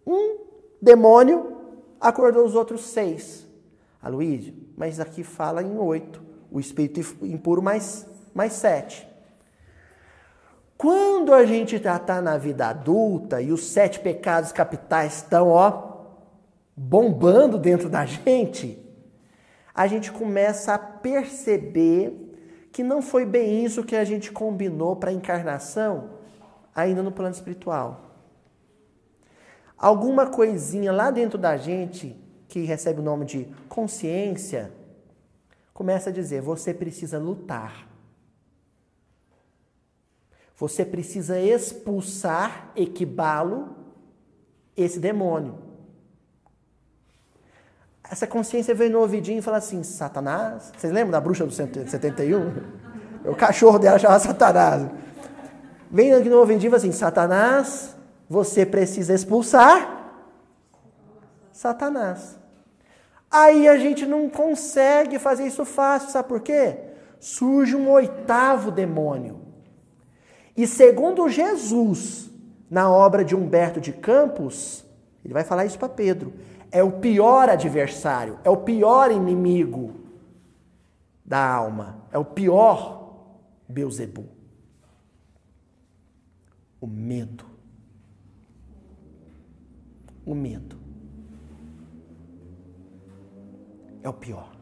um 0.07 0.39
demônio 0.81 1.57
acordou 2.01 2.45
os 2.45 2.55
outros 2.55 2.83
seis. 2.83 3.46
Aloísio, 4.07 4.55
mas 4.77 5.01
aqui 5.01 5.23
fala 5.23 5.63
em 5.63 5.77
oito. 5.79 6.23
O 6.51 6.61
espírito 6.61 7.01
impuro 7.25 7.61
mais, 7.61 8.07
mais 8.35 8.53
sete. 8.53 9.07
Quando 10.77 11.33
a 11.33 11.45
gente 11.45 11.83
já 11.83 11.97
está 11.97 12.21
na 12.21 12.37
vida 12.37 12.69
adulta 12.69 13.41
e 13.41 13.51
os 13.51 13.67
sete 13.67 13.99
pecados 13.99 14.53
capitais 14.53 15.17
estão, 15.17 15.49
ó, 15.49 15.97
bombando 16.77 17.59
dentro 17.59 17.89
da 17.89 18.05
gente, 18.05 18.79
a 19.75 19.87
gente 19.87 20.13
começa 20.13 20.75
a 20.75 20.79
perceber 20.79 22.23
que 22.71 22.83
não 22.83 23.01
foi 23.01 23.25
bem 23.25 23.65
isso 23.65 23.85
que 23.85 23.97
a 23.97 24.05
gente 24.05 24.31
combinou 24.31 24.97
para 24.97 25.11
a 25.11 25.13
encarnação 25.15 26.11
ainda 26.75 27.03
no 27.03 27.11
plano 27.11 27.35
espiritual. 27.35 28.03
Alguma 29.79 30.27
coisinha 30.27 30.93
lá 30.93 31.11
dentro 31.11 31.39
da 31.39 31.57
gente, 31.57 32.15
que 32.49 32.65
recebe 32.65 33.01
o 33.01 33.03
nome 33.03 33.25
de 33.25 33.49
consciência, 33.77 34.73
começa 35.75 36.09
a 36.09 36.13
dizer: 36.13 36.41
você 36.41 36.73
precisa 36.73 37.19
lutar. 37.19 37.87
Você 40.57 40.87
precisa 40.87 41.39
expulsar, 41.39 42.73
equibá-lo, 42.75 43.77
esse 44.75 44.99
demônio. 44.99 45.59
Essa 48.11 48.27
consciência 48.27 48.75
veio 48.75 48.93
no 48.93 49.01
ouvidinho 49.01 49.41
e 49.41 49.43
fala 49.43 49.59
assim: 49.59 49.83
Satanás. 49.83 50.73
Vocês 50.75 50.91
lembram 50.91 51.11
da 51.11 51.21
bruxa 51.21 51.45
do 51.45 51.53
71? 51.53 53.31
O 53.31 53.35
cachorro 53.35 53.79
dela 53.79 53.99
chamava 53.99 54.21
Satanás. 54.21 54.91
Vem 55.91 56.15
aqui 56.15 56.31
no 56.31 56.39
ouvidinho 56.39 56.69
e 56.69 56.71
fala 56.71 56.79
assim: 56.79 56.93
Satanás, 56.93 57.95
você 58.27 58.65
precisa 58.65 59.13
expulsar 59.13 60.15
Satanás. 61.53 62.46
Aí 63.39 63.69
a 63.69 63.77
gente 63.77 64.07
não 64.07 64.29
consegue 64.29 65.19
fazer 65.19 65.47
isso 65.47 65.65
fácil, 65.65 66.11
sabe 66.11 66.29
por 66.29 66.41
quê? 66.41 66.79
Surge 67.21 67.75
um 67.77 67.91
oitavo 67.91 68.71
demônio 68.71 69.47
e 70.57 70.67
segundo 70.67 71.29
Jesus, 71.29 72.31
na 72.71 72.91
obra 72.91 73.23
de 73.25 73.37
Humberto 73.37 73.79
de 73.79 73.93
Campos, 73.93 74.85
ele 75.23 75.35
vai 75.35 75.45
falar 75.45 75.67
isso 75.67 75.79
para 75.79 75.89
Pedro, 75.89 76.33
é 76.73 76.83
o 76.83 76.93
pior 76.93 77.51
adversário, 77.51 78.39
é 78.43 78.49
o 78.49 78.57
pior 78.57 79.13
inimigo 79.13 80.01
da 81.25 81.47
alma, 81.47 81.99
é 82.11 82.19
o 82.19 82.25
pior 82.25 82.97
Beuzebu. 83.69 84.25
O 86.81 86.87
medo. 86.87 87.45
O 90.25 90.35
medo. 90.35 90.86
É 94.07 94.09
o 94.09 94.13
pior. 94.13 94.53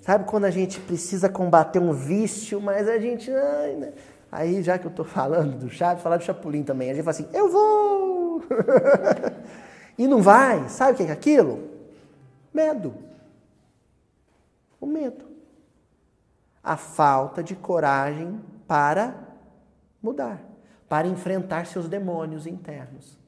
Sabe 0.00 0.24
quando 0.24 0.46
a 0.46 0.50
gente 0.50 0.80
precisa 0.80 1.28
combater 1.28 1.78
um 1.78 1.92
vício, 1.92 2.58
mas 2.58 2.88
a 2.88 2.98
gente. 2.98 3.30
Ai, 3.30 3.74
né? 3.74 3.92
Aí, 4.32 4.62
já 4.62 4.78
que 4.78 4.86
eu 4.86 4.90
estou 4.90 5.04
falando 5.04 5.58
do 5.58 5.68
Chaves, 5.68 6.02
falar 6.02 6.16
do 6.16 6.24
Chapolin 6.24 6.62
também. 6.62 6.90
A 6.90 6.94
gente 6.94 7.04
fala 7.04 7.14
assim: 7.14 7.28
eu 7.34 7.52
vou! 7.52 8.42
e 9.98 10.08
não 10.08 10.22
vai. 10.22 10.70
Sabe 10.70 10.92
o 10.92 10.96
que 10.96 11.02
é 11.02 11.12
aquilo? 11.12 11.68
Medo. 12.50 12.94
O 14.80 14.86
medo. 14.86 15.26
A 16.62 16.78
falta 16.78 17.42
de 17.42 17.54
coragem 17.54 18.40
para 18.66 19.14
mudar, 20.02 20.42
para 20.88 21.06
enfrentar 21.06 21.66
seus 21.66 21.90
demônios 21.90 22.46
internos. 22.46 23.18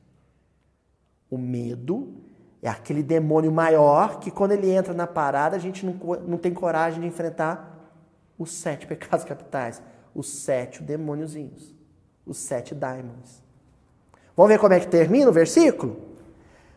O 1.31 1.37
medo 1.37 2.26
é 2.67 2.69
aquele 2.69 3.01
demônio 3.01 3.53
maior 3.53 4.19
que 4.19 4.29
quando 4.29 4.51
ele 4.51 4.69
entra 4.69 4.93
na 4.93 5.07
parada 5.07 5.55
a 5.55 5.59
gente 5.59 5.87
não, 5.87 5.95
não 6.27 6.37
tem 6.37 6.53
coragem 6.53 7.01
de 7.01 7.07
enfrentar 7.07 7.93
os 8.37 8.51
sete 8.51 8.87
pecados 8.89 9.25
capitais, 9.25 9.81
os 10.13 10.29
sete 10.29 10.83
demôniozinhos, 10.83 11.73
os 12.27 12.39
sete 12.39 12.75
daimons. 12.75 13.41
Vamos 14.37 14.51
ver 14.51 14.59
como 14.59 14.75
é 14.75 14.81
que 14.81 14.89
termina 14.89 15.31
o 15.31 15.33
versículo? 15.33 15.97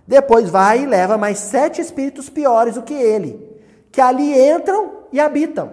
Depois 0.07 0.47
vai 0.47 0.83
e 0.83 0.85
leva 0.85 1.17
mais 1.17 1.39
sete 1.39 1.81
espíritos 1.81 2.29
piores 2.29 2.75
do 2.75 2.83
que 2.83 2.93
ele, 2.93 3.59
que 3.91 3.99
ali 3.99 4.39
entram 4.39 5.05
e 5.11 5.19
habitam. 5.19 5.71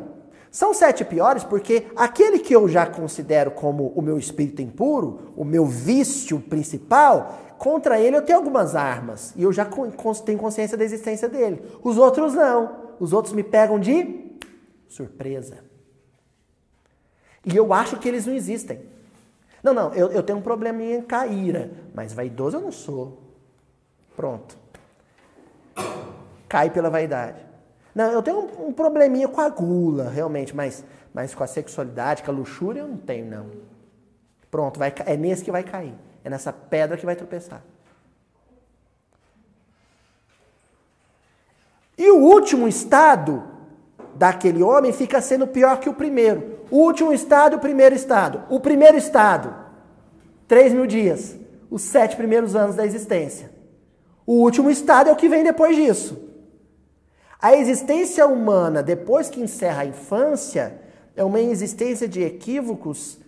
São 0.57 0.73
sete 0.73 1.05
piores 1.05 1.45
porque 1.45 1.87
aquele 1.95 2.39
que 2.39 2.57
eu 2.57 2.67
já 2.67 2.87
considero 2.87 3.51
como 3.51 3.89
o 3.89 4.01
meu 4.01 4.17
espírito 4.17 4.63
impuro, 4.63 5.35
o 5.37 5.45
meu 5.45 5.67
vício 5.67 6.41
principal, 6.41 7.55
contra 7.59 8.01
ele 8.01 8.17
eu 8.17 8.23
tenho 8.23 8.39
algumas 8.39 8.75
armas 8.75 9.35
e 9.37 9.43
eu 9.43 9.53
já 9.53 9.67
tenho 9.67 10.39
consciência 10.39 10.75
da 10.75 10.83
existência 10.83 11.29
dele. 11.29 11.63
Os 11.83 11.99
outros 11.99 12.33
não. 12.33 12.95
Os 12.99 13.13
outros 13.13 13.35
me 13.35 13.43
pegam 13.43 13.79
de 13.79 14.35
surpresa. 14.89 15.59
E 17.45 17.55
eu 17.55 17.75
acho 17.75 17.99
que 17.99 18.09
eles 18.09 18.25
não 18.25 18.33
existem. 18.33 18.81
Não, 19.63 19.75
não, 19.75 19.93
eu, 19.93 20.11
eu 20.11 20.23
tenho 20.23 20.39
um 20.39 20.43
probleminha 20.43 20.97
em 20.97 21.03
caíra, 21.03 21.71
mas 21.93 22.15
vaidoso 22.15 22.57
eu 22.57 22.63
não 22.63 22.73
sou. 22.73 23.19
Pronto. 24.17 24.57
Cai 26.49 26.71
pela 26.71 26.89
vaidade. 26.89 27.46
Não, 27.97 28.13
eu 28.13 28.23
tenho 28.23 28.41
um, 28.41 28.67
um 28.69 28.73
probleminha 28.75 29.27
com 29.27 29.41
a 29.41 29.49
gula, 29.49 30.11
realmente, 30.11 30.55
mas, 30.55 30.85
mas 31.15 31.35
com 31.35 31.43
a 31.43 31.47
sexualidade, 31.47 32.23
com 32.23 32.31
a 32.31 32.35
luxúria, 32.35 32.81
eu 32.81 32.89
não 32.89 32.99
tenho, 32.99 33.25
não. 33.25 33.47
Pronto, 34.51 34.79
vai, 34.79 34.93
é 35.07 35.17
nesse 35.17 35.43
que 35.43 35.51
vai 35.51 35.63
cair. 35.63 35.95
É 36.23 36.29
nessa 36.29 36.53
pedra 36.53 36.99
que 36.99 37.07
vai 37.07 37.17
tropeçar. 37.17 37.63
E 41.97 42.11
o 42.11 42.19
último 42.19 42.69
estado 42.69 43.43
daquele 44.15 44.63
homem 44.63 44.93
fica 44.93 45.23
sendo 45.23 45.47
pior 45.47 45.81
que 45.81 45.89
o 45.89 45.95
primeiro. 45.95 46.61
O 46.71 46.77
último 46.77 47.15
estado 47.15 47.55
e 47.55 47.57
o 47.57 47.61
primeiro 47.61 47.95
estado. 47.95 48.43
O 48.51 48.61
primeiro 48.61 48.99
estado, 48.99 49.55
três 50.47 50.71
mil 50.71 50.87
dias. 50.87 51.35
Os 51.71 51.81
sete 51.81 52.15
primeiros 52.15 52.55
anos 52.55 52.77
da 52.77 52.85
existência. 52.85 53.51
O 54.27 54.35
último 54.35 54.71
estado 54.71 55.09
é 55.09 55.13
o 55.15 55.17
que 55.17 55.31
vem 55.31 55.43
depois 55.43 55.75
disso. 55.75 56.26
A 57.41 57.55
existência 57.55 58.27
humana, 58.27 58.83
depois 58.83 59.29
que 59.29 59.41
encerra 59.41 59.83
a 59.83 59.87
infância, 59.87 60.81
é 61.15 61.23
uma 61.23 61.41
existência 61.41 62.09
de 62.09 62.23
equívocos 62.23 63.19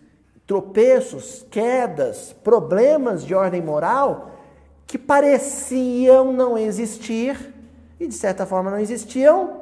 tropeços, 0.48 1.44
quedas, 1.50 2.34
problemas 2.42 3.22
de 3.22 3.34
ordem 3.34 3.60
moral 3.60 4.30
que 4.86 4.96
pareciam 4.96 6.32
não 6.32 6.56
existir 6.56 7.54
e 8.00 8.06
de 8.08 8.14
certa 8.14 8.46
forma 8.46 8.70
não 8.70 8.78
existiam 8.78 9.60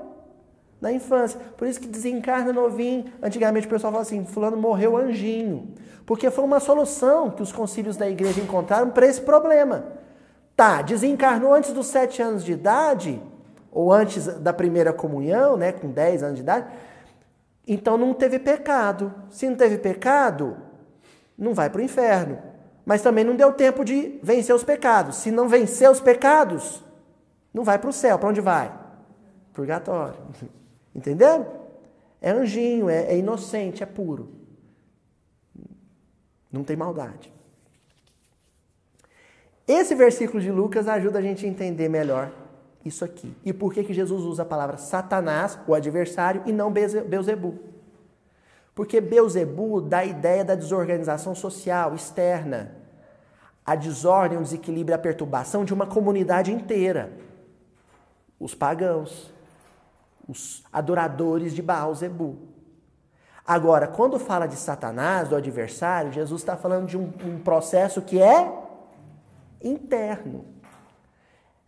na 0.81 0.93
infância. 0.93 1.41
Por 1.57 1.67
isso 1.67 1.81
que 1.81 1.89
desencarna 1.89 2.53
novinho. 2.53 3.07
Antigamente 3.21 3.67
o 3.67 3.71
pessoal 3.71 3.93
falava 3.93 4.09
assim: 4.09 4.25
Fulano 4.25 4.57
morreu 4.57 4.97
anjinho. 4.97 5.75
Porque 6.07 6.31
foi 6.31 6.45
uma 6.45 6.61
solução 6.61 7.33
que 7.33 7.43
os 7.43 7.51
concílios 7.51 7.97
da 7.97 8.09
igreja 8.09 8.41
encontraram 8.41 8.91
para 8.91 9.09
esse 9.09 9.21
problema. 9.21 9.87
Tá, 10.55 10.83
desencarnou 10.83 11.53
antes 11.53 11.73
dos 11.73 11.89
sete 11.89 12.23
anos 12.23 12.45
de 12.45 12.53
idade, 12.53 13.21
ou 13.71 13.93
antes 13.93 14.27
da 14.27 14.53
primeira 14.53 14.93
comunhão, 14.93 15.57
né, 15.57 15.73
com 15.73 15.91
10 15.91 16.23
anos 16.23 16.37
de 16.37 16.43
idade, 16.43 16.67
então 17.67 17.99
não 17.99 18.15
teve 18.15 18.39
pecado. 18.39 19.13
Se 19.29 19.49
não 19.49 19.57
teve 19.57 19.79
pecado, 19.79 20.57
não 21.37 21.53
vai 21.53 21.69
para 21.69 21.81
o 21.81 21.85
inferno. 21.85 22.39
Mas 22.85 23.03
também 23.03 23.25
não 23.25 23.35
deu 23.35 23.53
tempo 23.53 23.85
de 23.85 24.19
vencer 24.23 24.55
os 24.55 24.63
pecados. 24.63 25.17
Se 25.17 25.31
não 25.31 25.49
vencer 25.49 25.91
os 25.91 26.01
pecados, 26.01 26.83
não 27.53 27.65
vai 27.65 27.79
para 27.79 27.91
o 27.91 27.93
céu. 27.93 28.19
Para 28.19 28.29
onde 28.29 28.41
vai? 28.41 28.73
Purgatório. 29.53 30.17
Entenderam? 30.95 31.47
É 32.23 32.31
anjinho, 32.31 32.89
é, 32.89 33.13
é 33.13 33.19
inocente, 33.19 33.83
é 33.83 33.87
puro. 33.87 34.31
Não 36.51 36.63
tem 36.63 36.77
maldade. 36.77 37.33
Esse 39.67 39.95
versículo 39.95 40.41
de 40.41 40.51
Lucas 40.51 40.87
ajuda 40.87 41.19
a 41.19 41.23
gente 41.23 41.45
a 41.45 41.49
entender 41.49 41.89
melhor 41.89 42.33
isso 42.87 43.05
aqui. 43.05 43.35
E 43.45 43.53
por 43.53 43.73
que, 43.73 43.85
que 43.85 43.95
Jesus 43.95 44.23
usa 44.25 44.43
a 44.43 44.47
palavra 44.47 44.77
Satanás, 44.77 45.59
o 45.67 45.75
adversário, 45.75 46.43
e 46.47 46.53
não 46.53 46.73
Beuzebu? 46.73 47.59
Porque 48.75 49.01
Beuzebu 49.01 49.81
dá 49.81 49.99
a 49.99 50.05
ideia 50.05 50.45
da 50.45 50.55
desorganização 50.55 51.35
social 51.35 51.95
externa, 51.95 52.77
a 53.65 53.75
desordem, 53.75 54.39
o 54.39 54.43
desequilíbrio, 54.43 54.95
a 54.95 54.99
perturbação 54.99 55.65
de 55.65 55.73
uma 55.73 55.87
comunidade 55.87 56.53
inteira. 56.53 57.13
Os 58.39 58.55
pagãos, 58.55 59.33
os 60.29 60.63
adoradores 60.73 61.55
de 61.55 61.63
Baal 61.63 61.95
Zebu. 61.95 62.37
Agora, 63.47 63.87
quando 63.87 64.19
fala 64.19 64.47
de 64.47 64.57
Satanás, 64.57 65.29
do 65.29 65.37
adversário, 65.37 66.13
Jesus 66.13 66.43
está 66.43 66.57
falando 66.57 66.87
de 66.87 66.99
um, 66.99 67.13
um 67.25 67.39
processo 67.39 68.03
que 68.03 68.21
é 68.21 68.53
interno. 69.63 70.45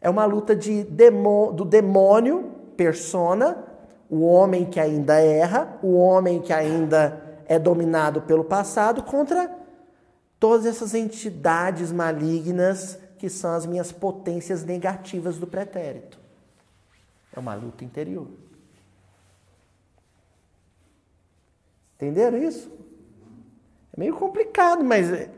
É 0.01 0.09
uma 0.09 0.25
luta 0.25 0.55
de 0.55 0.85
demo, 0.85 1.53
do 1.53 1.65
demônio, 1.65 2.53
persona, 2.77 3.65
o 4.09 4.25
homem 4.25 4.65
que 4.65 4.79
ainda 4.79 5.21
erra, 5.21 5.79
o 5.83 5.95
homem 5.97 6.41
que 6.41 6.53
ainda 6.53 7.21
é 7.47 7.59
dominado 7.59 8.23
pelo 8.23 8.45
passado, 8.45 9.03
contra 9.03 9.51
todas 10.39 10.67
essas 10.67 10.95
entidades 10.95 11.91
malignas 11.91 12.99
que 13.19 13.29
são 13.29 13.53
as 13.55 13.67
minhas 13.67 13.91
potências 13.91 14.65
negativas 14.65 15.39
do 15.39 15.47
pretérito. 15.47 16.19
É 17.35 17.41
uma 17.41 17.55
luta 17.55 17.85
interior. 17.85 18.29
Entenderam 21.97 22.39
isso? 22.39 22.71
É 23.93 23.99
meio 23.99 24.15
complicado, 24.15 24.85
mas 24.85 25.11
é, 25.13 25.29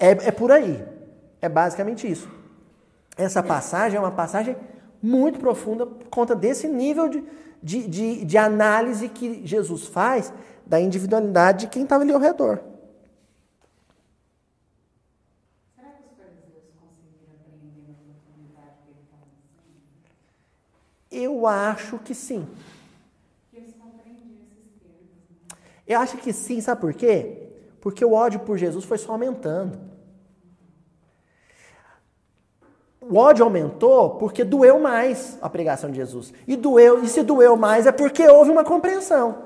é, 0.00 0.10
é 0.10 0.30
por 0.32 0.50
aí. 0.50 0.84
É 1.40 1.48
basicamente 1.48 2.10
isso. 2.10 2.28
Essa 3.16 3.42
passagem 3.42 3.96
é 3.96 4.00
uma 4.00 4.10
passagem 4.10 4.54
muito 5.02 5.38
profunda 5.38 5.86
por 5.86 6.08
conta 6.08 6.34
desse 6.36 6.68
nível 6.68 7.08
de, 7.08 7.24
de, 7.62 7.88
de, 7.88 8.24
de 8.24 8.38
análise 8.38 9.08
que 9.08 9.46
Jesus 9.46 9.86
faz 9.86 10.32
da 10.66 10.78
individualidade 10.78 11.60
de 11.60 11.66
quem 11.68 11.84
estava 11.84 12.02
ali 12.02 12.12
ao 12.12 12.20
redor. 12.20 12.60
Eu 21.10 21.46
acho 21.46 21.98
que 21.98 22.14
sim. 22.14 22.46
Né? 23.50 23.62
Eu 25.86 26.00
acho 26.00 26.18
que 26.18 26.30
sim, 26.32 26.60
sabe 26.60 26.80
por 26.80 26.92
quê? 26.92 27.48
Porque 27.80 28.04
o 28.04 28.12
ódio 28.12 28.40
por 28.40 28.58
Jesus 28.58 28.84
foi 28.84 28.98
só 28.98 29.12
aumentando. 29.12 29.95
O 33.08 33.18
ódio 33.18 33.44
aumentou 33.44 34.10
porque 34.10 34.42
doeu 34.42 34.80
mais 34.80 35.38
a 35.40 35.48
pregação 35.48 35.90
de 35.90 35.96
Jesus. 35.96 36.32
E 36.46 36.56
doeu, 36.56 37.04
e 37.04 37.08
se 37.08 37.22
doeu 37.22 37.56
mais 37.56 37.86
é 37.86 37.92
porque 37.92 38.26
houve 38.26 38.50
uma 38.50 38.64
compreensão. 38.64 39.44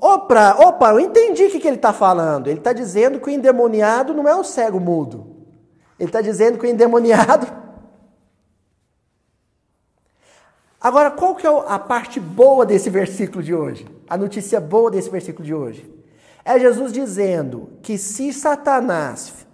Opa, 0.00 0.56
opa, 0.58 0.90
eu 0.90 1.00
entendi 1.00 1.44
o 1.44 1.50
que, 1.50 1.60
que 1.60 1.68
ele 1.68 1.76
está 1.76 1.92
falando. 1.92 2.48
Ele 2.48 2.58
está 2.58 2.72
dizendo 2.72 3.20
que 3.20 3.28
o 3.28 3.30
endemoniado 3.30 4.12
não 4.14 4.28
é 4.28 4.34
o 4.34 4.42
cego 4.42 4.80
mudo. 4.80 5.36
Ele 5.98 6.08
está 6.08 6.20
dizendo 6.20 6.58
que 6.58 6.66
o 6.66 6.68
endemoniado. 6.68 7.46
Agora, 10.80 11.10
qual 11.10 11.34
que 11.34 11.46
é 11.46 11.50
a 11.50 11.78
parte 11.78 12.18
boa 12.18 12.66
desse 12.66 12.90
versículo 12.90 13.42
de 13.42 13.54
hoje? 13.54 13.86
A 14.08 14.16
notícia 14.16 14.60
boa 14.60 14.90
desse 14.90 15.10
versículo 15.10 15.44
de 15.44 15.54
hoje? 15.54 15.92
É 16.44 16.58
Jesus 16.58 16.92
dizendo 16.92 17.70
que 17.82 17.96
se 17.98 18.32
Satanás 18.32 19.46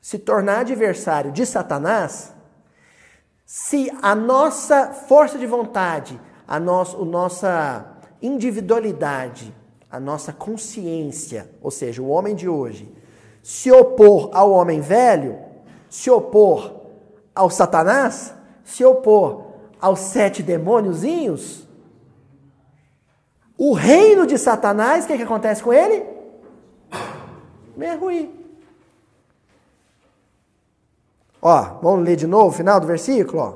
se 0.00 0.18
tornar 0.18 0.60
adversário 0.60 1.32
de 1.32 1.44
Satanás, 1.44 2.35
se 3.46 3.92
a 4.02 4.12
nossa 4.12 4.88
força 4.88 5.38
de 5.38 5.46
vontade, 5.46 6.20
a 6.48 6.58
nossa, 6.58 6.96
a 6.96 7.04
nossa 7.04 7.86
individualidade, 8.20 9.54
a 9.88 10.00
nossa 10.00 10.32
consciência, 10.32 11.48
ou 11.62 11.70
seja, 11.70 12.02
o 12.02 12.08
homem 12.08 12.34
de 12.34 12.48
hoje, 12.48 12.92
se 13.40 13.70
opor 13.70 14.30
ao 14.32 14.50
homem 14.50 14.80
velho, 14.80 15.38
se 15.88 16.10
opor 16.10 16.74
ao 17.32 17.48
Satanás, 17.48 18.34
se 18.64 18.84
opor 18.84 19.46
aos 19.80 20.00
sete 20.00 20.42
demôniozinhos, 20.42 21.68
o 23.56 23.72
reino 23.72 24.26
de 24.26 24.36
Satanás, 24.36 25.04
o 25.04 25.06
que, 25.06 25.16
que 25.16 25.22
acontece 25.22 25.62
com 25.62 25.72
ele? 25.72 26.04
Vai 27.76 27.88
Ó, 31.48 31.78
vamos 31.80 32.04
ler 32.04 32.16
de 32.16 32.26
novo 32.26 32.48
o 32.48 32.52
final 32.52 32.80
do 32.80 32.88
versículo? 32.88 33.40
Ó. 33.40 33.52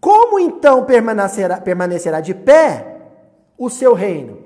Como 0.00 0.40
então 0.40 0.84
permanecerá, 0.84 1.60
permanecerá 1.60 2.20
de 2.20 2.34
pé 2.34 3.12
o 3.56 3.70
seu 3.70 3.94
reino? 3.94 4.42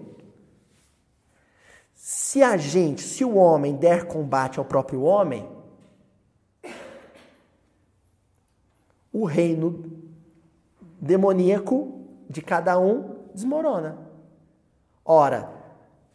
Se 1.95 2.43
a 2.43 2.59
gente, 2.59 3.01
se 3.01 3.25
o 3.25 3.37
homem 3.37 3.75
der 3.75 4.07
combate 4.07 4.59
ao 4.59 4.67
próprio 4.67 5.01
homem, 5.01 5.49
o 9.11 9.25
reino 9.25 9.83
demoníaco 11.01 12.03
de 12.29 12.43
cada 12.43 12.79
um 12.79 13.17
desmorona. 13.33 13.97
Ora, 15.03 15.51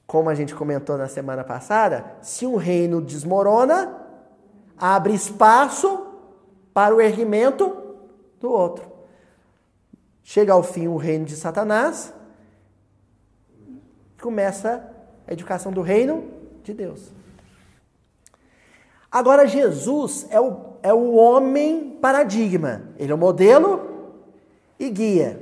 como 0.06 0.30
a 0.30 0.36
gente 0.36 0.54
comentou 0.54 1.00
na 1.00 1.08
semana 1.08 1.44
passada, 1.44 2.16
se 2.22 2.46
um 2.46 2.58
reino 2.58 3.02
desmorona, 3.02 4.06
abre 4.78 5.16
espaço 5.16 6.13
para 6.74 6.96
o 6.96 7.02
erguimento 7.02 7.76
do 8.40 8.50
outro. 8.52 8.92
Chega 10.24 10.54
ao 10.54 10.64
fim 10.64 10.88
o 10.88 10.98
reino 10.98 11.26
de 11.26 11.36
Satanás, 11.36 12.14
começa 14.22 14.90
a 15.28 15.34
educação 15.34 15.72
do 15.72 15.82
reino 15.82 16.30
de 16.64 16.74
Deus. 16.74 17.12
Agora, 19.12 19.46
Jesus 19.46 20.26
é 20.32 20.40
o, 20.40 20.56
é 20.82 20.92
o 20.92 21.14
homem 21.14 21.98
paradigma. 22.02 22.90
Ele 22.98 23.12
é 23.12 23.16
o 23.16 23.18
modelo 23.18 24.16
e 24.80 24.90
guia. 24.90 25.40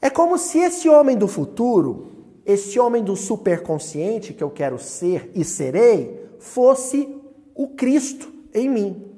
É 0.00 0.10
como 0.10 0.36
se 0.36 0.58
esse 0.58 0.88
homem 0.88 1.16
do 1.16 1.28
futuro, 1.28 2.10
esse 2.44 2.80
homem 2.80 3.04
do 3.04 3.14
superconsciente 3.14 4.34
que 4.34 4.42
eu 4.42 4.50
quero 4.50 4.80
ser 4.80 5.30
e 5.32 5.44
serei, 5.44 6.28
fosse 6.40 7.22
o 7.54 7.68
Cristo 7.68 8.32
em 8.52 8.68
mim. 8.68 9.11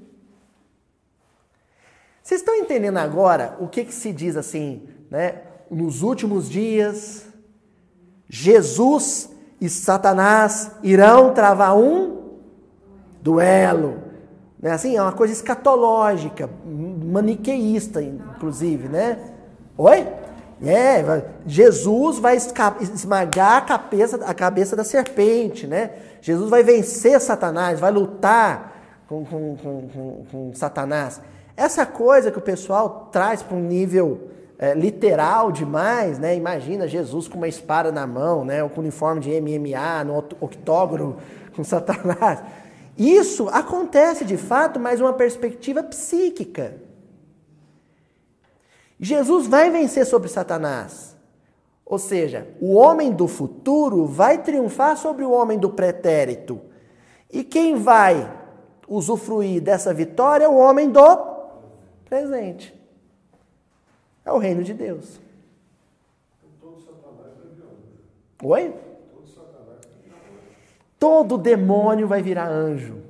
Vocês 2.25 2.41
estão 2.41 2.55
entendendo 2.55 2.97
agora 2.97 3.55
o 3.61 3.69
que, 3.69 3.85
que 3.85 3.93
se 3.93 4.11
diz 4.11 4.35
assim, 4.35 4.89
né? 5.11 5.43
Nos 5.71 6.03
últimos 6.03 6.49
dias, 6.49 7.27
Jesus 8.27 9.29
e 9.61 9.69
Satanás 9.69 10.71
irão 10.83 11.35
travar 11.35 11.77
um 11.77 12.39
duelo. 13.21 13.99
Né? 14.59 14.71
Assim, 14.71 14.97
é 14.97 15.03
uma 15.03 15.13
coisa 15.13 15.35
escatológica, 15.35 16.49
maniqueísta, 16.65 18.03
inclusive, 18.03 18.89
né? 18.89 19.19
Oi? 19.77 20.09
É, 20.65 21.27
Jesus 21.47 22.19
vai 22.19 22.37
esmagar 22.37 23.59
a 23.59 23.61
cabeça, 23.61 24.25
a 24.25 24.33
cabeça 24.33 24.75
da 24.75 24.83
serpente, 24.83 25.67
né? 25.67 25.91
Jesus 26.23 26.49
vai 26.49 26.63
vencer 26.63 27.21
Satanás, 27.21 27.81
vai 27.81 27.93
lutar 27.93 29.03
com, 29.07 29.27
com, 29.27 29.57
com, 29.57 29.89
com, 29.89 30.25
com 30.31 30.55
Satanás. 30.55 31.21
Essa 31.57 31.87
coisa 31.87 32.31
que 32.31 32.39
o 32.39 32.43
pessoal 32.43 33.09
traz 33.13 33.43
para 33.43 33.57
um 33.57 33.63
nível 33.63 34.29
é, 34.59 34.75
literal 34.75 35.53
demais, 35.53 36.19
né? 36.19 36.35
Imagina 36.37 36.89
Jesus 36.89 37.29
com 37.29 37.39
uma 37.39 37.49
espada 37.49 37.93
na 37.93 38.07
mão, 38.07 38.45
né? 38.45 38.63
Ou 38.63 38.71
com 38.71 38.81
uniforme 38.81 39.21
de 39.21 39.41
MMA, 39.41 40.05
no 40.05 40.19
octógono 40.41 41.17
com 41.55 41.63
Satanás. 41.65 42.43
Isso 42.97 43.49
acontece 43.49 44.25
de 44.25 44.37
fato, 44.37 44.79
mas 44.79 45.01
uma 45.01 45.13
perspectiva 45.13 45.83
psíquica. 45.83 46.77
Jesus 48.99 49.47
vai 49.47 49.71
vencer 49.71 50.07
sobre 50.07 50.29
Satanás. 50.29 51.15
Ou 51.85 51.99
seja, 51.99 52.49
o 52.61 52.75
homem 52.75 53.13
do 53.13 53.29
futuro 53.29 54.07
vai 54.07 54.39
triunfar 54.39 54.97
sobre 54.97 55.25
o 55.25 55.31
homem 55.31 55.59
do 55.59 55.69
pretérito. 55.69 56.61
E 57.31 57.45
quem 57.45 57.77
vai 57.77 58.33
usufruir 58.89 59.61
dessa 59.61 59.93
vitória 59.93 60.45
é 60.45 60.49
o 60.49 60.57
homem 60.57 60.89
do 60.89 61.34
presente. 62.05 62.75
É 64.25 64.33
o 64.33 64.39
reino 64.39 64.63
de 64.63 64.73
Deus. 64.73 65.21
Oi? 68.43 68.75
Todo 70.99 71.37
demônio 71.37 72.07
vai 72.07 72.23
virar 72.23 72.49
anjo. 72.49 73.03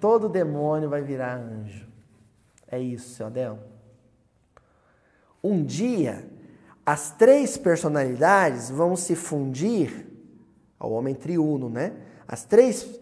Todo 0.00 0.28
demônio 0.28 0.88
vai 0.88 1.02
virar 1.02 1.36
anjo. 1.36 1.86
É 2.68 2.78
isso, 2.78 3.14
seu 3.14 3.26
Adel. 3.26 3.58
Um 5.42 5.64
dia, 5.64 6.28
as 6.84 7.10
três 7.10 7.56
personalidades 7.56 8.70
vão 8.70 8.96
se 8.96 9.14
fundir 9.14 10.06
ao 10.78 10.92
homem 10.92 11.14
triuno, 11.14 11.68
né? 11.68 11.94
As 12.28 12.44
três, 12.44 13.00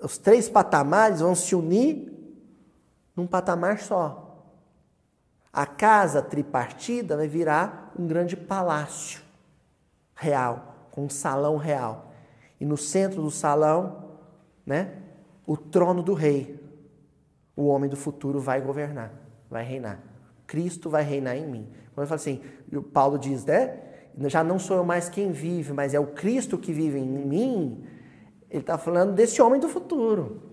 os 0.00 0.18
três 0.18 0.48
patamares 0.48 1.20
vão 1.20 1.34
se 1.34 1.54
unir 1.54 2.17
num 3.18 3.26
patamar 3.26 3.80
só. 3.80 4.24
A 5.52 5.66
casa 5.66 6.22
tripartida 6.22 7.16
vai 7.16 7.26
virar 7.26 7.92
um 7.98 8.06
grande 8.06 8.36
palácio 8.36 9.22
real, 10.14 10.88
com 10.92 11.06
um 11.06 11.10
salão 11.10 11.56
real. 11.56 12.12
E 12.60 12.64
no 12.64 12.76
centro 12.76 13.20
do 13.20 13.30
salão, 13.30 14.04
né, 14.64 15.02
o 15.44 15.56
trono 15.56 16.00
do 16.00 16.14
rei. 16.14 16.64
O 17.56 17.66
homem 17.66 17.90
do 17.90 17.96
futuro 17.96 18.38
vai 18.38 18.60
governar, 18.60 19.12
vai 19.50 19.64
reinar. 19.64 20.00
Cristo 20.46 20.88
vai 20.88 21.02
reinar 21.02 21.36
em 21.36 21.46
mim. 21.46 21.68
Quando 21.92 22.04
eu 22.04 22.06
falo 22.06 22.20
assim, 22.20 22.40
o 22.72 22.82
Paulo 22.82 23.18
diz, 23.18 23.44
né? 23.44 23.80
Já 24.26 24.44
não 24.44 24.60
sou 24.60 24.76
eu 24.76 24.84
mais 24.84 25.08
quem 25.08 25.32
vive, 25.32 25.72
mas 25.72 25.92
é 25.92 25.98
o 25.98 26.06
Cristo 26.06 26.56
que 26.56 26.72
vive 26.72 26.98
em 26.98 27.04
mim. 27.04 27.84
Ele 28.48 28.60
está 28.60 28.78
falando 28.78 29.12
desse 29.12 29.42
homem 29.42 29.60
do 29.60 29.68
futuro. 29.68 30.47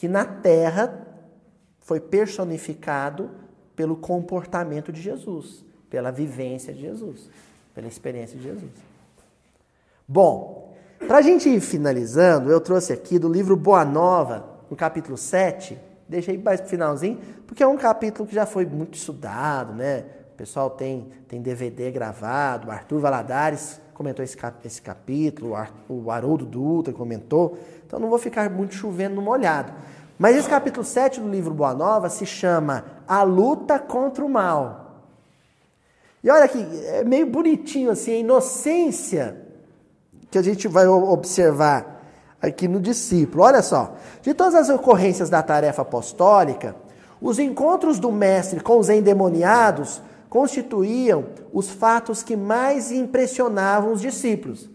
Que 0.00 0.08
na 0.08 0.24
terra 0.24 1.06
foi 1.80 2.00
personificado 2.00 3.28
pelo 3.76 3.94
comportamento 3.94 4.90
de 4.90 4.98
Jesus, 4.98 5.62
pela 5.90 6.10
vivência 6.10 6.72
de 6.72 6.80
Jesus, 6.80 7.28
pela 7.74 7.86
experiência 7.86 8.34
de 8.34 8.44
Jesus. 8.44 8.70
Bom, 10.08 10.74
para 11.06 11.18
a 11.18 11.20
gente 11.20 11.50
ir 11.50 11.60
finalizando, 11.60 12.50
eu 12.50 12.62
trouxe 12.62 12.94
aqui 12.94 13.18
do 13.18 13.28
livro 13.28 13.54
Boa 13.58 13.84
Nova, 13.84 14.48
no 14.70 14.74
capítulo 14.74 15.18
7, 15.18 15.78
deixei 16.08 16.38
mais 16.38 16.62
pro 16.62 16.70
finalzinho, 16.70 17.18
porque 17.46 17.62
é 17.62 17.66
um 17.66 17.76
capítulo 17.76 18.26
que 18.26 18.34
já 18.34 18.46
foi 18.46 18.64
muito 18.64 18.94
estudado, 18.94 19.74
né? 19.74 20.06
O 20.32 20.36
pessoal 20.38 20.70
tem, 20.70 21.08
tem 21.28 21.42
DVD 21.42 21.90
gravado, 21.90 22.68
o 22.68 22.70
Arthur 22.70 23.00
Valadares 23.00 23.78
comentou 23.92 24.24
esse, 24.24 24.34
cap, 24.34 24.66
esse 24.66 24.80
capítulo, 24.80 25.54
o 25.86 26.10
Haroldo 26.10 26.46
Dutra 26.46 26.90
comentou, 26.90 27.58
então 27.90 27.98
não 27.98 28.08
vou 28.08 28.20
ficar 28.20 28.48
muito 28.48 28.72
chovendo 28.72 29.16
no 29.16 29.22
molhado. 29.22 29.72
Mas 30.16 30.36
esse 30.36 30.48
capítulo 30.48 30.86
7 30.86 31.18
do 31.18 31.28
livro 31.28 31.52
Boa 31.52 31.74
Nova 31.74 32.08
se 32.08 32.24
chama 32.24 32.84
A 33.08 33.24
Luta 33.24 33.80
contra 33.80 34.24
o 34.24 34.28
Mal. 34.28 35.02
E 36.22 36.30
olha 36.30 36.44
aqui, 36.44 36.64
é 36.84 37.02
meio 37.02 37.26
bonitinho 37.26 37.90
assim, 37.90 38.12
a 38.12 38.18
inocência 38.18 39.44
que 40.30 40.38
a 40.38 40.42
gente 40.42 40.68
vai 40.68 40.86
observar 40.86 42.00
aqui 42.40 42.68
no 42.68 42.78
discípulo. 42.78 43.42
Olha 43.42 43.60
só, 43.60 43.96
de 44.22 44.34
todas 44.34 44.54
as 44.54 44.68
ocorrências 44.68 45.28
da 45.28 45.42
tarefa 45.42 45.82
apostólica, 45.82 46.76
os 47.20 47.40
encontros 47.40 47.98
do 47.98 48.12
mestre 48.12 48.60
com 48.60 48.78
os 48.78 48.88
endemoniados 48.88 50.00
constituíam 50.28 51.24
os 51.52 51.68
fatos 51.68 52.22
que 52.22 52.36
mais 52.36 52.92
impressionavam 52.92 53.92
os 53.92 54.00
discípulos. 54.00 54.70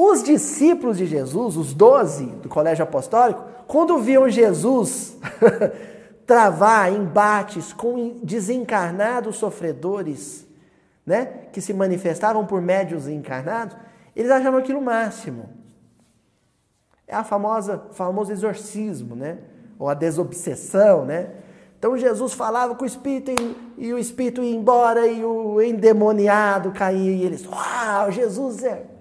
Os 0.00 0.22
discípulos 0.22 0.96
de 0.96 1.06
Jesus, 1.06 1.56
os 1.56 1.74
doze 1.74 2.26
do 2.26 2.48
colégio 2.48 2.84
apostólico, 2.84 3.42
quando 3.66 3.98
viam 3.98 4.28
Jesus 4.28 5.16
travar 6.24 6.92
embates 6.92 7.72
com 7.72 8.20
desencarnados 8.22 9.34
sofredores, 9.38 10.46
né, 11.04 11.26
que 11.52 11.60
se 11.60 11.74
manifestavam 11.74 12.46
por 12.46 12.62
médios 12.62 13.08
encarnados, 13.08 13.76
eles 14.14 14.30
achavam 14.30 14.60
aquilo 14.60 14.80
máximo. 14.80 15.48
É 17.04 17.16
a 17.16 17.24
famosa 17.24 17.82
famoso 17.90 18.30
exorcismo, 18.30 19.16
né? 19.16 19.38
Ou 19.80 19.88
a 19.88 19.94
desobsessão, 19.94 21.04
né? 21.04 21.30
Então 21.76 21.98
Jesus 21.98 22.34
falava 22.34 22.76
com 22.76 22.84
o 22.84 22.86
espírito 22.86 23.32
e, 23.76 23.86
e 23.88 23.92
o 23.92 23.98
espírito 23.98 24.44
ia 24.44 24.54
embora 24.54 25.08
e 25.08 25.24
o 25.24 25.60
endemoniado 25.60 26.70
caía 26.70 27.10
e 27.10 27.24
eles, 27.24 27.44
uau, 27.44 28.12
Jesus 28.12 28.62
é 28.62 28.97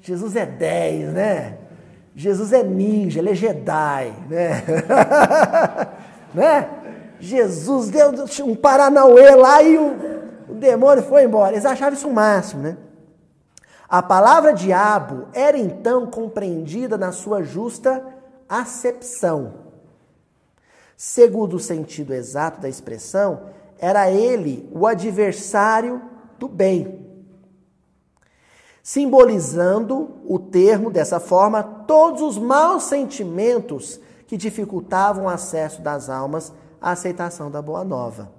Jesus 0.00 0.36
é 0.36 0.46
10, 0.46 1.12
né? 1.12 1.58
Jesus 2.14 2.52
é 2.52 2.62
ninja, 2.62 3.20
ele 3.20 3.30
é 3.30 3.34
Jedi, 3.34 4.12
né? 4.28 4.64
né? 6.34 6.70
Jesus 7.20 7.90
deu 7.90 8.12
um 8.44 8.54
paranauê 8.56 9.34
lá 9.34 9.62
e 9.62 9.78
o, 9.78 9.96
o 10.48 10.54
demônio 10.54 11.02
foi 11.02 11.24
embora. 11.24 11.52
Eles 11.52 11.66
achavam 11.66 11.94
isso 11.94 12.08
o 12.08 12.14
máximo, 12.14 12.62
né? 12.62 12.76
A 13.88 14.02
palavra 14.02 14.52
diabo 14.52 15.26
era 15.32 15.58
então 15.58 16.06
compreendida 16.06 16.96
na 16.96 17.12
sua 17.12 17.42
justa 17.42 18.04
acepção. 18.48 19.54
Segundo 20.96 21.54
o 21.54 21.60
sentido 21.60 22.14
exato 22.14 22.60
da 22.60 22.68
expressão, 22.68 23.42
era 23.78 24.10
ele 24.10 24.68
o 24.72 24.86
adversário 24.86 26.00
do 26.38 26.46
bem. 26.46 26.99
Simbolizando 28.82 30.16
o 30.26 30.38
termo 30.38 30.90
dessa 30.90 31.20
forma 31.20 31.62
todos 31.62 32.22
os 32.22 32.38
maus 32.38 32.84
sentimentos 32.84 34.00
que 34.26 34.36
dificultavam 34.36 35.24
o 35.24 35.28
acesso 35.28 35.82
das 35.82 36.08
almas 36.08 36.52
à 36.80 36.92
aceitação 36.92 37.50
da 37.50 37.60
boa 37.60 37.84
nova. 37.84 38.30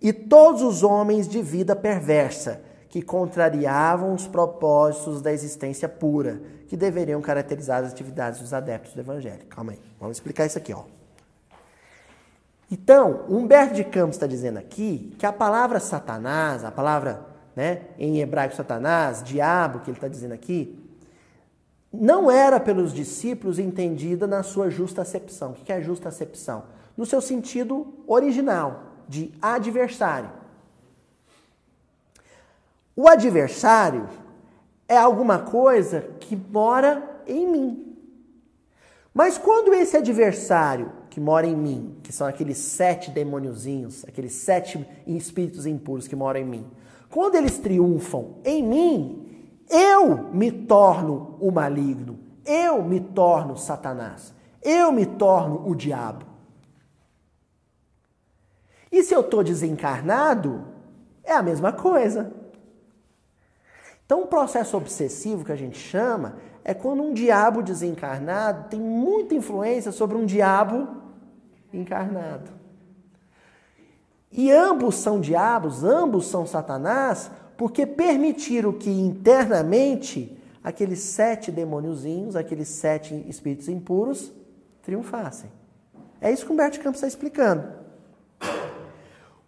E 0.00 0.12
todos 0.12 0.62
os 0.62 0.82
homens 0.82 1.28
de 1.28 1.42
vida 1.42 1.74
perversa, 1.74 2.62
que 2.88 3.02
contrariavam 3.02 4.14
os 4.14 4.26
propósitos 4.26 5.20
da 5.20 5.32
existência 5.32 5.88
pura, 5.88 6.40
que 6.68 6.76
deveriam 6.76 7.20
caracterizar 7.20 7.84
as 7.84 7.92
atividades 7.92 8.40
dos 8.40 8.54
adeptos 8.54 8.94
do 8.94 9.00
Evangelho. 9.00 9.44
Calma 9.46 9.72
aí, 9.72 9.80
vamos 10.00 10.16
explicar 10.16 10.46
isso 10.46 10.56
aqui. 10.56 10.72
Ó. 10.72 10.84
Então, 12.70 13.24
Humberto 13.28 13.74
de 13.74 13.84
Campos 13.84 14.16
está 14.16 14.26
dizendo 14.26 14.58
aqui 14.58 15.14
que 15.18 15.26
a 15.26 15.32
palavra 15.32 15.80
Satanás, 15.80 16.64
a 16.64 16.70
palavra 16.70 17.26
né, 17.58 17.80
em 17.98 18.20
hebraico 18.20 18.54
Satanás, 18.54 19.20
diabo, 19.20 19.80
que 19.80 19.90
ele 19.90 19.96
está 19.96 20.06
dizendo 20.06 20.32
aqui, 20.32 20.78
não 21.92 22.30
era 22.30 22.60
pelos 22.60 22.94
discípulos 22.94 23.58
entendida 23.58 24.28
na 24.28 24.44
sua 24.44 24.70
justa 24.70 25.02
acepção. 25.02 25.50
O 25.50 25.54
que 25.54 25.72
é 25.72 25.82
justa 25.82 26.08
acepção? 26.08 26.66
No 26.96 27.04
seu 27.04 27.20
sentido 27.20 27.92
original, 28.06 28.92
de 29.08 29.32
adversário. 29.42 30.30
O 32.94 33.08
adversário 33.08 34.08
é 34.86 34.96
alguma 34.96 35.40
coisa 35.40 36.02
que 36.20 36.36
mora 36.36 37.20
em 37.26 37.44
mim. 37.44 37.96
Mas 39.12 39.36
quando 39.36 39.74
esse 39.74 39.96
adversário 39.96 40.92
que 41.18 41.20
mora 41.20 41.48
em 41.48 41.56
mim, 41.56 41.96
que 42.00 42.12
são 42.12 42.28
aqueles 42.28 42.58
sete 42.58 43.10
demôniozinhos, 43.10 44.04
aqueles 44.06 44.34
sete 44.34 44.86
espíritos 45.04 45.66
impuros 45.66 46.06
que 46.06 46.14
moram 46.14 46.38
em 46.38 46.44
mim, 46.44 46.66
quando 47.10 47.34
eles 47.34 47.58
triunfam 47.58 48.36
em 48.44 48.62
mim, 48.62 49.26
eu 49.68 50.32
me 50.32 50.52
torno 50.52 51.36
o 51.40 51.50
maligno, 51.50 52.20
eu 52.46 52.84
me 52.84 53.00
torno 53.00 53.56
Satanás, 53.56 54.32
eu 54.62 54.92
me 54.92 55.04
torno 55.04 55.68
o 55.68 55.74
diabo. 55.74 56.24
E 58.92 59.02
se 59.02 59.12
eu 59.12 59.22
estou 59.22 59.42
desencarnado, 59.42 60.68
é 61.24 61.32
a 61.32 61.42
mesma 61.42 61.72
coisa. 61.72 62.32
Então, 64.06 64.22
o 64.22 64.28
processo 64.28 64.76
obsessivo 64.76 65.44
que 65.44 65.50
a 65.50 65.56
gente 65.56 65.78
chama 65.78 66.36
é 66.62 66.72
quando 66.72 67.02
um 67.02 67.12
diabo 67.12 67.60
desencarnado 67.60 68.68
tem 68.68 68.78
muita 68.78 69.34
influência 69.34 69.90
sobre 69.90 70.16
um 70.16 70.24
diabo 70.24 71.07
encarnado. 71.72 72.50
E 74.30 74.50
ambos 74.50 74.96
são 74.96 75.20
diabos, 75.20 75.82
ambos 75.84 76.26
são 76.26 76.46
Satanás, 76.46 77.30
porque 77.56 77.86
permitiram 77.86 78.72
que 78.72 78.90
internamente 78.90 80.36
aqueles 80.62 81.00
sete 81.00 81.50
demôniozinhos, 81.50 82.36
aqueles 82.36 82.68
sete 82.68 83.14
espíritos 83.28 83.68
impuros, 83.68 84.32
triunfassem. 84.82 85.50
É 86.20 86.30
isso 86.30 86.44
que 86.44 86.52
Humberto 86.52 86.80
Campos 86.80 86.98
está 86.98 87.06
explicando. 87.06 87.64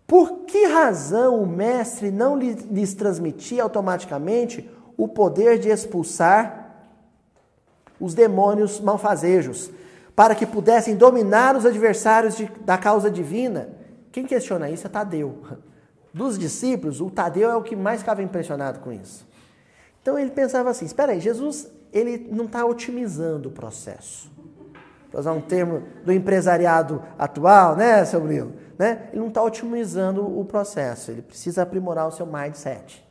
Por 0.07 0.41
que 0.41 0.67
razão 0.67 1.41
o 1.41 1.47
mestre 1.47 2.11
não 2.11 2.37
lhes 2.37 2.95
transmitia 2.95 3.63
automaticamente 3.63 4.69
o 4.97 5.07
poder 5.07 5.59
de 5.59 5.69
expulsar 5.69 6.59
os 8.01 8.15
demônios 8.15 8.81
malfazejos, 8.81 9.71
para 10.21 10.35
que 10.35 10.45
pudessem 10.45 10.97
dominar 10.97 11.57
os 11.57 11.65
adversários 11.65 12.37
de, 12.37 12.45
da 12.63 12.77
causa 12.77 13.11
divina? 13.11 13.71
Quem 14.13 14.27
questiona 14.27 14.69
isso 14.69 14.87
é 14.87 14.91
Tadeu. 14.91 15.39
Dos 16.13 16.39
discípulos, 16.39 17.01
o 17.01 17.09
Tadeu 17.09 17.49
é 17.49 17.57
o 17.57 17.63
que 17.63 17.75
mais 17.75 18.01
ficava 18.01 18.23
impressionado 18.23 18.81
com 18.81 18.93
isso. 18.93 19.27
Então 20.03 20.19
ele 20.19 20.31
pensava 20.31 20.69
assim: 20.69 20.85
espera 20.85 21.13
aí, 21.13 21.21
Jesus 21.21 21.73
ele 21.91 22.29
não 22.31 22.45
está 22.45 22.67
otimizando 22.67 23.49
o 23.49 23.53
processo. 23.53 24.31
Para 25.11 25.21
usar 25.21 25.33
um 25.33 25.41
termo 25.41 25.85
do 26.05 26.13
empresariado 26.13 27.03
atual, 27.19 27.75
né, 27.75 28.05
seu 28.05 28.21
Brilo? 28.21 28.53
né? 28.79 29.09
ele 29.13 29.21
não 29.23 29.29
está 29.29 29.43
otimizando 29.43 30.39
o 30.39 30.45
processo, 30.45 31.11
ele 31.11 31.23
precisa 31.23 31.63
aprimorar 31.63 32.07
o 32.07 32.13
seu 32.13 32.27
mindset. 32.27 33.03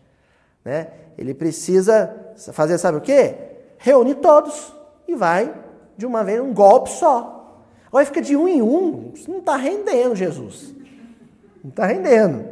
Né? 0.63 0.89
Ele 1.17 1.33
precisa 1.33 2.15
fazer, 2.53 2.77
sabe 2.77 2.99
o 2.99 3.01
quê? 3.01 3.35
Reúne 3.79 4.13
todos 4.13 4.75
e 5.07 5.15
vai 5.15 5.68
de 5.99 6.05
uma 6.05 6.23
vez 6.23 6.41
um 6.41 6.53
golpe 6.53 6.89
só. 6.89 7.61
Agora 7.87 8.05
fica 8.05 8.21
de 8.21 8.35
um 8.35 8.47
em 8.47 8.61
um, 8.61 9.11
isso 9.13 9.29
não 9.29 9.39
está 9.39 9.55
rendendo, 9.55 10.15
Jesus. 10.15 10.73
Não 11.63 11.69
está 11.69 11.85
rendendo. 11.85 12.45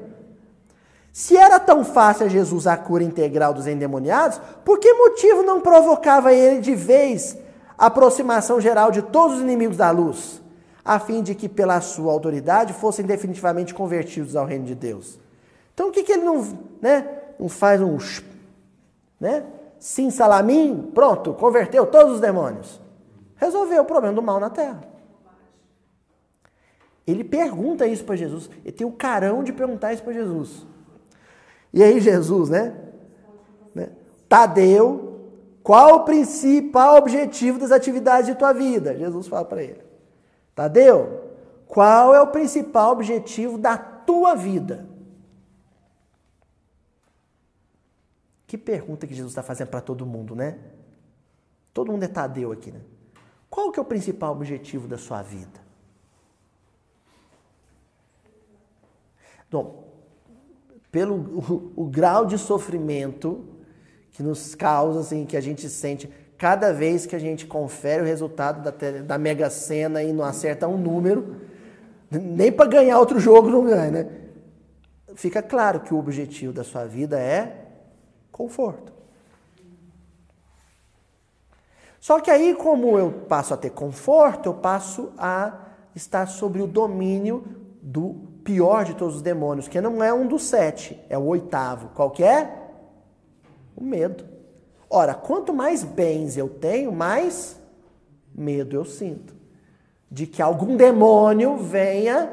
Se 1.14 1.36
era 1.36 1.60
tão 1.60 1.84
fácil 1.84 2.26
a 2.26 2.30
Jesus 2.30 2.68
a 2.68 2.76
cura 2.76 3.04
integral 3.04 3.54
dos 3.54 3.66
endemoniados, 3.66 4.40
por 4.66 4.80
que 4.80 4.94
motivo 4.94 5.42
não 5.44 5.62
provocava 5.62 6.34
ele 6.34 6.60
de 6.60 6.76
vez 6.76 7.38
a 7.78 7.86
aproximação 7.86 8.60
geral 8.60 8.92
de 8.92 9.02
todos 9.02 9.38
os 9.38 9.42
inimigos 9.42 9.78
da 9.78 9.90
luz? 9.90 10.42
a 10.88 11.00
fim 11.00 11.22
de 11.22 11.36
que, 11.36 11.50
pela 11.50 11.82
sua 11.82 12.14
autoridade, 12.14 12.72
fossem 12.72 13.06
definitivamente 13.06 13.74
convertidos 13.74 14.38
ao 14.38 14.46
reino 14.46 14.64
de 14.64 14.74
Deus. 14.74 15.20
Então, 15.74 15.90
o 15.90 15.92
que, 15.92 16.02
que 16.02 16.14
ele 16.14 16.24
não, 16.24 16.48
né, 16.82 17.06
não 17.38 17.50
faz 17.50 17.82
um. 17.82 17.98
Né? 19.20 19.44
Sim, 19.78 20.10
salamim, 20.10 20.90
pronto, 20.96 21.34
converteu 21.34 21.86
todos 21.86 22.14
os 22.14 22.20
demônios. 22.22 22.80
Resolveu 23.38 23.84
o 23.84 23.86
problema 23.86 24.14
do 24.14 24.22
mal 24.22 24.40
na 24.40 24.50
terra. 24.50 24.82
Ele 27.06 27.24
pergunta 27.24 27.88
isso 27.88 28.04
para 28.04 28.18
Jesus. 28.18 28.50
Ele 28.66 28.72
tem 28.72 28.86
o 28.86 28.92
carão 28.92 29.44
de 29.44 29.54
perguntar 29.54 29.94
isso 29.94 30.04
para 30.04 30.12
Jesus. 30.12 30.68
E 31.72 31.82
aí, 31.82 32.02
Jesus, 32.02 32.50
né? 32.50 32.76
né? 33.74 33.92
Tadeu, 34.28 35.30
qual 35.64 35.96
o 35.96 36.04
principal 36.04 36.98
objetivo 36.98 37.60
das 37.60 37.72
atividades 37.72 38.28
de 38.28 38.36
tua 38.36 38.52
vida? 38.52 38.98
Jesus 38.98 39.28
fala 39.28 39.46
para 39.46 39.64
ele. 39.64 39.82
Tadeu, 40.54 41.32
qual 41.68 42.14
é 42.14 42.22
o 42.22 42.28
principal 42.28 42.92
objetivo 42.92 43.58
da 43.58 43.78
tua 43.78 44.36
vida? 44.36 44.88
Que 48.48 48.58
pergunta 48.58 49.06
que 49.06 49.14
Jesus 49.14 49.32
está 49.32 49.44
fazendo 49.44 49.68
para 49.68 49.82
todo 49.82 50.06
mundo, 50.06 50.36
né? 50.36 50.58
Todo 51.74 51.92
mundo 51.92 52.04
é 52.04 52.08
Tadeu 52.08 52.52
aqui, 52.52 52.72
né? 52.72 52.82
Qual 53.50 53.72
que 53.72 53.80
é 53.80 53.82
o 53.82 53.86
principal 53.86 54.32
objetivo 54.34 54.88
da 54.88 54.98
sua 54.98 55.22
vida? 55.22 55.60
Bom, 59.50 59.88
pelo 60.92 61.16
o, 61.16 61.84
o 61.84 61.86
grau 61.86 62.26
de 62.26 62.38
sofrimento 62.38 63.46
que 64.12 64.22
nos 64.22 64.56
causa, 64.56 65.02
assim, 65.02 65.26
que 65.26 65.38
a 65.38 65.42
gente 65.42 65.70
sente 65.70 66.12
cada 66.38 66.72
vez 66.72 67.06
que 67.06 67.16
a 67.16 67.20
gente 67.20 67.46
confere 67.46 68.02
o 68.02 68.06
resultado 68.06 68.64
da, 68.64 68.72
da 69.02 69.18
Mega 69.18 69.50
Sena 69.50 70.04
e 70.04 70.14
não 70.14 70.24
acerta 70.24 70.68
um 70.68 70.78
número, 70.78 71.36
nem 72.12 72.52
para 72.52 72.70
ganhar 72.70 73.00
outro 73.00 73.20
jogo 73.20 73.50
não 73.50 73.66
ganha, 73.66 73.92
né? 73.92 74.10
Fica 75.16 75.42
claro 75.42 75.80
que 75.80 75.94
o 75.94 75.98
objetivo 75.98 76.54
da 76.54 76.64
sua 76.64 76.86
vida 76.86 77.20
é 77.20 77.66
conforto. 78.32 78.97
Só 82.08 82.22
que 82.22 82.32
aí, 82.32 82.56
como 82.56 82.98
eu 82.98 83.12
passo 83.28 83.54
a 83.54 83.58
ter 83.58 83.72
conforto, 83.72 84.48
eu 84.48 84.54
passo 84.54 85.12
a 85.18 85.60
estar 85.94 86.26
sobre 86.26 86.62
o 86.62 86.66
domínio 86.66 87.44
do 87.82 88.16
pior 88.46 88.86
de 88.86 88.96
todos 88.96 89.18
os 89.18 89.22
demônios, 89.22 89.68
que 89.68 89.82
não 89.82 90.02
é 90.02 90.14
um 90.14 90.26
dos 90.26 90.44
sete, 90.44 90.98
é 91.10 91.18
o 91.18 91.26
oitavo. 91.26 91.90
Qual 91.94 92.10
que 92.10 92.24
é? 92.24 92.70
O 93.76 93.84
medo. 93.84 94.24
Ora, 94.90 95.14
quanto 95.14 95.54
mais 95.54 95.84
bens 95.84 96.38
eu 96.38 96.48
tenho, 96.48 96.94
mais 96.94 97.60
medo 98.34 98.74
eu 98.74 98.86
sinto. 98.86 99.36
De 100.10 100.26
que 100.26 100.42
algum 100.42 100.78
demônio 100.78 101.58
venha 101.58 102.32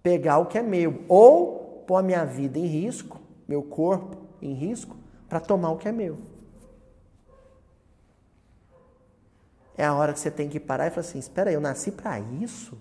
pegar 0.00 0.38
o 0.38 0.46
que 0.46 0.58
é 0.58 0.62
meu. 0.62 1.00
Ou 1.08 1.82
pôr 1.88 1.96
a 1.96 2.04
minha 2.04 2.24
vida 2.24 2.56
em 2.56 2.66
risco, 2.66 3.20
meu 3.48 3.64
corpo 3.64 4.16
em 4.40 4.52
risco, 4.54 4.96
para 5.28 5.40
tomar 5.40 5.72
o 5.72 5.76
que 5.76 5.88
é 5.88 5.92
meu. 5.92 6.33
É 9.76 9.84
a 9.84 9.94
hora 9.94 10.12
que 10.12 10.20
você 10.20 10.30
tem 10.30 10.48
que 10.48 10.60
parar 10.60 10.86
e 10.86 10.90
falar 10.90 11.00
assim: 11.00 11.18
espera 11.18 11.50
aí, 11.50 11.54
eu 11.54 11.60
nasci 11.60 11.90
para 11.90 12.18
isso? 12.20 12.78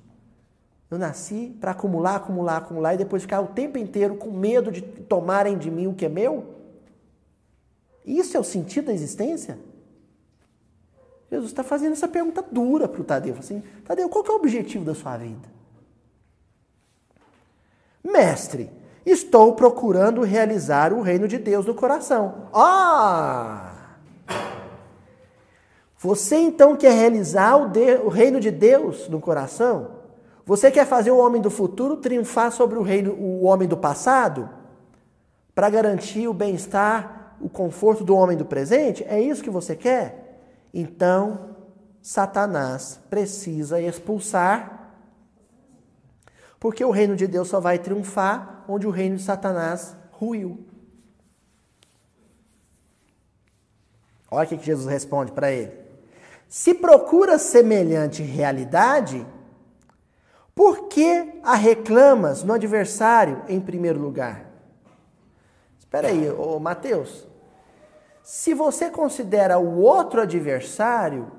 Eu 0.89 0.99
nasci 0.99 1.55
para 1.59 1.71
acumular, 1.71 2.17
acumular, 2.17 2.57
acumular 2.57 2.93
e 2.93 2.97
depois 2.97 3.23
ficar 3.23 3.41
o 3.41 3.47
tempo 3.47 3.79
inteiro 3.79 4.15
com 4.15 4.31
medo 4.31 4.71
de 4.71 4.81
tomarem 4.81 5.57
de 5.57 5.71
mim 5.71 5.87
o 5.87 5.93
que 5.95 6.05
é 6.05 6.09
meu? 6.09 6.53
Isso 8.05 8.37
é 8.37 8.39
o 8.39 8.43
sentido 8.43 8.85
da 8.85 8.93
existência? 8.93 9.57
Jesus 11.31 11.49
está 11.49 11.63
fazendo 11.63 11.93
essa 11.93 12.07
pergunta 12.07 12.43
dura 12.43 12.87
para 12.87 13.01
o 13.01 13.03
Tadeu. 13.03 13.35
Assim, 13.39 13.63
Tadeu, 13.83 14.07
qual 14.07 14.23
é 14.23 14.29
o 14.29 14.35
objetivo 14.35 14.85
da 14.85 14.93
sua 14.93 15.17
vida? 15.17 15.51
Mestre, 18.03 18.69
estou 19.03 19.55
procurando 19.55 20.21
realizar 20.21 20.93
o 20.93 21.01
reino 21.01 21.27
de 21.27 21.39
Deus 21.39 21.65
no 21.65 21.73
coração. 21.73 22.49
Ah! 22.53 23.72
Você 26.03 26.35
então 26.35 26.75
quer 26.75 26.91
realizar 26.91 27.55
o, 27.55 27.69
de, 27.69 27.95
o 27.95 28.09
reino 28.09 28.37
de 28.37 28.51
Deus 28.51 29.07
no 29.07 29.21
coração? 29.21 30.01
Você 30.45 30.69
quer 30.69 30.85
fazer 30.85 31.11
o 31.11 31.17
homem 31.17 31.41
do 31.41 31.49
futuro 31.49 31.95
triunfar 31.95 32.51
sobre 32.51 32.77
o, 32.77 32.81
reino, 32.81 33.13
o 33.13 33.45
homem 33.45 33.69
do 33.69 33.77
passado? 33.77 34.49
Para 35.55 35.69
garantir 35.69 36.27
o 36.27 36.33
bem-estar, 36.33 37.37
o 37.39 37.47
conforto 37.47 38.03
do 38.03 38.17
homem 38.17 38.35
do 38.35 38.43
presente? 38.43 39.05
É 39.05 39.21
isso 39.21 39.41
que 39.41 39.49
você 39.49 39.77
quer? 39.77 40.41
Então, 40.73 41.55
Satanás 42.01 42.99
precisa 43.09 43.79
expulsar, 43.79 44.97
porque 46.59 46.83
o 46.83 46.91
reino 46.91 47.15
de 47.15 47.27
Deus 47.27 47.47
só 47.47 47.61
vai 47.61 47.79
triunfar 47.79 48.65
onde 48.67 48.85
o 48.85 48.91
reino 48.91 49.15
de 49.15 49.23
Satanás 49.23 49.95
ruiu. 50.11 50.65
Olha 54.29 54.45
o 54.45 54.49
que 54.49 54.65
Jesus 54.65 54.85
responde 54.85 55.31
para 55.31 55.49
ele. 55.49 55.82
Se 56.53 56.71
procura 56.71 57.39
semelhante 57.39 58.21
realidade, 58.21 59.25
por 60.53 60.87
que 60.87 61.39
a 61.41 61.55
reclamas 61.55 62.43
no 62.43 62.53
adversário 62.53 63.41
em 63.49 63.59
primeiro 63.59 63.99
lugar? 63.99 64.51
Espera 65.79 66.09
aí, 66.09 66.29
ô 66.29 66.59
Mateus. 66.59 67.27
Se 68.21 68.53
você 68.53 68.91
considera 68.91 69.57
o 69.57 69.79
outro 69.79 70.21
adversário, 70.21 71.31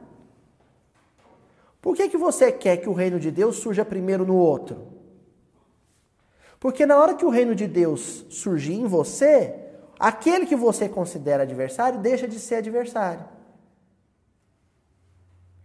por 1.81 1.95
que, 1.95 2.09
que 2.09 2.17
você 2.17 2.51
quer 2.51 2.79
que 2.79 2.89
o 2.89 2.93
reino 2.93 3.21
de 3.21 3.31
Deus 3.31 3.59
surja 3.59 3.85
primeiro 3.85 4.27
no 4.27 4.35
outro? 4.35 4.85
Porque 6.59 6.85
na 6.85 6.99
hora 6.99 7.15
que 7.15 7.25
o 7.25 7.31
reino 7.31 7.55
de 7.55 7.69
Deus 7.69 8.27
surgir 8.31 8.75
em 8.75 8.89
você, 8.89 9.55
aquele 9.97 10.45
que 10.45 10.57
você 10.57 10.89
considera 10.89 11.45
adversário 11.45 12.01
deixa 12.01 12.27
de 12.27 12.41
ser 12.41 12.57
adversário 12.57 13.34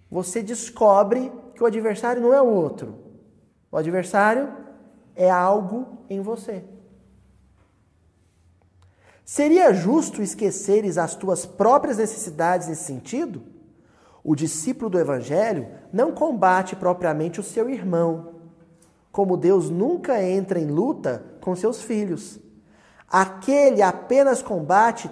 você 0.09 0.41
descobre 0.41 1.31
que 1.53 1.63
o 1.63 1.65
adversário 1.65 2.21
não 2.21 2.33
é 2.33 2.41
o 2.41 2.47
outro. 2.47 2.95
O 3.71 3.77
adversário 3.77 4.51
é 5.15 5.29
algo 5.29 5.99
em 6.09 6.21
você. 6.21 6.63
Seria 9.23 9.71
justo 9.73 10.23
esqueceres 10.23 10.97
as 10.97 11.13
tuas 11.13 11.45
próprias 11.45 11.97
necessidades 11.97 12.67
nesse 12.67 12.85
sentido? 12.85 13.43
O 14.23 14.35
discípulo 14.35 14.89
do 14.89 14.99
Evangelho 14.99 15.67
não 15.93 16.11
combate 16.11 16.75
propriamente 16.75 17.39
o 17.39 17.43
seu 17.43 17.69
irmão, 17.69 18.33
como 19.11 19.37
Deus 19.37 19.69
nunca 19.69 20.23
entra 20.23 20.59
em 20.59 20.65
luta 20.65 21.23
com 21.41 21.55
seus 21.55 21.81
filhos. 21.81 22.39
Aquele 23.07 23.83
apenas 23.83 24.41
combate, 24.41 25.09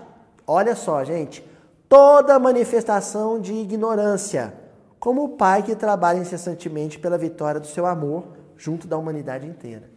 olha 0.48 0.76
só, 0.76 1.04
gente, 1.04 1.48
toda 1.88 2.40
manifestação 2.40 3.40
de 3.40 3.54
ignorância 3.54 4.67
como 5.00 5.24
o 5.24 5.30
Pai 5.38 5.64
que 5.64 5.76
trabalha 5.76 6.20
incessantemente 6.20 6.98
pela 7.00 7.18
vitória 7.18 7.60
do 7.60 7.68
seu 7.68 7.86
amor 7.86 8.28
junto 8.58 8.88
da 8.88 8.98
humanidade 8.98 9.46
inteira. 9.46 9.90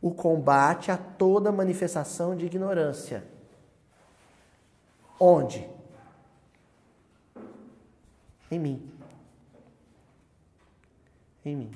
O 0.00 0.10
combate 0.10 0.90
a 0.90 0.96
toda 0.96 1.52
manifestação 1.52 2.36
de 2.36 2.46
ignorância. 2.46 3.24
Onde? 5.18 5.68
Em 8.50 8.58
mim. 8.58 8.90
Em 11.44 11.56
mim. 11.56 11.70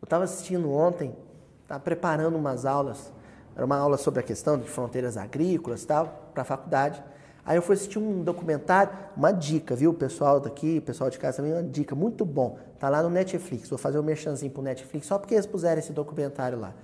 Eu 0.00 0.04
estava 0.04 0.24
assistindo 0.24 0.70
ontem, 0.70 1.16
estava 1.62 1.80
preparando 1.80 2.36
umas 2.36 2.64
aulas, 2.64 3.12
era 3.56 3.64
uma 3.66 3.76
aula 3.76 3.96
sobre 3.96 4.20
a 4.20 4.22
questão 4.22 4.56
de 4.56 4.68
fronteiras 4.68 5.16
agrícolas 5.16 5.84
tal, 5.84 6.30
para 6.32 6.42
a 6.42 6.44
faculdade. 6.44 7.02
Aí 7.48 7.56
eu 7.56 7.62
fui 7.62 7.74
assistir 7.74 7.98
um 7.98 8.22
documentário, 8.22 8.92
uma 9.16 9.32
dica, 9.32 9.74
viu? 9.74 9.94
Pessoal 9.94 10.38
daqui, 10.38 10.82
pessoal 10.82 11.08
de 11.08 11.18
casa 11.18 11.38
também, 11.38 11.54
uma 11.54 11.62
dica 11.62 11.94
muito 11.94 12.22
bom. 12.22 12.58
Tá 12.78 12.90
lá 12.90 13.02
no 13.02 13.08
Netflix. 13.08 13.70
Vou 13.70 13.78
fazer 13.78 13.98
um 13.98 14.02
merchanzinho 14.02 14.52
pro 14.52 14.60
Netflix 14.60 15.06
só 15.06 15.18
porque 15.18 15.32
eles 15.32 15.46
puseram 15.46 15.78
esse 15.78 15.90
documentário 15.90 16.60
lá. 16.60 16.74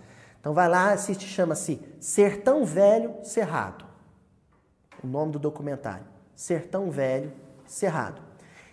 Então 0.41 0.55
vai 0.55 0.66
lá, 0.66 0.93
assiste, 0.93 1.27
chama-se 1.27 1.78
Sertão 2.01 2.65
Velho 2.65 3.12
Cerrado. 3.23 3.85
O 5.03 5.07
nome 5.07 5.32
do 5.32 5.39
documentário. 5.39 6.07
Sertão 6.35 6.91
Velho 6.91 7.31
Cerrado. 7.66 8.23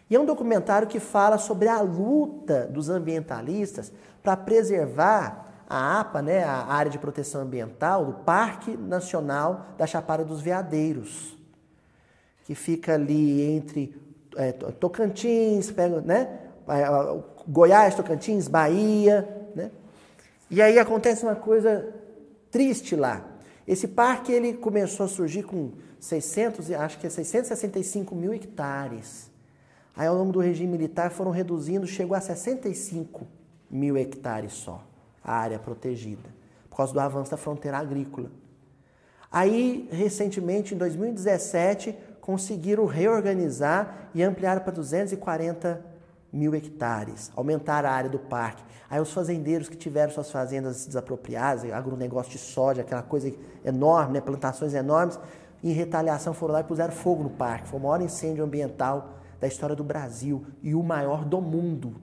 E 0.09 0.15
é 0.15 0.19
um 0.19 0.26
documentário 0.26 0.88
que 0.88 0.97
fala 0.97 1.38
sobre 1.38 1.68
a 1.68 1.81
luta 1.81 2.68
dos 2.68 2.88
ambientalistas 2.88 3.91
para 4.23 4.38
preservar 4.38 5.65
a 5.69 5.99
APA, 5.99 6.22
né, 6.22 6.41
a 6.45 6.68
Área 6.68 6.89
de 6.89 6.97
Proteção 6.97 7.41
Ambiental, 7.41 8.05
do 8.05 8.13
Parque 8.13 8.77
Nacional 8.77 9.65
da 9.77 9.85
Chapada 9.85 10.23
dos 10.23 10.39
Veadeiros 10.39 11.40
que 12.45 12.55
fica 12.55 12.95
ali 12.95 13.41
entre 13.41 13.95
é, 14.35 14.51
Tocantins, 14.51 15.72
pega, 15.72 16.01
né? 16.01 16.39
Goiás, 17.47 17.95
Tocantins, 17.95 18.47
Bahia, 18.47 19.27
né? 19.55 19.72
E 20.49 20.61
aí 20.61 20.77
acontece 20.80 21.23
uma 21.23 21.35
coisa 21.35 21.93
triste 22.49 22.95
lá. 22.95 23.26
Esse 23.68 23.88
parque 23.88 24.31
ele 24.31 24.53
começou 24.53 25.05
a 25.05 25.09
surgir 25.09 25.43
com 25.43 25.72
600, 25.99 26.72
acho 26.72 26.99
que 26.99 27.07
é 27.07 27.09
665 27.09 28.15
mil 28.15 28.34
hectares. 28.34 29.30
Aí 29.95 30.07
ao 30.07 30.15
longo 30.15 30.31
do 30.31 30.39
regime 30.39 30.72
militar 30.72 31.11
foram 31.11 31.31
reduzindo, 31.31 31.85
chegou 31.85 32.15
a 32.15 32.22
65 32.22 33.27
mil 33.69 33.97
hectares 33.97 34.53
só, 34.53 34.84
a 35.23 35.34
área 35.34 35.59
protegida, 35.59 36.30
por 36.69 36.77
causa 36.77 36.93
do 36.93 36.99
avanço 36.99 37.31
da 37.31 37.38
fronteira 37.38 37.77
agrícola. 37.77 38.31
Aí, 39.31 39.88
recentemente, 39.91 40.76
em 40.76 40.77
2017, 40.77 41.95
conseguiram 42.22 42.85
reorganizar 42.85 44.10
e 44.14 44.23
ampliar 44.23 44.61
para 44.61 44.72
240 44.72 45.84
mil 46.31 46.56
hectares, 46.56 47.31
aumentar 47.35 47.85
a 47.85 47.91
área 47.91 48.10
do 48.10 48.19
parque. 48.19 48.64
Aí 48.89 49.02
os 49.02 49.11
fazendeiros 49.11 49.68
que 49.68 49.76
tiveram 49.76 50.14
suas 50.14 50.31
fazendas 50.31 50.85
desapropriadas, 50.85 51.69
agronegócio 51.72 52.31
de 52.31 52.38
soja, 52.38 52.81
aquela 52.81 53.02
coisa 53.02 53.34
enorme, 53.65 54.14
né, 54.14 54.22
plantações 54.22 54.73
enormes, 54.73 55.19
em 55.64 55.73
retaliação 55.73 56.34
foram 56.34 56.53
lá 56.53 56.61
e 56.61 56.64
puseram 56.64 56.93
fogo 56.93 57.23
no 57.23 57.30
parque. 57.31 57.68
Foi 57.68 57.80
o 57.80 57.84
maior 57.84 58.02
incêndio 58.02 58.43
ambiental 58.43 59.15
da 59.39 59.48
história 59.48 59.76
do 59.76 59.84
Brasil 59.84 60.45
e 60.61 60.73
o 60.73 60.81
maior 60.81 61.26
do 61.26 61.41
mundo. 61.41 61.95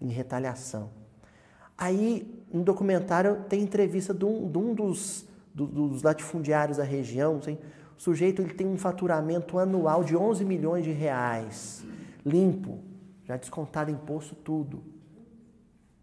Em 0.00 0.08
retaliação. 0.08 0.90
Aí, 1.78 2.44
no 2.52 2.62
documentário, 2.62 3.44
tem 3.48 3.62
entrevista 3.62 4.12
de 4.12 4.24
um, 4.24 4.50
de 4.50 4.58
um 4.58 4.74
dos 4.74 5.26
do, 5.56 5.66
dos 5.66 6.02
latifundiários 6.02 6.76
da 6.76 6.84
região, 6.84 7.38
assim, 7.38 7.56
o 7.96 8.00
sujeito 8.00 8.42
ele 8.42 8.52
tem 8.52 8.66
um 8.66 8.76
faturamento 8.76 9.58
anual 9.58 10.04
de 10.04 10.14
11 10.14 10.44
milhões 10.44 10.84
de 10.84 10.92
reais, 10.92 11.82
limpo, 12.24 12.78
já 13.24 13.38
descontado 13.38 13.90
imposto 13.90 14.34
tudo. 14.34 14.82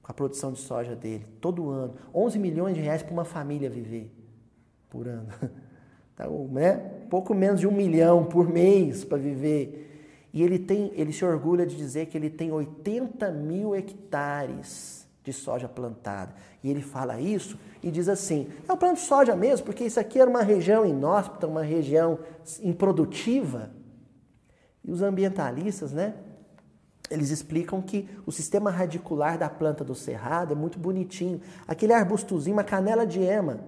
Com 0.02 0.12
a 0.12 0.14
produção 0.14 0.52
de 0.52 0.60
soja 0.60 0.98
dele, 0.98 1.24
todo 1.40 1.70
ano. 1.70 1.94
11 2.14 2.38
milhões 2.38 2.76
de 2.76 2.82
reais 2.82 3.02
para 3.02 3.14
uma 3.14 3.24
família 3.24 3.70
viver 3.70 4.12
por 4.90 5.08
ano. 5.08 5.30
Então, 6.16 6.48
né? 6.50 6.76
Pouco 7.10 7.34
menos 7.34 7.60
de 7.60 7.66
um 7.68 7.72
milhão 7.72 8.24
por 8.24 8.48
mês 8.48 9.04
para 9.04 9.18
viver. 9.18 10.30
E 10.32 10.44
ele 10.44 10.60
tem, 10.60 10.92
ele 10.94 11.12
se 11.12 11.26
orgulha 11.26 11.66
de 11.66 11.76
dizer 11.76 12.06
que 12.06 12.16
ele 12.16 12.30
tem 12.30 12.52
80 12.52 13.32
mil 13.32 13.74
hectares 13.74 15.03
de 15.24 15.32
soja 15.32 15.68
plantada. 15.68 16.34
E 16.64 16.70
ele 16.70 16.82
fala 16.82 17.20
isso 17.20 17.58
e 17.82 17.90
diz 17.90 18.10
assim: 18.10 18.48
é 18.68 18.74
o 18.74 18.78
plano 18.78 18.96
de 18.96 19.02
soja 19.02 19.36
mesmo, 19.36 19.66
porque 19.66 19.86
isso 19.86 20.00
aqui 20.00 20.20
era 20.20 20.30
uma 20.30 20.44
região 20.44 20.86
inóspita, 20.86 21.48
uma 21.48 21.64
região 21.64 22.20
improdutiva. 22.62 23.72
E 24.84 24.92
os 24.92 25.02
ambientalistas, 25.02 25.94
né? 25.94 26.14
Eles 27.10 27.30
explicam 27.30 27.82
que 27.82 28.10
o 28.26 28.32
sistema 28.32 28.72
radicular 28.72 29.38
da 29.38 29.50
planta 29.50 29.84
do 29.84 29.94
cerrado 29.94 30.54
é 30.54 30.56
muito 30.56 30.80
bonitinho. 30.80 31.40
Aquele 31.68 31.94
arbustozinho, 31.94 32.56
uma 32.56 32.64
canela 32.64 33.06
de 33.06 33.22
ema, 33.22 33.60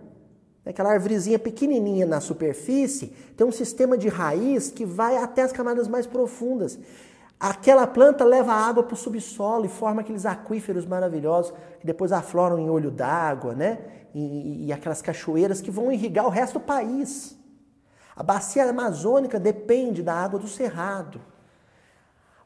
aquela 0.65 0.91
árvorezinha 0.91 1.37
pequenininha 1.37 2.05
na 2.05 2.19
superfície, 2.19 3.13
tem 3.37 3.45
um 3.45 3.51
sistema 3.51 3.97
de 3.97 4.07
raiz 4.07 4.71
que 4.71 4.85
vai 4.85 5.17
até 5.17 5.43
as 5.43 5.51
camadas 5.51 5.87
mais 5.87 6.07
profundas. 6.07 6.79
Aquela 7.39 7.85
planta 7.85 8.23
leva 8.23 8.53
água 8.53 8.83
para 8.83 8.93
o 8.93 8.97
subsolo 8.97 9.65
e 9.65 9.69
forma 9.69 10.01
aqueles 10.01 10.25
aquíferos 10.25 10.85
maravilhosos 10.85 11.53
que 11.79 11.85
depois 11.85 12.11
afloram 12.11 12.57
em 12.57 12.69
olho 12.69 12.89
d'água, 12.89 13.53
né? 13.53 13.79
E, 14.13 14.67
e, 14.67 14.73
aquelas 14.73 15.01
cachoeiras 15.01 15.59
que 15.59 15.69
vão 15.69 15.91
irrigar 15.91 16.25
o 16.25 16.29
resto 16.29 16.53
do 16.53 16.61
país. 16.61 17.37
A 18.15 18.23
bacia 18.23 18.63
amazônica 18.63 19.37
depende 19.37 20.01
da 20.01 20.13
água 20.13 20.39
do 20.39 20.47
cerrado. 20.47 21.19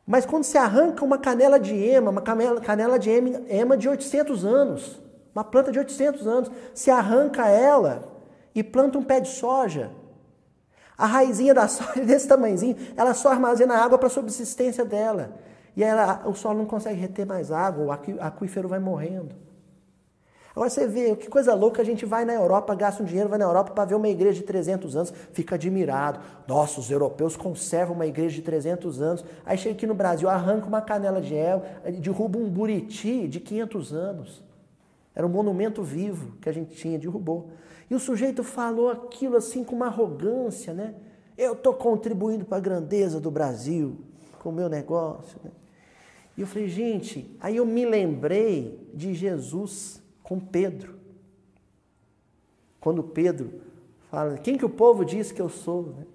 Mas 0.06 0.26
quando 0.26 0.44
se 0.44 0.57
arranca 0.57 1.06
uma 1.06 1.20
canela 1.20 1.60
de 1.60 1.76
ema, 1.76 2.10
uma 2.10 2.22
canela 2.24 2.98
de 2.98 3.11
ema 3.11 3.78
de 3.78 3.88
800 3.88 4.44
anos, 4.44 4.99
uma 5.36 5.44
planta 5.44 5.72
de 5.72 5.78
800 5.78 6.26
anos, 6.26 6.52
se 6.74 6.90
arranca 6.90 7.48
ela 7.48 8.11
e 8.56 8.64
planta 8.64 8.98
um 8.98 9.03
pé 9.03 9.20
de 9.20 9.30
soja, 9.30 9.91
a 11.00 11.06
raizinha 11.06 11.54
da 11.54 11.66
soja 11.70 12.04
desse 12.06 12.28
tamanhozinho, 12.28 12.76
ela 12.96 13.14
só 13.14 13.30
armazena 13.30 13.76
água 13.76 13.98
para 13.98 14.08
a 14.08 14.12
subsistência 14.12 14.84
dela. 14.84 15.34
E 15.76 15.84
ela, 15.84 16.24
o 16.26 16.36
solo 16.36 16.60
não 16.60 16.66
consegue 16.66 17.00
reter 17.00 17.26
mais 17.26 17.52
água, 17.52 17.86
o 17.86 18.22
aquífero 18.22 18.68
vai 18.68 18.80
morrendo. 18.80 19.34
Agora 20.54 20.70
você 20.70 20.88
vê, 20.88 21.16
que 21.16 21.30
coisa 21.30 21.54
louca, 21.54 21.82
a 21.82 21.86
gente 21.86 22.06
vai 22.06 22.26
na 22.26 22.34
Europa, 22.34 22.76
gasta 22.76 23.02
um 23.02 23.06
dinheiro, 23.06 23.30
vai 23.30 23.40
na 23.40 23.46
Europa 23.46 23.72
para 23.72 23.86
ver 23.86 23.96
uma 23.96 24.10
igreja 24.10 24.42
de 24.42 24.46
300 24.46 24.96
anos, 24.96 25.14
fica 25.32 25.56
admirado. 25.56 26.20
Nossa, 26.46 26.82
os 26.82 26.92
europeus 26.92 27.38
conservam 27.38 27.96
uma 27.96 28.06
igreja 28.06 28.36
de 28.36 28.42
300 28.42 29.02
anos. 29.02 29.26
Aí 29.46 29.58
chega 29.58 29.76
aqui 29.76 29.88
no 29.88 29.94
Brasil, 29.94 30.28
arranca 30.28 30.66
uma 30.66 30.82
canela 30.82 31.22
de 31.22 31.34
el, 31.34 31.64
derruba 32.02 32.38
um 32.38 32.50
buriti 32.50 33.26
de 33.28 33.40
500 33.40 33.94
anos. 33.94 34.44
Era 35.16 35.26
um 35.26 35.30
monumento 35.30 35.82
vivo 35.82 36.34
que 36.42 36.50
a 36.50 36.52
gente 36.52 36.76
tinha, 36.76 37.00
derrubou. 37.00 37.52
E 37.90 37.95
o 37.95 37.99
sujeito 37.99 38.44
falou 38.44 38.90
aquilo 38.90 39.36
assim 39.36 39.64
com 39.64 39.76
uma 39.76 39.88
arrogância, 39.88 40.74
né? 40.74 40.95
Eu 41.38 41.53
estou 41.53 41.74
contribuindo 41.74 42.45
para 42.45 42.57
a 42.57 42.61
grandeza 42.61 43.20
do 43.20 43.32
Brasil 43.32 43.98
com 44.40 44.49
o 44.49 44.53
meu 44.53 44.70
negócio. 44.70 45.40
Né? 45.44 45.52
E 46.38 46.41
eu 46.41 46.48
falei, 46.48 46.68
gente, 46.68 47.36
aí 47.40 47.57
eu 47.57 47.66
me 47.66 47.86
lembrei 47.86 48.90
de 48.94 49.14
Jesus 49.14 50.02
com 50.22 50.40
Pedro. 50.40 50.95
Quando 52.80 53.03
Pedro 53.03 53.61
fala, 54.10 54.38
quem 54.38 54.57
que 54.57 54.66
o 54.66 54.70
povo 54.70 55.03
diz 55.03 55.32
que 55.32 55.41
eu 55.41 55.49
sou? 55.49 55.94
Né? 55.98 56.06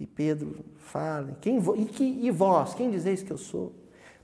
E 0.00 0.06
Pedro 0.06 0.64
fala, 0.76 1.36
quem, 1.40 1.58
e, 1.76 1.84
que, 1.86 2.04
e 2.04 2.30
vós, 2.30 2.74
quem 2.74 2.90
dizeis 2.90 3.22
que 3.22 3.32
eu 3.32 3.38
sou? 3.38 3.72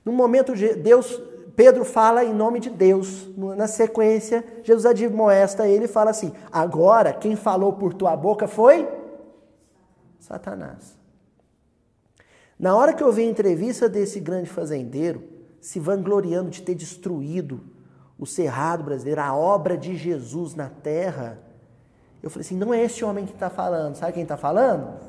No 0.03 0.11
momento, 0.11 0.53
Deus 0.81 1.21
Pedro 1.55 1.85
fala 1.85 2.23
em 2.23 2.33
nome 2.33 2.59
de 2.59 2.69
Deus. 2.69 3.29
Na 3.37 3.67
sequência, 3.67 4.43
Jesus 4.63 4.85
admoesta 4.85 5.67
ele 5.67 5.85
e 5.85 5.89
fala 5.89 6.11
assim: 6.11 6.33
Agora, 6.51 7.13
quem 7.13 7.35
falou 7.35 7.73
por 7.73 7.93
tua 7.93 8.15
boca 8.15 8.47
foi 8.47 8.87
Satanás. 10.19 10.97
Na 12.57 12.75
hora 12.75 12.93
que 12.93 13.03
eu 13.03 13.11
vi 13.11 13.23
a 13.23 13.29
entrevista 13.29 13.87
desse 13.87 14.19
grande 14.19 14.49
fazendeiro, 14.49 15.23
se 15.61 15.79
vangloriando 15.79 16.49
de 16.49 16.61
ter 16.61 16.75
destruído 16.75 17.61
o 18.17 18.25
cerrado 18.25 18.83
brasileiro, 18.83 19.21
a 19.21 19.35
obra 19.35 19.77
de 19.77 19.95
Jesus 19.95 20.55
na 20.55 20.69
terra, 20.69 21.39
eu 22.23 22.29
falei 22.29 22.45
assim: 22.45 22.57
não 22.57 22.73
é 22.73 22.83
esse 22.83 23.05
homem 23.05 23.25
que 23.25 23.33
está 23.33 23.49
falando. 23.49 23.95
Sabe 23.95 24.13
quem 24.13 24.23
está 24.23 24.35
falando? 24.35 24.99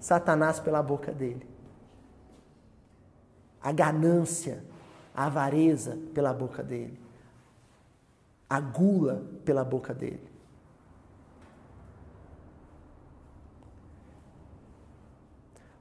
Satanás 0.00 0.58
pela 0.58 0.82
boca 0.82 1.12
dele. 1.12 1.46
A 3.60 3.72
ganância, 3.72 4.64
a 5.16 5.24
avareza 5.24 5.98
pela 6.12 6.34
boca 6.34 6.62
dele, 6.62 7.00
a 8.48 8.60
gula 8.60 9.24
pela 9.46 9.64
boca 9.64 9.94
dele. 9.94 10.28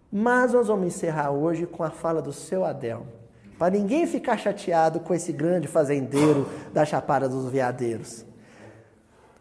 Mas 0.10 0.54
nós 0.54 0.70
vamos 0.70 0.88
encerrar 0.88 1.32
hoje 1.32 1.68
com 1.68 1.84
a 1.84 1.90
fala 1.90 2.22
do 2.22 2.32
seu 2.32 2.64
Adelmo, 2.64 3.12
para 3.60 3.74
ninguém 3.78 4.08
ficar 4.08 4.38
chateado 4.38 5.02
com 5.02 5.14
esse 5.14 5.34
grande 5.34 5.68
fazendeiro 5.68 6.48
da 6.72 6.86
Chapada 6.86 7.28
dos 7.28 7.52
Veadeiros. 7.52 8.26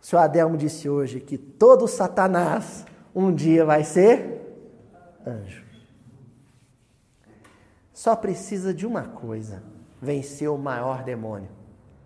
O 0.02 0.06
seu 0.06 0.18
Adelmo 0.18 0.56
disse 0.56 0.88
hoje 0.88 1.20
que 1.20 1.38
todo 1.38 1.86
Satanás 1.86 2.84
um 3.14 3.32
dia 3.32 3.64
vai 3.64 3.84
ser 3.84 4.40
anjo. 5.24 5.64
Só 7.92 8.16
precisa 8.16 8.74
de 8.74 8.84
uma 8.84 9.04
coisa 9.04 9.73
venceu 10.04 10.54
o 10.54 10.58
maior 10.58 11.02
demônio, 11.02 11.48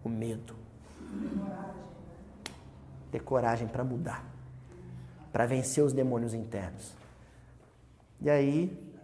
o 0.04 0.08
medo. 0.08 0.54
Ter 3.10 3.20
coragem 3.20 3.66
para 3.66 3.84
mudar, 3.84 4.24
para 5.32 5.44
vencer 5.44 5.84
os 5.84 5.92
demônios 5.92 6.32
internos. 6.32 6.94
E 8.20 8.30
aí, 8.30 8.94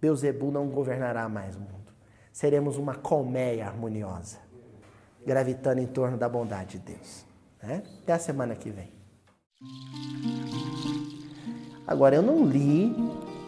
Beuzebu 0.00 0.50
não 0.50 0.68
governará 0.68 1.28
mais 1.28 1.56
o 1.56 1.60
mundo. 1.60 1.92
Seremos 2.32 2.76
uma 2.76 2.94
colmeia 2.94 3.66
harmoniosa, 3.66 4.38
gravitando 5.26 5.80
em 5.80 5.86
torno 5.86 6.16
da 6.16 6.28
bondade 6.28 6.78
de 6.78 6.92
Deus. 6.92 7.24
Né? 7.62 7.82
Até 8.02 8.12
a 8.12 8.18
semana 8.18 8.54
que 8.54 8.70
vem. 8.70 8.92
Agora, 11.86 12.16
eu 12.16 12.22
não 12.22 12.44
li 12.44 12.94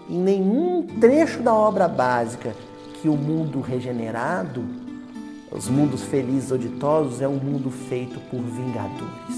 em 0.08 0.18
nenhum 0.18 0.86
trecho 1.00 1.42
da 1.42 1.54
obra 1.54 1.88
básica 1.88 2.54
que 3.04 3.08
o 3.10 3.18
mundo 3.18 3.60
regenerado, 3.60 4.64
os 5.52 5.68
mundos 5.68 6.04
felizes 6.04 6.50
ou 6.50 6.56
é 7.20 7.28
um 7.28 7.36
mundo 7.36 7.70
feito 7.70 8.18
por 8.30 8.40
vingadores. 8.40 9.36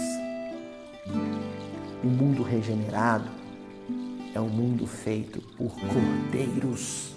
O 2.05 2.07
mundo 2.07 2.45
regenerado 2.45 3.29
é 4.33 4.41
um 4.41 4.49
mundo 4.49 4.87
feito 4.87 5.41
por 5.57 5.73
cordeiros. 5.81 7.13